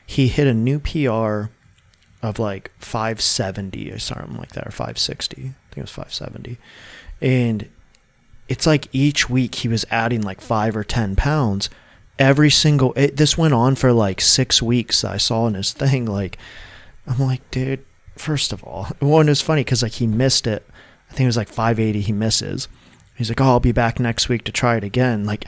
he 0.05 0.27
hit 0.27 0.45
a 0.47 0.53
new 0.53 0.79
PR 0.79 1.45
of 2.25 2.39
like 2.39 2.71
570 2.79 3.91
or 3.91 3.99
something 3.99 4.37
like 4.37 4.53
that, 4.53 4.67
or 4.67 4.71
560. 4.71 5.35
I 5.35 5.41
think 5.41 5.55
it 5.77 5.81
was 5.81 5.91
570. 5.91 6.57
And 7.21 7.69
it's 8.47 8.67
like 8.67 8.87
each 8.91 9.29
week 9.29 9.55
he 9.55 9.67
was 9.67 9.85
adding 9.89 10.21
like 10.21 10.41
five 10.41 10.75
or 10.75 10.83
10 10.83 11.15
pounds. 11.15 11.69
Every 12.17 12.49
single, 12.49 12.93
it, 12.93 13.17
this 13.17 13.37
went 13.37 13.53
on 13.53 13.75
for 13.75 13.91
like 13.91 14.21
six 14.21 14.61
weeks. 14.61 15.03
I 15.03 15.17
saw 15.17 15.47
in 15.47 15.55
his 15.55 15.73
thing. 15.73 16.05
Like, 16.05 16.37
I'm 17.07 17.19
like, 17.19 17.49
dude, 17.51 17.85
first 18.15 18.53
of 18.53 18.63
all, 18.63 18.85
one 18.99 19.29
is 19.29 19.41
funny 19.41 19.63
because 19.63 19.83
like 19.83 19.93
he 19.93 20.07
missed 20.07 20.47
it. 20.47 20.65
I 21.09 21.13
think 21.13 21.25
it 21.25 21.27
was 21.27 21.37
like 21.37 21.49
580 21.49 22.01
he 22.01 22.11
misses. 22.11 22.67
He's 23.15 23.29
like, 23.29 23.39
oh, 23.39 23.45
I'll 23.45 23.59
be 23.59 23.71
back 23.71 23.99
next 23.99 24.27
week 24.27 24.43
to 24.43 24.51
try 24.51 24.75
it 24.75 24.83
again. 24.83 25.23
Like, 25.23 25.45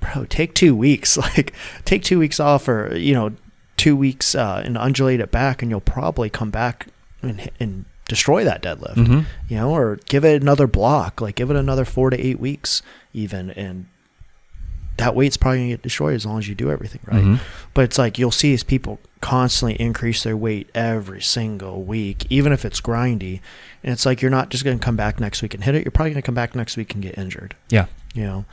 bro, 0.00 0.24
take 0.24 0.54
two 0.54 0.74
weeks. 0.74 1.16
Like, 1.36 1.52
take 1.84 2.02
two 2.02 2.18
weeks 2.18 2.40
off 2.40 2.68
or, 2.68 2.96
you 2.96 3.14
know, 3.14 3.32
two 3.76 3.94
weeks 3.96 4.34
uh, 4.34 4.62
and 4.64 4.76
undulate 4.76 5.20
it 5.20 5.30
back, 5.30 5.62
and 5.62 5.70
you'll 5.70 5.80
probably 5.80 6.30
come 6.30 6.50
back 6.50 6.86
and, 7.22 7.50
and 7.60 7.84
destroy 8.08 8.44
that 8.44 8.62
deadlift, 8.62 8.94
Mhm. 8.96 9.24
you 9.48 9.56
know, 9.56 9.70
or 9.74 9.98
give 10.08 10.24
it 10.24 10.40
another 10.40 10.66
block, 10.66 11.20
like 11.20 11.34
give 11.34 11.50
it 11.50 11.56
another 11.56 11.84
four 11.84 12.08
to 12.10 12.18
eight 12.18 12.38
weeks 12.40 12.82
even, 13.12 13.50
and 13.50 13.86
that 14.96 15.14
weight's 15.14 15.36
probably 15.36 15.58
gonna 15.58 15.68
get 15.70 15.82
destroyed 15.82 16.14
as 16.14 16.24
long 16.24 16.38
as 16.38 16.48
you 16.48 16.54
do 16.54 16.70
everything 16.70 17.00
right. 17.04 17.22
Mhm. 17.24 17.40
But 17.74 17.84
it's 17.84 17.98
like 17.98 18.18
you'll 18.18 18.30
see 18.30 18.54
as 18.54 18.62
people 18.62 18.98
constantly 19.20 19.74
increase 19.74 20.22
their 20.22 20.36
weight 20.36 20.70
every 20.74 21.20
single 21.20 21.82
week, 21.82 22.24
even 22.30 22.50
if 22.52 22.64
it's 22.64 22.80
grindy, 22.80 23.40
and 23.84 23.92
it's 23.92 24.06
like 24.06 24.22
you're 24.22 24.30
not 24.30 24.48
just 24.50 24.64
gonna 24.64 24.78
come 24.78 24.96
back 24.96 25.20
next 25.20 25.42
week 25.42 25.52
and 25.52 25.64
hit 25.64 25.74
it. 25.74 25.84
You're 25.84 25.90
probably 25.92 26.12
gonna 26.12 26.22
come 26.22 26.34
back 26.34 26.54
next 26.54 26.76
week 26.78 26.94
and 26.94 27.02
get 27.02 27.18
injured 27.18 27.54
Yeah. 27.68 27.86
you 28.14 28.22
know. 28.24 28.46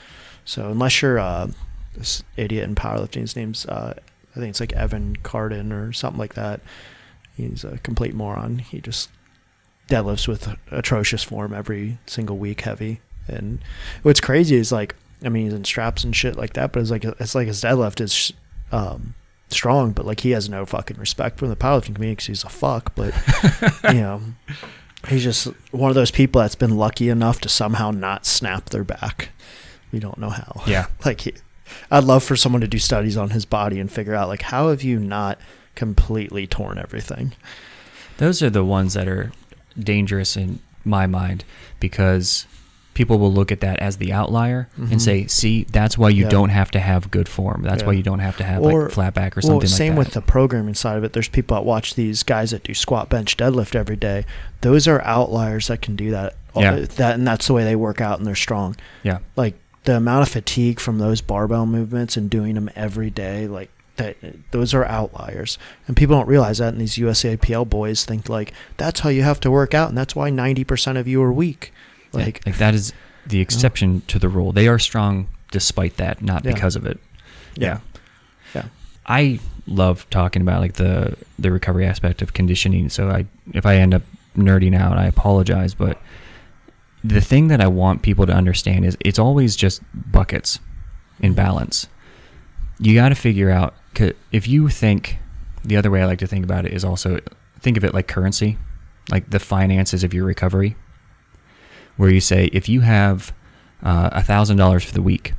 So 0.43 0.69
unless 0.69 1.01
you're 1.01 1.19
uh, 1.19 1.47
this 1.95 2.23
idiot 2.35 2.67
in 2.67 2.75
powerlifting, 2.75 3.21
his 3.21 3.35
name's 3.37 3.65
uh, 3.67 3.93
I 4.35 4.39
think 4.39 4.49
it's 4.49 4.59
like 4.59 4.73
Evan 4.73 5.17
Carden 5.17 5.71
or 5.71 5.93
something 5.93 6.19
like 6.19 6.33
that. 6.35 6.61
He's 7.35 7.63
a 7.63 7.77
complete 7.79 8.13
moron. 8.13 8.59
He 8.59 8.79
just 8.79 9.09
deadlifts 9.89 10.27
with 10.27 10.55
atrocious 10.71 11.23
form 11.23 11.53
every 11.53 11.97
single 12.05 12.37
week, 12.37 12.61
heavy. 12.61 13.01
And 13.27 13.59
what's 14.01 14.21
crazy 14.21 14.55
is 14.55 14.71
like, 14.71 14.95
I 15.23 15.29
mean, 15.29 15.45
he's 15.45 15.53
in 15.53 15.63
straps 15.63 16.03
and 16.03 16.15
shit 16.15 16.35
like 16.35 16.53
that, 16.53 16.71
but 16.71 16.81
it's 16.81 16.91
like 16.91 17.03
it's 17.05 17.35
like 17.35 17.47
his 17.47 17.61
deadlift 17.61 18.01
is 18.01 18.33
um, 18.71 19.13
strong, 19.49 19.91
but 19.91 20.05
like 20.05 20.21
he 20.21 20.31
has 20.31 20.49
no 20.49 20.65
fucking 20.65 20.97
respect 20.97 21.39
from 21.39 21.49
the 21.49 21.55
powerlifting 21.55 21.95
community 21.95 22.13
because 22.13 22.27
he's 22.27 22.43
a 22.43 22.49
fuck. 22.49 22.93
But 22.95 23.13
you 23.93 24.01
know, 24.01 24.21
he's 25.07 25.23
just 25.23 25.45
one 25.71 25.89
of 25.89 25.95
those 25.95 26.11
people 26.11 26.41
that's 26.41 26.55
been 26.55 26.77
lucky 26.77 27.09
enough 27.09 27.39
to 27.41 27.49
somehow 27.49 27.91
not 27.91 28.25
snap 28.25 28.69
their 28.69 28.83
back. 28.83 29.29
We 29.91 29.99
don't 29.99 30.17
know 30.17 30.29
how. 30.29 30.63
Yeah. 30.67 30.87
Like, 31.05 31.21
he, 31.21 31.33
I'd 31.91 32.03
love 32.03 32.23
for 32.23 32.35
someone 32.35 32.61
to 32.61 32.67
do 32.67 32.79
studies 32.79 33.17
on 33.17 33.31
his 33.31 33.45
body 33.45 33.79
and 33.79 33.91
figure 33.91 34.15
out 34.15 34.27
like 34.29 34.43
how 34.43 34.69
have 34.69 34.83
you 34.83 34.99
not 34.99 35.39
completely 35.75 36.45
torn 36.47 36.77
everything? 36.77 37.33
Those 38.17 38.41
are 38.43 38.49
the 38.49 38.63
ones 38.63 38.93
that 38.93 39.07
are 39.07 39.31
dangerous 39.79 40.37
in 40.37 40.59
my 40.85 41.07
mind 41.07 41.43
because 41.79 42.45
people 42.93 43.17
will 43.17 43.33
look 43.33 43.51
at 43.51 43.59
that 43.61 43.79
as 43.79 43.97
the 43.97 44.13
outlier 44.13 44.69
Mhm. 44.79 44.91
and 44.91 45.01
say, 45.01 45.25
"See, 45.25 45.65
that's 45.71 45.97
why 45.97 46.09
you 46.09 46.25
Yeah. 46.25 46.29
don't 46.29 46.49
have 46.49 46.69
to 46.71 46.79
have 46.79 47.09
good 47.09 47.27
form. 47.27 47.63
That's 47.63 47.83
why 47.83 47.93
you 47.93 48.03
don't 48.03 48.19
have 48.19 48.37
to 48.37 48.43
have 48.43 48.61
Or- 48.61 48.83
like 48.83 48.91
flat 48.91 49.15
back 49.15 49.35
or 49.35 49.41
something." 49.41 49.57
well, 49.61 49.67
same 49.67 49.93
like 49.95 50.05
with 50.05 50.13
the 50.13 50.21
programming 50.21 50.75
side 50.75 50.97
of 50.97 51.03
it. 51.03 51.13
There's 51.13 51.27
people 51.27 51.57
that 51.57 51.65
watch 51.65 51.95
these 51.95 52.21
guys 52.21 52.51
that 52.51 52.63
do 52.63 52.75
squat, 52.75 53.09
bench, 53.09 53.35
deadlift 53.35 53.73
every 53.75 53.95
day. 53.95 54.25
Those 54.61 54.87
are 54.87 55.01
outliers 55.05 55.69
that 55.69 55.81
can 55.81 55.95
do 55.95 56.11
that. 56.11 56.35
Yeah. 56.55 56.85
That 56.97 57.15
and 57.15 57.25
that's 57.25 57.47
the 57.47 57.53
way 57.53 57.63
they 57.63 57.75
work 57.75 57.99
out 57.99 58.19
and 58.19 58.27
they're 58.27 58.35
strong. 58.35 58.75
yeah. 59.01 59.17
Like 59.35 59.55
the 59.85 59.97
amount 59.97 60.23
of 60.27 60.29
fatigue 60.29 60.79
from 60.79 60.99
those 60.99 61.21
barbell 61.21 61.65
movements 61.65 62.15
and 62.17 62.29
doing 62.29 62.55
them 62.55 62.69
every 62.75 63.09
day, 63.09 63.47
like 63.47 63.69
that, 63.97 64.15
those 64.51 64.73
are 64.73 64.85
outliers. 64.85 65.57
And 65.87 65.95
people 65.97 66.15
don't 66.15 66.27
realize 66.27 66.57
that. 66.59 66.69
And 66.73 66.81
these 66.81 66.95
USAPL 66.97 67.69
boys 67.69 68.05
think 68.05 68.29
like 68.29 68.53
that's 68.77 69.01
how 69.01 69.09
you 69.09 69.23
have 69.23 69.39
to 69.41 69.51
work 69.51 69.73
out, 69.73 69.89
and 69.89 69.97
that's 69.97 70.15
why 70.15 70.29
ninety 70.29 70.63
percent 70.63 70.97
of 70.97 71.07
you 71.07 71.21
are 71.21 71.31
weak. 71.33 71.73
Yeah, 72.13 72.19
Like, 72.25 72.45
like 72.45 72.57
that 72.57 72.73
is 72.73 72.93
the 73.27 73.39
exception 73.39 74.01
to 74.07 74.19
the 74.19 74.29
rule. 74.29 74.51
They 74.51 74.67
are 74.67 74.79
strong 74.79 75.27
despite 75.51 75.97
that, 75.97 76.21
not 76.21 76.43
Yeah. 76.45 76.53
because 76.53 76.75
of 76.75 76.85
it. 76.85 76.99
yeah, 77.55 77.79
yeah. 78.55 78.65
I 79.05 79.39
love 79.67 80.09
talking 80.09 80.41
about 80.41 80.59
like 80.61 80.73
the 80.73 81.15
the 81.37 81.51
recovery 81.51 81.85
aspect 81.85 82.21
of 82.21 82.33
conditioning. 82.33 82.89
So 82.89 83.09
I 83.09 83.25
if 83.53 83.65
I 83.65 83.75
end 83.75 83.93
up 83.93 84.01
nerding 84.37 84.75
out, 84.75 84.97
I 84.97 85.05
apologize, 85.05 85.73
but 85.75 86.01
the 87.03 87.21
thing 87.21 87.47
that 87.47 87.61
I 87.61 87.67
want 87.67 88.01
people 88.01 88.25
to 88.25 88.33
understand 88.33 88.85
is 88.85 88.97
it's 88.99 89.19
always 89.19 89.55
just 89.55 89.81
buckets 89.93 90.59
in 91.19 91.33
balance. 91.33 91.87
You 92.79 92.95
got 92.95 93.09
to 93.09 93.15
figure 93.15 93.49
out 93.49 93.75
if 94.31 94.47
you 94.47 94.69
think 94.69 95.17
the 95.63 95.77
other 95.77 95.91
way 95.91 96.01
I 96.01 96.05
like 96.05 96.19
to 96.19 96.27
think 96.27 96.43
about 96.43 96.65
it 96.65 96.73
is 96.73 96.83
also 96.83 97.19
think 97.59 97.77
of 97.77 97.83
it 97.83 97.93
like 97.93 98.07
currency, 98.07 98.57
like 99.11 99.29
the 99.29 99.39
finances 99.39 100.03
of 100.03 100.13
your 100.13 100.25
recovery, 100.25 100.75
where 101.97 102.09
you 102.09 102.21
say 102.21 102.45
if 102.53 102.67
you 102.67 102.81
have 102.81 103.33
uh, 103.81 104.09
a 104.11 104.23
thousand 104.23 104.57
dollars 104.57 104.83
for 104.83 104.93
the 104.93 105.01
week, 105.01 105.33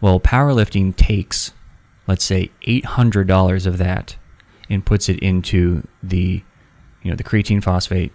well, 0.00 0.18
powerlifting 0.20 0.96
takes 0.96 1.52
let's 2.08 2.24
say 2.24 2.50
$800 2.66 3.66
of 3.66 3.78
that 3.78 4.16
and 4.68 4.84
puts 4.84 5.08
it 5.08 5.20
into 5.20 5.86
the 6.02 6.42
you 7.02 7.10
know 7.10 7.16
the 7.16 7.22
creatine 7.22 7.62
phosphate 7.62 8.12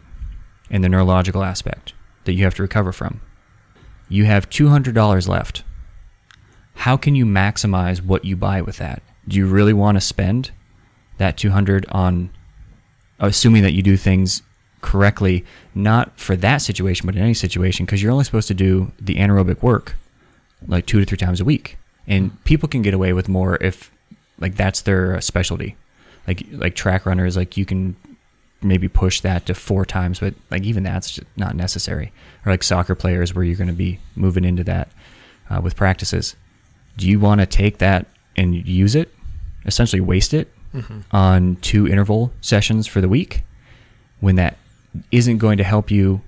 and 0.69 0.83
the 0.83 0.89
neurological 0.89 1.43
aspect 1.43 1.93
that 2.25 2.33
you 2.33 2.43
have 2.43 2.55
to 2.55 2.61
recover 2.61 2.91
from. 2.91 3.21
You 4.09 4.25
have 4.25 4.49
$200 4.49 5.27
left. 5.27 5.63
How 6.75 6.97
can 6.97 7.15
you 7.15 7.25
maximize 7.25 8.03
what 8.03 8.25
you 8.25 8.35
buy 8.35 8.61
with 8.61 8.77
that? 8.77 9.01
Do 9.27 9.37
you 9.37 9.47
really 9.47 9.73
want 9.73 9.95
to 9.95 10.01
spend 10.01 10.51
that 11.17 11.37
200 11.37 11.85
on 11.89 12.29
assuming 13.19 13.63
that 13.63 13.73
you 13.73 13.81
do 13.81 13.95
things 13.95 14.41
correctly 14.81 15.45
not 15.73 16.19
for 16.19 16.35
that 16.35 16.57
situation 16.57 17.05
but 17.05 17.15
in 17.15 17.21
any 17.21 17.33
situation 17.33 17.85
because 17.85 18.03
you're 18.03 18.11
only 18.11 18.25
supposed 18.25 18.49
to 18.49 18.53
do 18.53 18.91
the 18.99 19.15
anaerobic 19.15 19.61
work 19.61 19.95
like 20.67 20.85
two 20.85 20.99
to 20.99 21.05
three 21.05 21.17
times 21.17 21.39
a 21.39 21.45
week. 21.45 21.77
And 22.07 22.43
people 22.43 22.67
can 22.67 22.81
get 22.81 22.93
away 22.93 23.13
with 23.13 23.29
more 23.29 23.57
if 23.61 23.91
like 24.39 24.55
that's 24.55 24.81
their 24.81 25.19
specialty. 25.21 25.75
Like 26.27 26.45
like 26.51 26.75
track 26.75 27.05
runners 27.05 27.35
like 27.37 27.57
you 27.57 27.65
can 27.65 27.95
maybe 28.63 28.87
push 28.87 29.21
that 29.21 29.45
to 29.45 29.53
four 29.53 29.85
times 29.85 30.19
but 30.19 30.33
like 30.51 30.63
even 30.63 30.83
that's 30.83 31.11
just 31.11 31.27
not 31.35 31.55
necessary. 31.55 32.11
Or 32.45 32.51
like 32.51 32.63
soccer 32.63 32.95
players 32.95 33.33
where 33.33 33.43
you're 33.43 33.57
going 33.57 33.67
to 33.67 33.73
be 33.73 33.99
moving 34.15 34.45
into 34.45 34.63
that 34.65 34.89
uh, 35.49 35.61
with 35.61 35.75
practices. 35.75 36.35
Do 36.97 37.09
you 37.09 37.19
want 37.19 37.41
to 37.41 37.47
take 37.47 37.79
that 37.79 38.05
and 38.35 38.67
use 38.67 38.95
it 38.95 39.13
essentially 39.65 40.01
waste 40.01 40.33
it 40.33 40.51
on 41.11 41.55
two 41.57 41.87
interval 41.87 42.31
sessions 42.41 42.87
for 42.87 42.99
the 42.99 43.07
week 43.07 43.43
when 44.19 44.35
that 44.35 44.57
isn't 45.11 45.37
going 45.37 45.57
to 45.57 45.63
help 45.63 45.91
you 45.91 46.21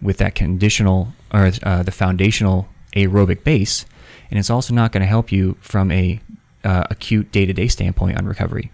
with 0.00 0.16
that 0.18 0.34
conditional 0.34 1.12
or 1.32 1.52
uh, 1.62 1.82
the 1.82 1.92
foundational 1.92 2.68
aerobic 2.96 3.44
base, 3.44 3.86
and 4.30 4.38
it's 4.38 4.50
also 4.50 4.74
not 4.74 4.92
going 4.92 5.00
to 5.00 5.06
help 5.06 5.30
you 5.32 5.56
from 5.60 5.90
a 5.90 6.20
uh, 6.64 6.84
acute 6.90 7.30
day-to-day 7.32 7.68
standpoint 7.68 8.18
on 8.18 8.26
recovery, 8.26 8.70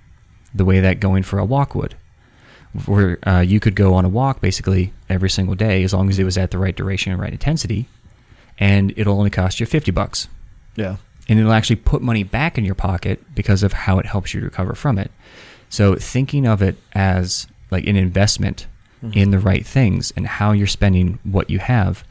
the 0.54 0.64
way 0.64 0.80
that 0.80 1.00
going 1.00 1.22
for 1.22 1.38
a 1.38 1.44
walk 1.44 1.74
would, 1.74 1.94
where 2.86 3.18
uh, 3.28 3.40
you 3.40 3.60
could 3.60 3.74
go 3.74 3.94
on 3.94 4.04
a 4.04 4.08
walk 4.08 4.40
basically 4.40 4.92
every 5.08 5.30
single 5.30 5.54
day 5.54 5.82
as 5.82 5.92
long 5.94 6.08
as 6.10 6.18
it 6.18 6.24
was 6.24 6.36
at 6.38 6.50
the 6.50 6.58
right 6.58 6.76
duration 6.76 7.12
and 7.12 7.20
right 7.20 7.32
intensity, 7.32 7.88
and 8.58 8.92
it'll 8.96 9.16
only 9.18 9.30
cost 9.30 9.60
you 9.60 9.66
fifty 9.66 9.90
bucks 9.90 10.28
yeah, 10.76 10.96
and 11.28 11.38
it'll 11.38 11.52
actually 11.52 11.76
put 11.76 12.02
money 12.02 12.22
back 12.22 12.56
in 12.58 12.64
your 12.64 12.74
pocket 12.74 13.22
because 13.34 13.62
of 13.62 13.72
how 13.72 13.98
it 13.98 14.06
helps 14.06 14.32
you 14.34 14.40
recover 14.40 14.74
from 14.74 14.98
it. 14.98 15.10
So 15.70 15.94
thinking 15.96 16.46
of 16.46 16.62
it 16.62 16.76
as 16.94 17.46
like 17.70 17.86
an 17.86 17.96
investment 17.96 18.66
in 19.12 19.30
the 19.30 19.38
right 19.38 19.64
things 19.64 20.12
and 20.16 20.26
how 20.26 20.50
you're 20.52 20.66
spending 20.66 21.18
what 21.22 21.50
you 21.50 21.58
have. 21.60 22.02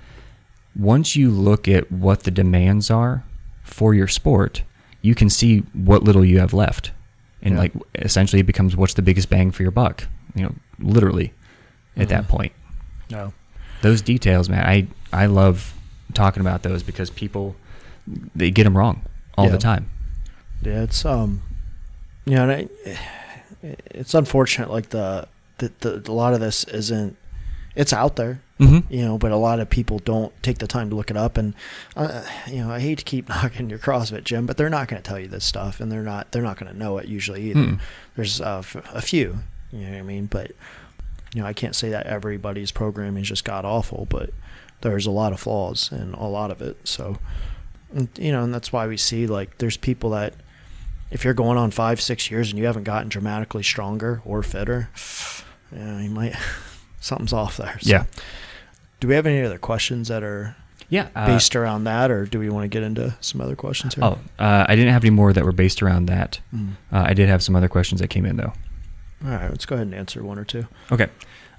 Once 0.75 1.15
you 1.15 1.29
look 1.31 1.67
at 1.67 1.91
what 1.91 2.23
the 2.23 2.31
demands 2.31 2.89
are 2.91 3.23
for 3.63 3.93
your 3.93 4.07
sport, 4.07 4.61
you 5.01 5.13
can 5.15 5.29
see 5.29 5.59
what 5.73 6.03
little 6.03 6.23
you 6.23 6.39
have 6.39 6.53
left. 6.53 6.91
And 7.41 7.55
Yeah. 7.55 7.59
like 7.59 7.73
essentially 7.95 8.39
it 8.41 8.45
becomes 8.45 8.75
what's 8.77 8.93
the 8.93 9.01
biggest 9.01 9.29
bang 9.29 9.51
for 9.51 9.63
your 9.63 9.71
buck, 9.71 10.07
you 10.37 10.43
know, 10.45 10.55
literally 10.79 11.33
at 11.95 12.09
that 12.09 12.25
Mhm. 12.25 12.29
point 12.29 12.51
no, 13.09 13.33
those 13.81 14.01
details, 14.01 14.49
man, 14.49 14.65
I 14.65 14.87
I 15.13 15.25
love 15.27 15.73
talking 16.13 16.41
about 16.41 16.63
those 16.63 16.83
because 16.83 17.09
people 17.09 17.55
they 18.35 18.51
get 18.51 18.63
them 18.65 18.77
wrong 18.77 19.01
all 19.37 19.45
Yeah. 19.45 19.51
the 19.51 19.57
time. 19.57 19.89
yeah. 20.61 20.81
It's 20.83 21.05
um, 21.05 21.41
you 22.25 22.35
know, 22.35 22.49
and 22.49 22.51
I, 22.51 22.97
it's 23.91 24.13
unfortunate. 24.13 24.69
Like 24.69 24.89
the, 24.89 25.27
the 25.59 25.71
the 25.79 26.11
a 26.11 26.13
lot 26.13 26.33
of 26.33 26.39
this 26.39 26.63
isn't. 26.65 27.15
It's 27.75 27.93
out 27.93 28.15
there. 28.15 28.41
Mm-hmm. 28.59 28.91
you 28.91 29.05
know, 29.05 29.19
but 29.19 29.31
a 29.31 29.35
lot 29.37 29.59
of 29.59 29.69
people 29.69 29.99
don't 29.99 30.33
take 30.41 30.57
the 30.57 30.65
time 30.65 30.89
to 30.89 30.95
look 30.95 31.11
it 31.11 31.15
up. 31.17 31.37
And 31.37 31.53
uh, 31.95 32.23
you 32.47 32.57
know, 32.63 32.71
I 32.71 32.79
hate 32.79 32.97
to 32.97 33.03
keep 33.05 33.29
knocking 33.33 33.69
your 33.69 33.77
CrossFit 33.77 34.23
gym, 34.23 34.47
but 34.47 34.57
they're 34.57 34.67
not 34.69 34.87
going 34.87 34.99
to 35.01 35.07
tell 35.07 35.19
you 35.19 35.27
this 35.27 35.45
stuff, 35.45 35.79
and 35.79 35.91
they're 35.91 36.01
not 36.03 36.31
they're 36.31 36.41
not 36.41 36.57
going 36.57 36.71
to 36.71 36.77
know 36.77 36.97
it 36.97 37.07
usually 37.07 37.43
either. 37.51 37.59
Mm. 37.59 37.79
There's 38.15 38.41
uh, 38.41 38.59
f- 38.59 38.77
a 38.93 39.01
few, 39.01 39.39
you 39.71 39.85
know 39.85 39.91
what 39.91 39.99
I 39.99 40.03
mean, 40.03 40.25
but 40.25 40.51
you 41.33 41.41
know, 41.41 41.47
I 41.47 41.53
can't 41.53 41.75
say 41.75 41.89
that 41.89 42.07
everybody's 42.07 42.71
programming 42.71 43.23
is 43.23 43.29
just 43.29 43.43
god 43.45 43.65
awful, 43.65 44.07
but 44.09 44.31
there's 44.81 45.05
a 45.05 45.11
lot 45.11 45.33
of 45.33 45.39
flaws 45.39 45.91
in 45.91 46.13
a 46.13 46.27
lot 46.27 46.51
of 46.51 46.61
it. 46.61 46.77
So, 46.87 47.17
and, 47.93 48.09
you 48.17 48.31
know, 48.31 48.43
and 48.43 48.53
that's 48.53 48.71
why 48.71 48.87
we 48.87 48.97
see 48.97 49.27
like 49.27 49.57
there's 49.57 49.77
people 49.77 50.11
that 50.11 50.33
if 51.11 51.23
you're 51.23 51.33
going 51.33 51.57
on 51.57 51.71
five, 51.71 52.01
six 52.01 52.29
years 52.29 52.49
and 52.49 52.59
you 52.59 52.65
haven't 52.65 52.83
gotten 52.83 53.09
dramatically 53.09 53.63
stronger 53.63 54.21
or 54.25 54.43
fitter, 54.43 54.89
yeah, 55.71 56.01
you 56.01 56.09
might 56.09 56.35
something's 56.99 57.33
off 57.33 57.57
there. 57.57 57.77
So, 57.81 57.89
Yeah. 57.89 58.05
Do 58.99 59.07
we 59.07 59.15
have 59.15 59.27
any 59.27 59.43
other 59.43 59.59
questions 59.59 60.07
that 60.07 60.23
are 60.23 60.55
Yeah. 60.89 61.09
Uh, 61.15 61.27
based 61.27 61.55
around 61.55 61.83
that, 61.83 62.09
or 62.09 62.25
do 62.25 62.39
we 62.39 62.49
want 62.49 62.63
to 62.63 62.67
get 62.67 62.83
into 62.83 63.15
some 63.21 63.41
other 63.41 63.55
questions 63.55 63.95
here? 63.95 64.03
oh, 64.03 64.17
uh, 64.39 64.65
I 64.67 64.75
didn't 64.75 64.93
have 64.93 65.03
any 65.03 65.11
more 65.11 65.33
that 65.33 65.43
were 65.45 65.51
based 65.51 65.81
around 65.81 66.07
that. 66.07 66.39
Mm. 66.53 66.71
Uh, 66.91 67.03
I 67.07 67.13
did 67.13 67.29
have 67.29 67.43
some 67.43 67.55
other 67.55 67.67
questions 67.67 68.01
that 68.01 68.09
came 68.09 68.25
in 68.25 68.37
though. 68.37 68.53
All 69.23 69.31
right. 69.31 69.49
Let's 69.49 69.65
go 69.65 69.75
ahead 69.75 69.87
and 69.87 69.95
answer 69.95 70.23
one 70.23 70.37
or 70.37 70.45
two. 70.45 70.67
Okay. 70.91 71.07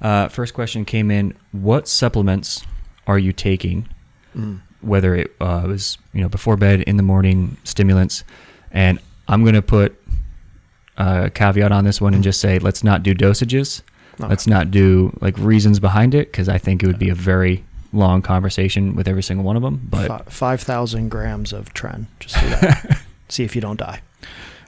Uh, 0.00 0.28
first 0.28 0.54
question 0.54 0.84
came 0.84 1.10
in: 1.10 1.34
What 1.52 1.88
supplements 1.88 2.64
are 3.06 3.18
you 3.18 3.32
taking? 3.32 3.88
Mm. 4.36 4.60
Whether 4.80 5.14
it 5.16 5.34
uh, 5.40 5.64
was 5.66 5.98
you 6.12 6.20
know 6.20 6.28
before 6.28 6.56
bed, 6.56 6.82
in 6.82 6.96
the 6.96 7.02
morning, 7.02 7.56
stimulants, 7.64 8.22
and 8.70 8.98
I'm 9.26 9.44
gonna 9.44 9.62
put 9.62 10.00
a 10.96 11.30
caveat 11.30 11.72
on 11.72 11.84
this 11.84 12.00
one 12.00 12.14
and 12.14 12.22
just 12.22 12.40
say 12.40 12.58
let's 12.58 12.84
not 12.84 13.02
do 13.02 13.14
dosages. 13.14 13.82
Okay. 14.20 14.28
Let's 14.28 14.46
not 14.46 14.70
do 14.70 15.16
like 15.20 15.36
reasons 15.38 15.78
behind 15.78 16.14
it 16.14 16.30
because 16.30 16.48
I 16.48 16.58
think 16.58 16.82
it 16.82 16.86
would 16.86 16.98
be 16.98 17.08
a 17.08 17.14
very 17.14 17.64
long 17.92 18.20
conversation 18.20 18.94
with 18.94 19.08
every 19.08 19.22
single 19.22 19.44
one 19.44 19.56
of 19.56 19.62
them. 19.62 19.86
But 19.90 20.30
five 20.30 20.60
thousand 20.60 21.08
grams 21.08 21.52
of 21.52 21.72
tren. 21.74 22.06
Just 22.20 22.34
do 22.40 22.48
that. 22.48 23.00
See 23.28 23.44
if 23.44 23.54
you 23.54 23.60
don't 23.60 23.78
die. 23.78 24.02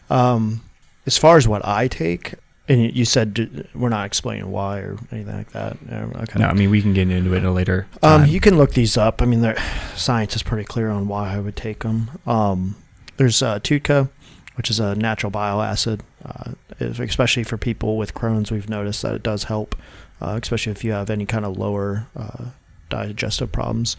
Um, 0.08 0.62
as 1.06 1.16
far 1.16 1.36
as 1.36 1.46
what 1.48 1.64
I 1.64 1.88
take, 1.88 2.34
and 2.70 2.96
you- 2.96 3.04
said 3.04 3.68
we're 3.74 3.88
not 3.88 4.06
explaining 4.06 4.50
why 4.50 4.78
or 4.78 4.96
anything 5.10 5.36
like 5.36 5.50
that. 5.52 5.76
Okay. 5.92 6.38
no, 6.38 6.46
I 6.46 6.52
mean 6.54 6.70
we 6.70 6.80
can 6.80 6.94
get 6.94 7.10
into 7.10 7.34
it 7.34 7.42
later. 7.42 7.86
Um, 8.02 8.26
you 8.26 8.38
can 8.40 8.56
look 8.56 8.72
these 8.74 8.96
up. 8.96 9.20
I 9.20 9.26
mean, 9.26 9.40
the 9.40 9.60
science 9.96 10.36
is 10.36 10.42
pretty 10.42 10.64
clear 10.64 10.88
on 10.88 11.08
why 11.08 11.34
I 11.34 11.40
would 11.40 11.56
take 11.56 11.80
them. 11.80 12.10
Um, 12.26 12.76
there's 13.16 13.42
uh, 13.42 13.58
TUDCA, 13.58 14.08
which 14.54 14.70
is 14.70 14.78
a 14.78 14.94
natural 14.94 15.30
bile 15.30 15.60
acid, 15.60 16.02
uh, 16.24 16.52
especially 16.80 17.42
for 17.42 17.56
people 17.58 17.96
with 17.98 18.14
Crohn's. 18.14 18.50
We've 18.52 18.70
noticed 18.70 19.02
that 19.02 19.14
it 19.14 19.22
does 19.22 19.44
help, 19.44 19.74
uh, 20.20 20.38
especially 20.40 20.72
if 20.72 20.84
you 20.84 20.92
have 20.92 21.10
any 21.10 21.26
kind 21.26 21.44
of 21.44 21.58
lower 21.58 22.06
uh, 22.16 22.46
digestive 22.88 23.50
problems. 23.50 23.96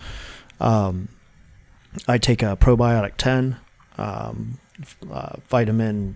Um, 0.60 1.10
I 2.08 2.18
take 2.18 2.42
a 2.42 2.56
probiotic 2.56 3.14
10, 3.18 3.58
um, 3.98 4.60
uh, 5.12 5.36
vitamin 5.50 6.16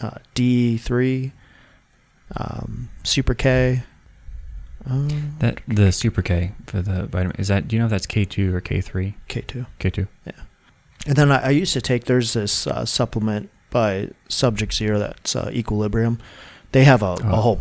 uh, 0.00 0.18
D3, 0.34 1.32
um, 2.36 2.88
Super 3.04 3.34
K. 3.34 3.82
Um, 4.86 5.34
that 5.40 5.60
the 5.66 5.90
Super 5.92 6.22
K 6.22 6.52
for 6.66 6.80
the 6.82 7.06
vitamin 7.06 7.36
is 7.38 7.48
that? 7.48 7.68
Do 7.68 7.76
you 7.76 7.80
know 7.80 7.86
if 7.86 7.90
that's 7.90 8.06
K 8.06 8.24
two 8.24 8.54
or 8.54 8.60
K 8.60 8.80
three? 8.80 9.14
K2. 9.28 9.66
K 9.78 9.90
two. 9.90 10.06
Yeah. 10.24 10.32
And 11.06 11.16
then 11.16 11.30
I, 11.32 11.46
I 11.46 11.50
used 11.50 11.72
to 11.74 11.80
take 11.80 12.04
there's 12.04 12.32
this 12.32 12.66
uh, 12.66 12.84
supplement 12.84 13.50
by 13.70 14.10
Subject 14.28 14.72
Zero 14.72 14.98
that's 14.98 15.34
uh, 15.36 15.50
Equilibrium. 15.52 16.18
They 16.72 16.84
have 16.84 17.02
a, 17.02 17.06
a 17.06 17.18
Oh. 17.24 17.36
whole 17.40 17.60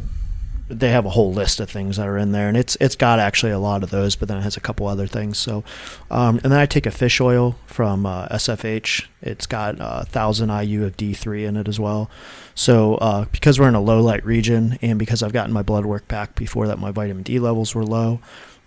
they 0.69 0.89
have 0.89 1.05
a 1.05 1.09
whole 1.11 1.31
list 1.33 1.59
of 1.59 1.69
things 1.69 1.97
that 1.97 2.07
are 2.07 2.17
in 2.17 2.31
there, 2.33 2.47
and 2.49 2.57
it's 2.57 2.75
it's 2.81 2.95
got 2.95 3.19
actually 3.19 3.51
a 3.53 3.59
lot 3.59 3.83
of 3.83 3.89
those, 3.89 4.15
but 4.15 4.27
then 4.27 4.37
it 4.37 4.41
has 4.41 4.57
a 4.57 4.59
couple 4.61 4.85
other 4.87 5.07
things. 5.07 5.37
So, 5.37 5.63
um, 6.11 6.35
and 6.43 6.51
then 6.51 6.59
I 6.59 6.65
take 6.65 6.85
a 6.85 6.91
fish 6.91 7.21
oil 7.21 7.55
from 7.67 8.05
uh, 8.05 8.27
SFH. 8.29 9.07
It's 9.21 9.45
got 9.45 9.79
uh, 9.79 10.03
thousand 10.03 10.49
IU 10.49 10.83
of 10.85 10.97
D3 10.97 11.45
in 11.47 11.57
it 11.57 11.67
as 11.67 11.79
well. 11.79 12.09
So 12.55 12.95
uh, 12.95 13.25
because 13.31 13.59
we're 13.59 13.69
in 13.69 13.75
a 13.75 13.81
low 13.81 14.01
light 14.01 14.25
region, 14.25 14.77
and 14.81 14.99
because 14.99 15.23
I've 15.23 15.33
gotten 15.33 15.53
my 15.53 15.61
blood 15.63 15.85
work 15.85 16.07
back 16.07 16.35
before 16.35 16.67
that, 16.67 16.79
my 16.79 16.91
vitamin 16.91 17.23
D 17.23 17.39
levels 17.39 17.73
were 17.73 17.85
low. 17.85 18.19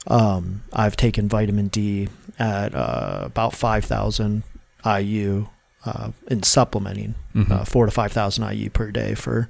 Um, 0.07 0.63
I've 0.73 0.97
taken 0.97 1.29
vitamin 1.29 1.69
D 1.69 2.09
at 2.39 2.75
uh, 2.75 3.21
about 3.25 3.55
five 3.55 3.85
thousand 3.85 4.43
IU 4.87 5.49
uh, 5.85 6.11
in 6.29 6.43
supplementing 6.43 7.15
Mhm. 7.35 7.51
uh, 7.51 7.65
four 7.65 7.85
to 7.85 7.93
five 7.93 8.13
thousand 8.13 8.45
IU 8.51 8.71
per 8.71 8.91
day 8.91 9.15
for 9.15 9.49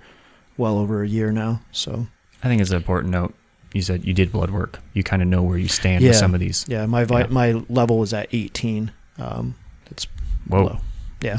well 0.56 0.76
over 0.78 1.02
a 1.02 1.08
year 1.08 1.30
now. 1.30 1.60
So 1.70 2.08
I 2.42 2.48
think 2.48 2.60
it's 2.60 2.70
an 2.70 2.76
important 2.76 3.12
note. 3.12 3.34
You 3.72 3.82
said 3.82 4.04
you 4.04 4.12
did 4.14 4.32
blood 4.32 4.50
work. 4.50 4.80
You 4.94 5.02
kind 5.04 5.22
of 5.22 5.28
know 5.28 5.42
where 5.42 5.58
you 5.58 5.68
stand 5.68 6.02
with 6.04 6.16
some 6.16 6.34
of 6.34 6.40
these. 6.40 6.64
yeah, 6.68 6.86
my 6.86 7.04
vi- 7.04 7.20
Yeah. 7.20 7.26
my 7.30 7.52
level 7.68 7.98
was 7.98 8.12
at 8.12 8.28
eighteen. 8.32 8.90
Um, 9.18 9.54
it's 9.90 10.06
Whoa. 10.48 10.64
low. 10.64 10.78
Yeah. 11.20 11.38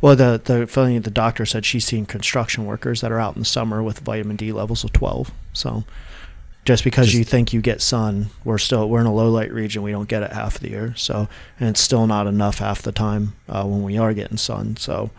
Well, 0.00 0.16
the 0.16 0.40
the 0.42 0.66
funny 0.66 0.98
the 0.98 1.10
doctor 1.10 1.44
said 1.44 1.64
she's 1.66 1.84
seen 1.84 2.06
construction 2.06 2.64
workers 2.64 3.00
that 3.02 3.10
are 3.12 3.18
out 3.20 3.34
in 3.34 3.40
the 3.40 3.44
summer 3.46 3.82
with 3.82 3.98
vitamin 4.00 4.36
D 4.36 4.52
levels 4.52 4.84
of 4.84 4.92
twelve. 4.92 5.32
So 5.52 5.84
just 6.64 6.82
because 6.84 7.06
Just- 7.08 7.18
you 7.18 7.24
think 7.24 7.52
you 7.52 7.60
get 7.60 7.82
sun, 7.82 8.30
we're 8.44 8.56
still 8.58 8.88
we're 8.88 9.00
in 9.00 9.06
a 9.06 9.12
low 9.14 9.28
light 9.30 9.52
region. 9.52 9.82
We 9.82 9.90
don't 9.92 10.08
get 10.08 10.22
it 10.22 10.32
half 10.32 10.58
the 10.58 10.70
year. 10.70 10.94
So 10.96 11.28
and 11.60 11.68
it's 11.68 11.80
still 11.80 12.06
not 12.06 12.26
enough 12.26 12.58
half 12.58 12.80
the 12.82 12.92
time 12.92 13.34
uh, 13.48 13.64
when 13.64 13.82
we 13.82 13.98
are 13.98 14.14
getting 14.14 14.36
sun. 14.38 14.76
So 14.78 15.10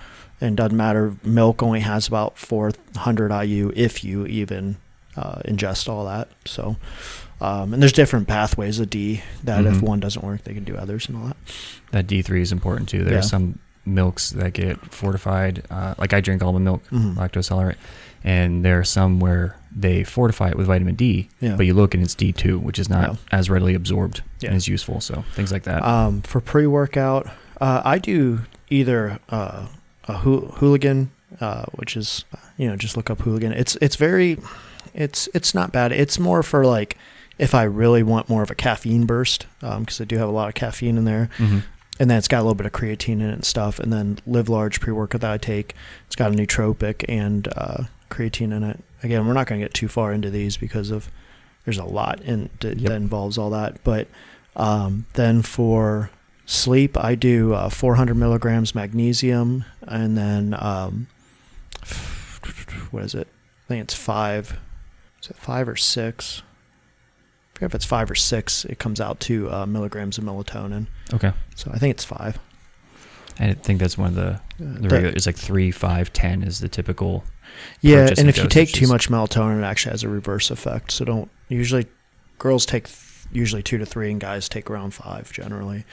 and 0.41 0.53
it 0.53 0.55
doesn't 0.55 0.75
matter. 0.77 1.15
Milk 1.23 1.61
only 1.61 1.81
has 1.81 2.07
about 2.07 2.37
four 2.37 2.71
hundred 2.95 3.31
IU 3.31 3.71
if 3.75 4.03
you 4.03 4.25
even 4.25 4.77
uh, 5.17 5.39
ingest 5.45 5.89
all 5.89 6.05
that. 6.05 6.29
So. 6.45 6.77
Um, 7.39 7.71
and 7.71 7.79
there's 7.83 7.93
different 7.93 8.27
pathways 8.27 8.79
of 8.79 8.89
D 8.89 9.21
that 9.43 9.63
if 9.67 9.75
Mhm. 9.75 9.81
one 9.83 9.99
doesn't 9.99 10.23
work, 10.25 10.43
they 10.43 10.55
can 10.55 10.63
do 10.63 10.75
others 10.75 11.07
and 11.07 11.17
all 11.17 11.25
that. 11.27 11.37
That 11.91 12.07
D 12.07 12.23
three 12.23 12.41
is 12.41 12.51
important 12.51 12.89
too. 12.89 13.03
There 13.03 13.13
Yeah. 13.13 13.19
are 13.19 13.21
some 13.21 13.59
milks 13.85 14.31
that 14.31 14.53
get 14.53 14.79
fortified. 14.91 15.61
Uh, 15.69 15.93
like 15.99 16.13
I 16.13 16.19
drink 16.19 16.41
almond 16.43 16.65
milk, 16.65 16.81
Mhm. 16.91 17.13
lactose 17.15 17.49
tolerant, 17.49 17.77
and 18.23 18.65
there 18.65 18.79
are 18.79 18.83
some 18.83 19.19
where 19.19 19.55
they 19.71 20.03
fortify 20.03 20.49
it 20.49 20.57
with 20.57 20.65
vitamin 20.65 20.95
D. 20.95 21.29
Yeah. 21.39 21.55
But 21.55 21.67
you 21.67 21.75
look 21.75 21.93
and 21.93 22.01
it's 22.01 22.15
D 22.15 22.31
two, 22.31 22.57
which 22.57 22.79
is 22.79 22.89
not 22.89 23.09
Yeah. 23.11 23.15
as 23.31 23.51
readily 23.51 23.75
absorbed 23.75 24.23
and 24.43 24.55
is 24.55 24.67
useful. 24.67 24.99
So 24.99 25.23
things 25.35 25.51
like 25.51 25.61
that. 25.63 25.83
Um, 25.83 26.23
for 26.23 26.41
pre-workout, 26.41 27.27
uh, 27.61 27.83
I 27.85 27.99
do 27.99 28.39
either 28.71 29.19
uh, 29.29 29.67
a 30.07 30.13
hoo- 30.17 30.51
hooligan, 30.55 31.11
uh, 31.39 31.65
which 31.75 31.95
is 31.95 32.25
you 32.57 32.67
know 32.67 32.75
just 32.75 32.97
look 32.97 33.11
up 33.11 33.21
hooligan. 33.21 33.51
It's 33.51 33.77
it's 33.79 33.95
very, 33.95 34.39
it's 34.97 35.29
it's 35.33 35.53
not 35.53 35.71
bad. 35.71 35.91
It's 35.93 36.19
more 36.19 36.43
for 36.43 36.65
like 36.65 36.97
if 37.37 37.53
I 37.55 37.63
really 37.63 38.03
want 38.03 38.27
more 38.29 38.41
of 38.43 38.51
a 38.51 38.55
caffeine 38.55 39.05
burst 39.05 39.45
because 39.61 40.01
I 40.01 40.05
do 40.05 40.17
have 40.17 40.27
a 40.27 40.31
lot 40.31 40.49
of 40.49 40.55
caffeine 40.55 40.97
in 40.97 41.05
there, 41.05 41.29
Mhm. 41.37 41.63
and 41.99 42.09
then 42.09 42.17
it's 42.17 42.27
got 42.27 42.39
a 42.39 42.41
little 42.43 42.55
bit 42.55 42.65
of 42.65 42.71
creatine 42.73 43.21
in 43.21 43.29
it 43.29 43.33
and 43.33 43.45
stuff. 43.45 43.77
And 43.79 43.93
then 43.93 44.17
Live 44.25 44.49
Large 44.49 44.79
pre-workout 44.81 45.21
that 45.21 45.31
I 45.31 45.37
take, 45.37 45.75
it's 46.07 46.15
got 46.15 46.31
a 46.33 46.35
nootropic 46.35 47.05
and 47.07 47.47
uh, 47.55 47.83
creatine 48.09 48.51
in 48.51 48.63
it. 48.63 48.83
Again, 49.03 49.27
we're 49.27 49.33
not 49.33 49.45
going 49.45 49.61
to 49.61 49.65
get 49.65 49.75
too 49.75 49.87
far 49.87 50.11
into 50.11 50.31
these 50.31 50.57
because 50.57 50.89
of 50.89 51.09
there's 51.63 51.77
a 51.77 51.83
lot 51.85 52.19
in 52.21 52.49
that, 52.61 52.77
Yep. 52.79 52.89
that 52.89 52.95
involves 52.95 53.37
all 53.37 53.51
that. 53.51 53.83
But 53.83 54.07
um, 54.55 55.05
then 55.13 55.43
for 55.43 56.09
sleep, 56.47 56.97
I 56.97 57.13
do 57.13 57.53
uh, 57.53 57.69
400 57.69 58.15
milligrams 58.15 58.73
magnesium, 58.73 59.63
and 59.83 60.17
then 60.17 60.55
um, 60.57 61.05
what 62.91 63.03
is 63.03 63.13
it? 63.13 63.27
I 63.27 63.67
think 63.67 63.83
it's 63.83 63.93
five. 63.93 64.57
Is 65.27 65.31
it 65.31 65.37
five 65.37 65.67
or 65.67 65.75
six? 65.75 66.41
I 66.41 67.53
forget 67.55 67.71
if 67.71 67.75
it's 67.75 67.85
five 67.85 68.09
or 68.09 68.15
six. 68.15 68.63
It 68.63 68.79
comes 68.79 69.01
out 69.01 69.19
to 69.21 69.51
uh, 69.51 69.65
milligrams 69.65 70.17
of 70.17 70.23
melatonin. 70.23 70.87
Okay. 71.13 71.33
So 71.55 71.69
I 71.73 71.77
think 71.79 71.91
it's 71.91 72.05
five. 72.05 72.39
I 73.39 73.53
think 73.53 73.79
that's 73.81 73.97
one 73.97 74.07
of 74.09 74.15
the, 74.15 74.27
Uh, 74.31 74.39
the 74.57 74.65
that- 74.65 74.91
regular. 74.91 75.13
It's 75.15 75.25
like 75.25 75.35
three, 75.35 75.69
five, 75.71 76.13
ten 76.13 76.43
is 76.43 76.59
the 76.61 76.69
typical. 76.69 77.25
yeah, 77.81 78.09
and 78.17 78.29
if 78.29 78.37
you 78.37 78.47
take 78.47 78.71
too 78.71 78.87
much 78.87 79.09
melatonin, 79.09 79.59
it 79.59 79.63
actually 79.63 79.91
has 79.91 80.03
a 80.03 80.09
reverse 80.09 80.49
effect. 80.49 80.91
So 80.91 81.03
don't 81.03 81.29
usually 81.49 81.87
girls 82.39 82.65
take 82.65 82.85
th- 82.85 82.97
usually 83.33 83.61
two 83.63 83.77
to 83.79 83.85
three, 83.85 84.11
and 84.11 84.19
guys 84.21 84.47
take 84.47 84.69
around 84.69 84.93
five 84.93 85.31
generally. 85.33 85.83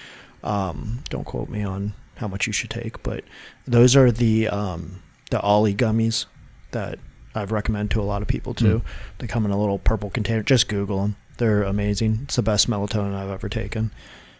Um, 0.44 1.02
don't 1.10 1.24
quote 1.24 1.48
me 1.48 1.64
on 1.64 1.94
how 2.18 2.28
much 2.28 2.46
you 2.46 2.52
should 2.52 2.70
take, 2.70 3.02
but 3.02 3.24
those 3.66 3.96
are 3.96 4.12
the 4.12 4.48
um, 4.48 5.02
the 5.30 5.40
Olly 5.40 5.74
gummies 5.74 6.26
that 6.70 6.98
I've 7.34 7.52
recommended 7.52 7.92
to 7.94 8.00
a 8.00 8.04
lot 8.04 8.22
of 8.22 8.28
people 8.28 8.54
too. 8.54 8.78
Mm. 8.80 8.82
They 9.18 9.26
come 9.26 9.44
in 9.44 9.50
a 9.50 9.58
little 9.58 9.78
purple 9.78 10.10
container. 10.10 10.42
Just 10.42 10.68
Google 10.68 11.02
them; 11.02 11.16
they're 11.38 11.62
amazing. 11.62 12.20
It's 12.24 12.36
the 12.36 12.42
best 12.42 12.68
melatonin 12.68 13.14
I've 13.14 13.30
ever 13.30 13.48
taken. 13.48 13.90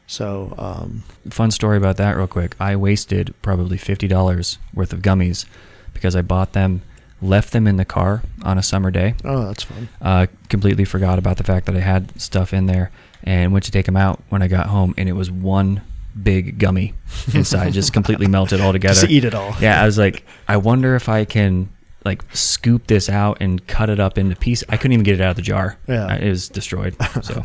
So 0.07 0.55
um, 0.59 1.03
Fun 1.31 1.51
story 1.51 1.77
about 1.79 1.97
that, 1.97 2.17
real 2.17 2.27
quick. 2.27 2.55
I 2.61 2.77
wasted 2.77 3.35
probably 3.43 3.79
fifty 3.79 4.07
dollars 4.07 4.59
worth 4.75 4.93
of 4.93 5.01
gummies 5.01 5.47
because 5.93 6.15
I 6.15 6.23
bought 6.23 6.53
them, 6.53 6.83
left 7.23 7.53
them 7.53 7.67
in 7.67 7.77
the 7.77 7.85
car 7.85 8.23
on 8.43 8.59
a 8.59 8.63
summer 8.63 8.91
day. 8.91 9.15
oh, 9.25 9.47
that's 9.47 9.63
fun. 9.63 9.89
Uh, 10.03 10.27
completely 10.49 10.85
forgot 10.85 11.19
about 11.19 11.37
the 11.39 11.45
fact 11.45 11.67
that 11.67 11.77
I 11.77 11.81
had 11.81 12.21
stuff 12.21 12.53
in 12.53 12.67
there, 12.67 12.91
and 13.23 13.53
went 13.53 13.65
to 13.65 13.71
take 13.71 13.87
them 13.87 13.97
out 13.97 14.23
when 14.29 14.43
I 14.43 14.49
got 14.49 14.67
home, 14.67 14.95
and 14.99 15.09
it 15.09 15.13
was 15.13 15.31
one 15.31 15.81
big 16.23 16.59
gummy 16.59 16.95
inside, 17.33 17.73
just 17.73 17.93
completely 17.95 18.27
melted 18.27 18.61
all 18.61 18.73
together. 18.73 18.95
Just 19.01 19.11
eat 19.11 19.25
it 19.25 19.35
all. 19.35 19.55
Yeah, 19.61 19.83
I 19.83 19.87
was 19.87 19.99
like, 19.99 20.25
I 20.47 20.59
wonder 20.59 20.95
if 20.95 21.09
I 21.09 21.25
can 21.25 21.71
like 22.05 22.23
scoop 22.35 22.87
this 22.87 23.09
out 23.09 23.39
and 23.41 23.67
cut 23.67 23.89
it 23.91 23.99
up 24.01 24.19
into 24.19 24.37
pieces. 24.37 24.65
I 24.69 24.77
couldn't 24.77 24.93
even 24.93 25.05
get 25.05 25.15
it 25.15 25.21
out 25.21 25.31
of 25.31 25.37
the 25.37 25.43
jar. 25.43 25.79
Yeah. 25.89 26.15
It 26.15 26.29
was 26.29 26.49
destroyed. 26.49 26.97
So 27.23 27.43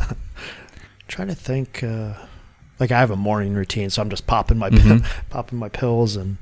trying 1.08 1.28
to 1.30 1.36
think 1.36 1.82
uh 1.84 2.14
like 2.80 2.92
i 2.92 3.00
have 3.00 3.10
a 3.12 3.16
morning 3.16 3.54
routine 3.56 3.90
so 3.90 4.00
i'm 4.02 4.10
just 4.12 4.28
popping 4.28 4.58
my 4.60 4.70
Mhm. 4.70 5.04
popping 5.32 5.58
my 5.58 5.70
pills 5.70 6.16
and 6.16 6.38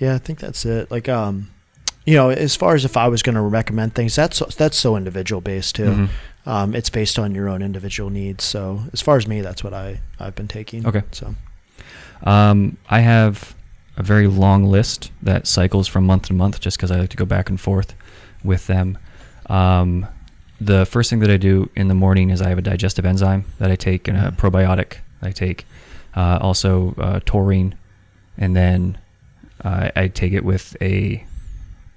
yeah 0.00 0.14
i 0.14 0.18
think 0.18 0.40
that's 0.40 0.64
it 0.66 0.90
like 0.90 1.08
um 1.08 1.48
you 2.04 2.14
know 2.16 2.30
as 2.30 2.56
far 2.56 2.74
as 2.74 2.84
if 2.84 2.96
i 2.96 3.06
was 3.06 3.22
going 3.22 3.36
to 3.36 3.40
recommend 3.40 3.94
things 3.94 4.16
that's 4.16 4.40
that's 4.56 4.76
so 4.76 4.96
individual 4.96 5.40
based 5.40 5.76
too 5.76 5.84
Mhm. 5.84 6.08
um 6.44 6.74
it's 6.74 6.90
based 6.90 7.20
on 7.20 7.36
your 7.36 7.48
own 7.48 7.62
individual 7.62 8.10
needs 8.10 8.42
so 8.42 8.82
as 8.92 9.00
far 9.00 9.16
as 9.16 9.28
me 9.28 9.40
that's 9.42 9.62
what 9.62 9.72
i 9.72 10.00
i've 10.18 10.34
been 10.34 10.48
taking 10.48 10.84
Okay. 10.86 11.02
so 11.12 11.34
Um, 12.24 12.78
I 12.88 13.00
have 13.00 13.53
a 13.96 14.02
very 14.02 14.26
long 14.26 14.64
list 14.64 15.10
that 15.22 15.46
cycles 15.46 15.86
from 15.88 16.04
month 16.04 16.24
to 16.26 16.32
month, 16.34 16.60
just 16.60 16.76
because 16.76 16.90
I 16.90 16.98
like 16.98 17.10
to 17.10 17.16
go 17.16 17.24
back 17.24 17.48
and 17.48 17.60
forth 17.60 17.94
with 18.42 18.66
them. 18.66 18.98
Um, 19.46 20.06
the 20.60 20.86
first 20.86 21.10
thing 21.10 21.20
that 21.20 21.30
I 21.30 21.36
do 21.36 21.68
in 21.76 21.88
the 21.88 21.94
morning 21.94 22.30
is 22.30 22.40
I 22.42 22.48
have 22.48 22.58
a 22.58 22.62
digestive 22.62 23.04
enzyme 23.04 23.44
that 23.58 23.70
I 23.70 23.76
take 23.76 24.08
and 24.08 24.16
a 24.16 24.30
Mhm. 24.30 24.36
probiotic 24.36 24.94
I 25.22 25.30
take, 25.30 25.66
uh, 26.16 26.38
also 26.40 26.94
uh, 26.98 27.20
taurine, 27.24 27.74
and 28.38 28.54
then 28.56 28.98
uh, 29.64 29.90
I 29.96 30.08
take 30.08 30.32
it 30.32 30.44
with 30.44 30.76
a 30.80 31.24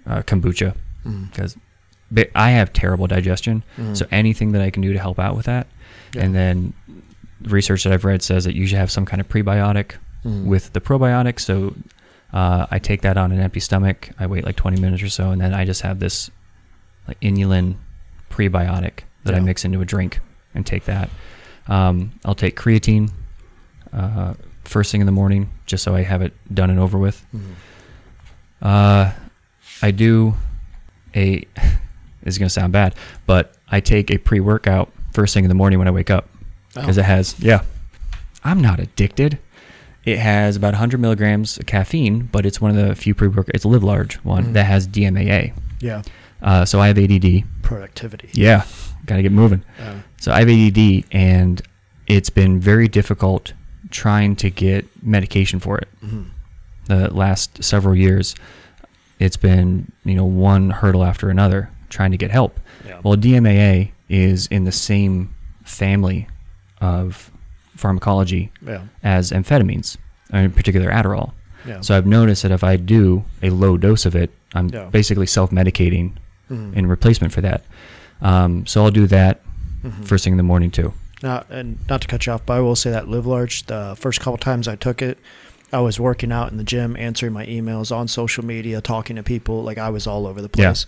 uh, 0.05 0.21
kombucha 0.21 0.73
Mm. 1.05 1.29
because 1.31 1.57
I 2.35 2.51
have 2.51 2.71
terrible 2.73 3.07
digestion. 3.07 3.63
Mm. 3.77 3.95
So 3.97 4.05
anything 4.11 4.51
that 4.53 4.61
I 4.61 4.69
can 4.69 4.81
do 4.81 4.93
to 4.93 4.99
help 4.99 5.19
out 5.19 5.35
with 5.35 5.45
that, 5.47 5.67
Yeah. 6.13 6.23
and 6.23 6.35
then 6.35 6.73
research 7.43 7.83
that 7.83 7.91
I've 7.93 8.05
read 8.05 8.21
says 8.21 8.45
that 8.45 8.55
you 8.55 8.65
should 8.67 8.77
have 8.77 8.91
some 8.91 9.05
kind 9.05 9.19
of 9.21 9.27
prebiotic 9.29 9.93
Mm. 10.27 10.45
with 10.45 10.73
the 10.73 10.81
probiotic. 10.81 11.39
So 11.39 11.73
uh, 12.33 12.67
I 12.69 12.79
take 12.79 13.01
that 13.03 13.17
on 13.17 13.31
an 13.31 13.39
empty 13.39 13.59
stomach. 13.61 14.09
I 14.19 14.27
wait 14.27 14.43
like 14.45 14.55
20 14.57 14.79
minutes 14.81 15.01
or 15.01 15.09
so, 15.09 15.31
and 15.31 15.39
then 15.39 15.53
I 15.53 15.63
just 15.65 15.81
have 15.81 15.99
this 15.99 16.29
like 17.07 17.19
inulin 17.21 17.75
prebiotic 18.29 18.99
that 19.23 19.33
I 19.35 19.39
mix 19.39 19.63
into 19.65 19.79
a 19.81 19.85
drink 19.85 20.19
and 20.53 20.65
take 20.65 20.85
that. 20.85 21.09
Um, 21.67 22.11
I'll 22.25 22.35
take 22.35 22.55
creatine 22.57 23.11
uh, 23.93 24.33
first 24.65 24.91
thing 24.91 25.01
in 25.01 25.05
the 25.05 25.11
morning, 25.13 25.49
just 25.65 25.83
so 25.83 25.95
I 25.95 26.01
have 26.03 26.21
it 26.21 26.33
done 26.53 26.69
and 26.69 26.79
over 26.79 26.97
with. 26.97 27.25
Mm. 27.33 27.41
Uh, 28.61 29.11
I 29.81 29.91
do 29.91 30.33
a. 31.15 31.39
this 32.23 32.33
is 32.33 32.37
gonna 32.37 32.49
sound 32.49 32.73
bad, 32.73 32.95
but 33.25 33.53
I 33.69 33.79
take 33.79 34.11
a 34.11 34.17
pre-workout 34.17 34.91
first 35.13 35.33
thing 35.33 35.45
in 35.45 35.49
the 35.49 35.55
morning 35.55 35.79
when 35.79 35.87
I 35.87 35.91
wake 35.91 36.09
up 36.09 36.27
because 36.73 36.97
Oh. 36.97 37.01
it 37.01 37.05
has. 37.05 37.39
Yeah, 37.39 37.63
I'm 38.43 38.61
not 38.61 38.79
addicted. 38.79 39.39
It 40.07 40.19
has 40.19 40.55
about 40.55 40.73
100 40.73 40.99
milligrams 41.01 41.57
of 41.57 41.65
caffeine, 41.65 42.29
but 42.31 42.45
it's 42.45 42.61
one 42.61 42.71
of 42.71 42.77
the 42.77 42.95
few 42.95 43.13
pre-workout. 43.13 43.53
It's 43.53 43.65
a 43.65 43.67
live 43.67 43.83
large 43.83 44.15
one 44.23 44.45
Mhm. 44.45 44.53
that 44.53 44.63
has 44.65 44.87
DMAA. 44.87 45.51
Yeah. 45.81 46.01
Uh, 46.41 46.63
so 46.63 46.79
I 46.79 46.87
have 46.87 46.97
ADD. 46.97 47.43
Productivity. 47.61 48.29
Yeah, 48.31 48.63
gotta 49.05 49.21
get 49.21 49.31
moving. 49.33 49.63
Yeah. 49.79 49.95
So 50.21 50.31
I 50.31 50.39
have 50.39 50.49
ADD, 50.49 51.03
and 51.11 51.61
it's 52.07 52.29
been 52.29 52.59
very 52.59 52.87
difficult 52.87 53.51
trying 53.89 54.35
to 54.37 54.49
get 54.49 54.85
medication 55.03 55.59
for 55.59 55.77
it 55.77 55.89
Mhm. 56.05 56.25
the 56.85 57.13
last 57.13 57.63
several 57.63 57.93
years, 57.95 58.33
it's 59.19 59.35
been 59.37 59.91
you 60.05 60.15
know 60.15 60.25
one 60.25 60.69
hurdle 60.69 61.03
after 61.03 61.29
another 61.29 61.69
trying 61.89 62.11
to 62.11 62.17
get 62.17 62.31
help. 62.31 62.59
Yeah. 62.87 62.99
Well, 63.03 63.15
DMAA 63.17 63.91
is 64.09 64.47
in 64.47 64.63
the 64.63 64.71
same 64.71 65.31
family 65.65 66.27
of 66.79 67.29
pharmacology 67.77 68.51
Yeah. 68.65 68.81
as 69.03 69.31
amphetamines, 69.31 69.97
in 70.33 70.51
particular 70.51 70.89
Adderall. 70.91 71.31
Yeah. 71.67 71.81
So 71.81 71.95
I've 71.97 72.05
noticed 72.05 72.43
that 72.43 72.51
if 72.51 72.63
I 72.63 72.75
do 72.77 73.23
a 73.41 73.49
low 73.49 73.77
dose 73.77 74.05
of 74.05 74.15
it, 74.15 74.31
I'm 74.53 74.69
Yeah. 74.69 74.85
basically 74.85 75.25
self-medicating 75.27 76.13
Mhm. 76.49 76.73
in 76.75 76.87
replacement 76.87 77.33
for 77.33 77.41
that. 77.41 77.63
Um, 78.21 78.65
so 78.65 78.83
I'll 78.83 78.91
do 78.91 79.07
that 79.07 79.41
Mhm. 79.83 80.05
first 80.05 80.23
thing 80.23 80.33
in 80.33 80.37
the 80.37 80.43
morning 80.43 80.71
too. 80.71 80.93
Not 81.23 81.47
and 81.49 81.77
not 81.89 82.01
to 82.01 82.07
cut 82.07 82.25
you 82.25 82.33
off, 82.33 82.45
but 82.45 82.53
I 82.53 82.59
will 82.61 82.75
say 82.75 82.91
that 82.91 83.07
Live 83.09 83.25
Large. 83.25 83.65
The 83.65 83.95
first 83.99 84.19
couple 84.21 84.37
times 84.37 84.67
I 84.67 84.75
took 84.75 85.01
it, 85.01 85.17
I 85.73 85.79
was 85.79 85.99
working 85.99 86.31
out 86.31 86.51
in 86.51 86.57
the 86.57 86.63
gym, 86.63 86.95
answering 86.97 87.33
my 87.33 87.45
emails 87.45 87.93
on 87.95 88.07
social 88.07 88.45
media, 88.45 88.79
talking 88.81 89.15
to 89.17 89.23
people. 89.23 89.63
Like 89.63 89.77
I 89.77 89.89
was 89.89 90.07
all 90.07 90.25
over 90.27 90.41
the 90.41 90.49
Yeah. 90.55 90.67
place. 90.69 90.85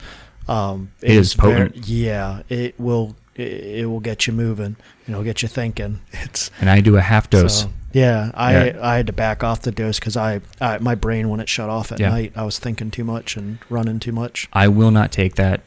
Um, 0.48 0.90
It 1.02 1.12
is 1.12 1.34
very- 1.34 1.70
potent. 1.70 1.88
yeah, 1.90 2.42
it 2.50 2.76
will. 2.80 3.16
It, 3.40 3.82
it 3.82 3.86
will 3.86 4.00
get 4.00 4.28
you 4.28 4.34
moving. 4.34 4.76
You 5.08 5.14
know, 5.14 5.24
get 5.24 5.42
you 5.42 5.48
thinking. 5.48 6.02
It's 6.12 6.52
And 6.60 6.70
I 6.70 6.82
do 6.82 6.98
a 6.98 7.02
half 7.02 7.30
dose. 7.30 7.62
so- 7.62 7.72
yeah, 7.92 8.30
I 8.36 8.54
Yeah. 8.68 8.78
I 8.82 8.96
had 8.98 9.08
to 9.08 9.14
back 9.14 9.44
off 9.44 9.62
the 9.64 9.72
dose 9.72 9.98
because 10.00 10.16
I, 10.16 10.42
I 10.62 10.78
my 10.78 10.94
brain 10.94 11.30
when 11.30 11.40
it 11.40 11.50
shut 11.50 11.70
off 11.70 11.92
at 11.92 12.00
Yeah. 12.00 12.10
night, 12.10 12.34
I 12.36 12.44
was 12.44 12.60
thinking 12.60 12.92
too 12.92 13.04
much 13.04 13.36
and 13.36 13.58
running 13.70 14.00
too 14.00 14.12
much. 14.12 14.48
I 14.54 14.68
will 14.68 14.92
not 14.92 15.12
take 15.12 15.36
that 15.36 15.62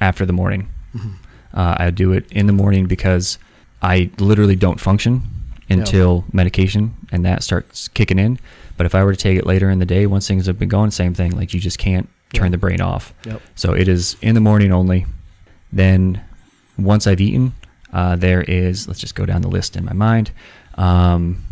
after 0.00 0.26
the 0.26 0.32
morning. 0.32 0.68
Mhm. 0.96 1.12
Uh, 1.54 1.76
I 1.78 1.90
do 1.90 2.12
it 2.12 2.24
in 2.32 2.46
the 2.46 2.52
morning 2.52 2.86
because 2.86 3.38
I 3.80 4.10
literally 4.18 4.56
don't 4.56 4.80
function 4.80 5.22
until 5.70 6.24
medication 6.32 6.94
and 7.12 7.24
that 7.24 7.42
starts 7.44 7.88
kicking 7.88 8.18
in. 8.18 8.38
But 8.76 8.86
if 8.86 8.94
I 8.94 9.04
were 9.04 9.12
to 9.12 9.18
take 9.18 9.38
it 9.38 9.46
later 9.46 9.70
in 9.70 9.78
the 9.78 9.86
day, 9.86 10.06
once 10.06 10.26
things 10.26 10.46
have 10.46 10.58
been 10.58 10.68
going, 10.68 10.90
same 10.90 11.14
thing. 11.14 11.30
Like 11.32 11.54
you 11.54 11.60
just 11.60 11.78
can't 11.78 12.08
turn 12.32 12.46
Yeah. 12.46 12.50
the 12.50 12.58
brain 12.58 12.80
off. 12.80 13.12
Yep. 13.24 13.40
So 13.54 13.72
it 13.72 13.86
is 13.86 14.16
in 14.20 14.34
the 14.34 14.40
morning 14.40 14.72
only. 14.72 15.06
Then 15.72 16.20
once 16.78 17.06
I've 17.06 17.20
eaten, 17.20 17.52
uh, 17.92 18.16
there 18.16 18.42
is, 18.42 18.86
let's 18.88 19.00
just 19.00 19.14
go 19.14 19.26
down 19.26 19.42
the 19.42 19.48
list 19.48 19.76
in 19.76 19.84
my 19.84 19.92
mind. 19.92 20.30
Um, 20.74 21.42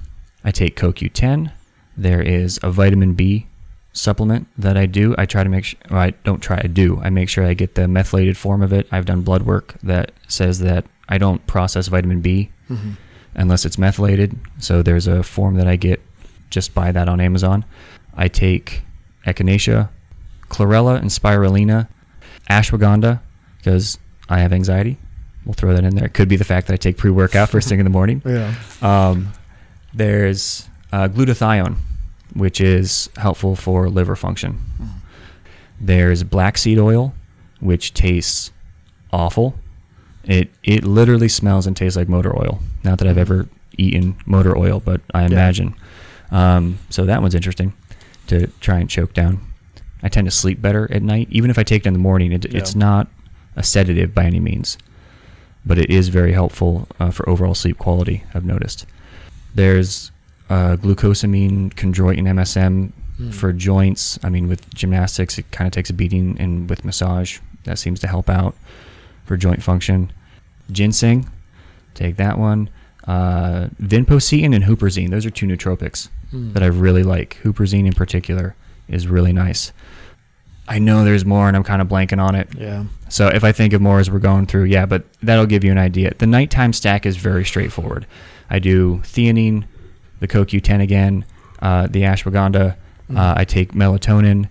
I 0.45 0.51
take 0.51 0.77
CoQ10. 0.77 1.51
There 1.97 2.23
is 2.23 2.61
a 2.63 2.71
vitamin 2.71 3.15
B 3.15 3.47
supplement 3.93 4.47
that 4.59 4.77
I 4.77 4.87
do. 4.87 5.15
I 5.19 5.25
try 5.27 5.43
to 5.43 5.49
make 5.51 5.65
sure, 5.65 5.81
well, 5.91 6.01
I 6.01 6.11
don't 6.25 6.41
try, 6.41 6.61
I 6.63 6.67
do. 6.67 7.01
I 7.03 7.11
make 7.11 7.29
sure 7.29 7.45
I 7.45 7.55
get 7.55 7.75
the 7.75 7.89
methylated 7.89 8.37
form 8.37 8.63
of 8.63 8.73
it. 8.73 8.87
I've 8.93 9.07
done 9.07 9.23
blood 9.23 9.43
work 9.43 9.75
that 9.83 10.13
says 10.29 10.59
that 10.61 10.85
I 11.09 11.19
don't 11.19 11.45
process 11.47 11.89
vitamin 11.89 12.21
B 12.21 12.51
Mhm. 12.71 12.97
unless 13.35 13.65
it's 13.65 13.79
methylated. 13.79 14.39
So 14.59 14.83
there's 14.83 15.07
a 15.07 15.23
form 15.23 15.55
that 15.57 15.67
I 15.67 15.77
get. 15.77 16.03
Just 16.51 16.75
buy 16.75 16.93
that 16.93 17.09
on 17.09 17.21
Amazon. 17.21 17.65
I 18.15 18.29
take 18.29 18.83
echinacea, 19.27 19.89
chlorella, 20.51 20.97
and 21.01 21.11
spirulina, 21.11 21.89
ashwagandha 22.51 23.21
because 23.59 23.99
I 24.29 24.41
have 24.41 24.53
anxiety. 24.53 24.99
We'll 25.47 25.55
throw 25.55 25.73
that 25.73 25.85
in 25.85 25.95
there. 25.95 26.05
It 26.07 26.13
could 26.15 26.29
be 26.29 26.37
the 26.37 26.45
fact 26.45 26.67
that 26.67 26.75
I 26.75 26.77
take 26.77 26.99
pre-workout 26.99 27.49
first 27.49 27.69
thing 27.69 27.79
in 27.79 27.85
the 27.85 27.91
morning. 27.91 28.21
Yeah. 28.27 28.53
Um, 28.83 29.33
there's 29.95 30.69
uh, 30.93 31.09
glutathione, 31.09 31.77
which 32.35 32.61
is 32.61 33.09
helpful 33.17 33.57
for 33.57 33.89
liver 33.89 34.17
function. 34.17 34.59
There's 35.81 36.23
black 36.25 36.59
seed 36.59 36.79
oil, 36.79 37.15
which 37.61 37.95
tastes 37.95 38.51
awful. 39.13 39.55
It 40.25 40.51
it 40.65 40.85
literally 40.85 41.29
smells 41.29 41.67
and 41.67 41.77
tastes 41.77 41.97
like 41.97 42.09
motor 42.09 42.37
oil. 42.37 42.59
Not 42.83 42.99
that 42.99 43.09
I've 43.09 43.19
ever 43.19 43.47
eaten 43.79 44.17
motor 44.27 44.57
oil, 44.59 44.81
but 44.85 45.01
I 45.15 45.21
Yeah. 45.23 45.27
imagine. 45.29 45.75
Um, 46.31 46.79
so 46.91 47.05
that 47.05 47.23
one's 47.23 47.35
interesting 47.35 47.73
to 48.27 48.49
try 48.61 48.79
and 48.81 48.91
choke 48.91 49.15
down. 49.15 49.41
I 50.03 50.09
tend 50.09 50.27
to 50.27 50.31
sleep 50.31 50.61
better 50.61 50.91
at 50.93 51.03
night, 51.03 51.29
even 51.31 51.51
if 51.51 51.59
I 51.59 51.63
take 51.63 51.83
it 51.85 51.87
in 51.87 51.93
the 51.93 51.99
morning. 52.01 52.33
It, 52.33 52.45
It's 52.47 52.75
not 52.75 53.07
a 53.55 53.63
sedative 53.63 54.15
by 54.15 54.25
any 54.25 54.41
means, 54.41 54.77
but 55.67 55.79
it 55.79 55.91
is 55.91 56.09
very 56.09 56.33
helpful 56.33 56.87
uh, 57.01 57.11
for 57.11 57.29
overall 57.29 57.55
sleep 57.55 57.77
quality. 57.79 58.23
I've 58.33 58.45
noticed. 58.45 58.87
There's 59.55 60.13
uh, 60.49 60.77
glucosamine, 60.77 61.75
chondroitin, 61.75 62.23
MSM 62.29 62.93
Mm. 63.19 63.33
for 63.33 63.51
joints. 63.51 64.19
I 64.23 64.29
mean, 64.29 64.47
with 64.47 64.69
gymnastics, 64.75 65.39
it 65.39 65.51
kind 65.51 65.67
of 65.67 65.73
takes 65.73 65.89
a 65.89 65.95
beating, 65.95 66.37
and 66.39 66.69
with 66.69 66.85
massage, 66.85 67.39
that 67.65 67.79
seems 67.79 67.99
to 68.01 68.07
help 68.09 68.29
out 68.29 68.55
for 69.25 69.39
joint 69.39 69.63
function. 69.63 70.13
Ginseng, 70.71 71.31
take 71.95 72.17
that 72.17 72.39
one. 72.39 72.69
Uh, 73.09 73.69
vinpocetine 73.83 74.55
and 74.55 74.65
huperzine. 74.65 75.09
Those 75.09 75.25
are 75.25 75.31
two 75.31 75.47
nootropics 75.47 76.11
Mm. 76.31 76.53
that 76.53 76.63
I 76.63 76.67
really 76.67 77.03
like. 77.03 77.39
Huperzine 77.43 77.87
in 77.87 77.95
particular 77.95 78.55
is 78.87 79.09
really 79.09 79.33
nice. 79.33 79.73
I 80.69 80.79
know 80.79 81.05
there's 81.05 81.25
more, 81.25 81.47
and 81.49 81.57
I'm 81.57 81.63
kind 81.65 81.81
of 81.81 81.89
blanking 81.89 82.21
on 82.21 82.35
it. 82.35 82.49
Yeah. 82.59 82.85
So 83.09 83.29
if 83.29 83.45
I 83.45 83.53
think 83.53 83.73
of 83.73 83.81
more 83.81 84.01
as 84.01 84.11
we're 84.11 84.19
going 84.19 84.47
through, 84.47 84.65
yeah, 84.65 84.85
but 84.87 85.05
that'll 85.23 85.47
give 85.47 85.63
you 85.63 85.71
an 85.71 85.79
idea. 85.79 86.13
The 86.19 86.27
nighttime 86.27 86.73
stack 86.73 87.07
is 87.07 87.17
very 87.17 87.45
straightforward. 87.45 88.07
I 88.51 88.59
do 88.59 88.99
theanine, 89.05 89.65
the 90.21 90.27
CoQ10 90.29 90.83
again, 90.83 91.25
uh, 91.63 91.87
the 91.87 92.03
ashwagandha. 92.03 92.75
Uh, 93.15 93.35
I 93.37 93.45
take 93.45 93.73
melatonin. 93.73 94.49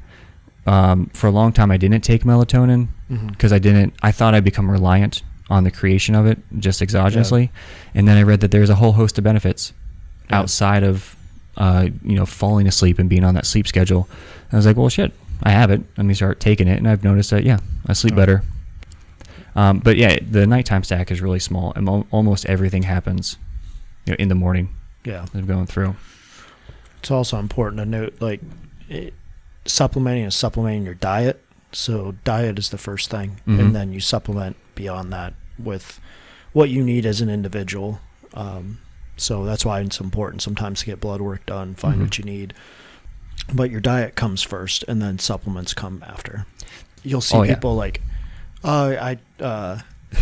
Um, 0.65 1.07
for 1.13 1.27
a 1.27 1.31
long 1.31 1.51
time, 1.53 1.69
I 1.69 1.77
didn't 1.77 2.01
take 2.01 2.23
melatonin 2.23 2.87
because 3.29 3.51
I 3.53 3.59
didn't. 3.59 3.93
I 4.01 4.11
thought 4.11 4.33
I'd 4.33 4.43
become 4.45 4.71
reliant 4.71 5.21
on 5.49 5.63
the 5.63 5.69
creation 5.71 6.15
of 6.15 6.25
it 6.25 6.39
just 6.57 6.81
exogenously, 6.81 7.49
and 7.93 8.07
then 8.07 8.17
I 8.17 8.23
read 8.23 8.39
that 8.39 8.49
there's 8.51 8.69
a 8.71 8.75
whole 8.75 8.93
host 8.93 9.17
of 9.19 9.23
benefits 9.23 9.73
Yeah. 10.29 10.39
outside 10.39 10.83
of 10.83 11.15
uh, 11.57 11.89
you 12.03 12.15
know 12.15 12.25
falling 12.25 12.67
asleep 12.67 12.97
and 12.97 13.07
being 13.09 13.23
on 13.23 13.35
that 13.35 13.45
sleep 13.45 13.67
schedule. 13.67 14.07
And 14.45 14.53
I 14.53 14.55
was 14.55 14.65
like, 14.65 14.75
well, 14.77 14.89
shit, 14.89 15.11
I 15.45 15.51
have 15.51 15.69
it. 15.71 15.81
Let 15.95 16.05
me 16.05 16.13
start 16.15 16.39
taking 16.39 16.67
it, 16.67 16.77
and 16.77 16.87
I've 16.89 17.03
noticed 17.03 17.29
that 17.29 17.43
yeah, 17.43 17.59
I 17.87 17.93
sleep 17.93 18.13
Oh. 18.13 18.15
better. 18.17 18.43
Um, 19.55 19.79
but 19.79 19.95
yeah, 19.95 20.17
the 20.29 20.45
nighttime 20.45 20.83
stack 20.83 21.11
is 21.11 21.21
really 21.21 21.39
small, 21.39 21.71
and 21.75 21.87
al- 21.87 22.07
almost 22.11 22.45
everything 22.47 22.83
happens 22.83 23.37
you 24.05 24.11
know, 24.11 24.17
in 24.19 24.27
the 24.27 24.35
morning 24.35 24.69
Yeah. 25.05 25.25
I'm 25.33 25.45
going 25.45 25.65
through. 25.67 25.95
It's 26.99 27.11
also 27.11 27.37
important 27.39 27.79
to 27.79 27.85
note, 27.85 28.15
like, 28.19 28.41
it, 28.89 29.13
supplementing 29.65 30.25
is 30.25 30.35
supplementing 30.35 30.83
your 30.83 30.95
diet. 30.95 31.41
So 31.71 32.15
diet 32.23 32.57
is 32.59 32.69
the 32.69 32.77
first 32.77 33.09
thing, 33.09 33.39
Mhm. 33.47 33.59
and 33.59 33.75
then 33.75 33.93
you 33.93 33.99
supplement 33.99 34.55
beyond 34.75 35.13
that 35.13 35.33
with 35.59 35.99
what 36.53 36.69
you 36.69 36.83
need 36.83 37.05
as 37.05 37.21
an 37.21 37.29
individual. 37.29 37.99
Um, 38.33 38.79
so 39.17 39.45
that's 39.45 39.63
why 39.65 39.79
it's 39.81 39.99
important 40.01 40.41
sometimes 40.41 40.79
to 40.81 40.85
get 40.87 40.99
blood 40.99 41.21
work 41.21 41.45
done, 41.45 41.75
find 41.75 41.97
Mhm. 41.97 42.01
what 42.01 42.17
you 42.17 42.23
need. 42.25 42.53
But 43.53 43.69
your 43.71 43.81
diet 43.81 44.15
comes 44.15 44.41
first, 44.41 44.83
and 44.87 45.01
then 45.01 45.19
supplements 45.19 45.73
come 45.73 46.03
after. 46.07 46.45
You'll 47.03 47.21
see 47.21 47.37
Oh, 47.37 47.43
yeah. 47.43 47.53
people 47.55 47.75
like, 47.75 48.01
oh, 48.63 48.91
I, 48.91 49.17
uh, 49.39 49.79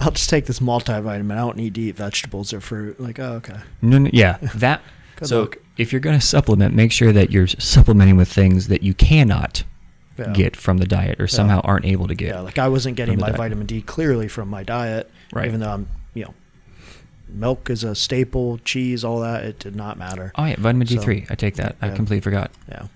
I'll 0.00 0.12
just 0.12 0.30
take 0.30 0.46
this 0.46 0.60
multivitamin. 0.60 1.32
I 1.32 1.36
don't 1.36 1.56
need 1.56 1.74
to 1.74 1.80
eat 1.80 1.96
vegetables 1.96 2.52
or 2.52 2.60
fruit. 2.60 3.00
Like, 3.00 3.18
oh, 3.18 3.34
okay. 3.34 3.56
No, 3.82 3.98
no, 3.98 4.10
yeah, 4.12 4.38
that. 4.56 4.80
So 5.22 5.42
luck. 5.42 5.56
if 5.76 5.92
you're 5.92 6.00
going 6.00 6.18
to 6.18 6.24
supplement, 6.24 6.74
make 6.74 6.92
sure 6.92 7.12
that 7.12 7.30
you're 7.30 7.48
supplementing 7.48 8.16
with 8.16 8.28
things 8.28 8.68
that 8.68 8.82
you 8.84 8.94
cannot 8.94 9.64
Yeah. 10.16 10.32
get 10.32 10.54
from 10.56 10.78
the 10.78 10.86
diet 10.86 11.20
or 11.20 11.26
somehow 11.26 11.60
aren't 11.62 11.84
able 11.84 12.06
to 12.08 12.14
get. 12.14 12.28
Yeah, 12.28 12.40
like 12.40 12.58
I 12.58 12.68
wasn't 12.68 12.96
getting 12.96 13.18
my 13.18 13.28
diet. 13.28 13.36
vitamin 13.38 13.66
D 13.66 13.82
clearly 13.82 14.28
from 14.28 14.48
my 14.48 14.62
diet, 14.62 15.10
Right. 15.32 15.46
even 15.46 15.58
though 15.60 15.70
I'm, 15.72 15.88
you 16.14 16.24
know, 16.26 16.34
milk 17.30 17.70
is 17.70 17.84
a 17.84 17.94
staple, 17.94 18.58
cheese, 18.58 19.04
all 19.04 19.20
that. 19.20 19.44
It 19.44 19.58
did 19.58 19.76
not 19.76 19.98
matter. 19.98 20.32
Oh 20.36 20.44
yeah, 20.44 20.56
vitamin 20.58 20.86
So, 20.86 20.96
D3. 20.96 21.30
I 21.30 21.34
take 21.34 21.56
that. 21.56 21.76
I 21.82 21.88
completely 21.90 22.20
forgot. 22.22 22.50
Yeah. 22.68 22.86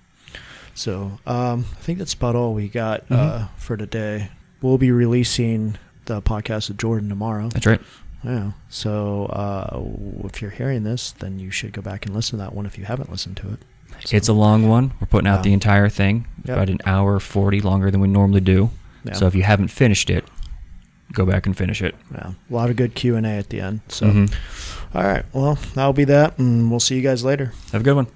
So 0.75 1.19
um, 1.27 1.65
I 1.71 1.81
think 1.81 1.99
that's 1.99 2.13
about 2.13 2.35
all 2.35 2.53
we 2.53 2.67
got 2.67 3.07
Mhm. 3.09 3.15
uh, 3.17 3.47
for 3.57 3.77
today. 3.77 4.29
We'll 4.61 4.77
be 4.77 4.91
releasing 4.91 5.77
the 6.05 6.21
podcast 6.21 6.69
with 6.69 6.77
Jordan 6.79 7.09
tomorrow. 7.09 7.49
That's 7.49 7.65
right. 7.65 7.81
Yeah. 8.23 8.51
So 8.69 9.25
uh, 9.27 9.81
if 10.25 10.41
you're 10.41 10.51
hearing 10.51 10.83
this, 10.83 11.11
then 11.11 11.39
you 11.39 11.51
should 11.51 11.73
go 11.73 11.81
back 11.81 12.05
and 12.05 12.15
listen 12.15 12.39
to 12.39 12.43
that 12.45 12.53
one 12.55 12.65
if 12.65 12.77
you 12.77 12.85
haven't 12.85 13.11
listened 13.11 13.37
to 13.37 13.49
it. 13.53 13.59
It's 14.11 14.27
a 14.27 14.33
long 14.33 14.67
one. 14.67 14.93
We're 14.99 15.07
putting 15.07 15.27
out 15.27 15.37
Wow. 15.37 15.43
the 15.43 15.53
entire 15.53 15.89
thing. 15.89 16.25
Yep. 16.45 16.55
About 16.57 16.69
an 16.69 16.79
hour 16.85 17.19
40 17.19 17.61
longer 17.61 17.91
than 17.91 18.01
we 18.01 18.07
normally 18.07 18.41
do. 18.41 18.71
Yeah. 19.03 19.13
So 19.13 19.27
if 19.27 19.35
you 19.35 19.43
haven't 19.43 19.67
finished 19.67 20.09
it, 20.09 20.25
go 21.13 21.25
back 21.25 21.45
and 21.45 21.55
finish 21.55 21.81
it. 21.81 21.95
Yeah, 22.13 22.31
a 22.49 22.53
lot 22.53 22.69
of 22.69 22.75
good 22.75 22.95
Q 22.95 23.15
and 23.15 23.25
A 23.25 23.29
at 23.29 23.49
the 23.49 23.61
end. 23.61 23.81
So, 23.87 24.07
Mhm. 24.07 24.33
all 24.95 25.03
right, 25.03 25.23
well, 25.33 25.57
that'll 25.75 25.93
be 25.93 26.05
that, 26.05 26.37
and 26.39 26.69
we'll 26.69 26.79
see 26.79 26.95
you 26.95 27.01
guys 27.01 27.23
later. 27.23 27.53
Have 27.71 27.81
a 27.81 27.83
good 27.83 27.95
one. 27.95 28.07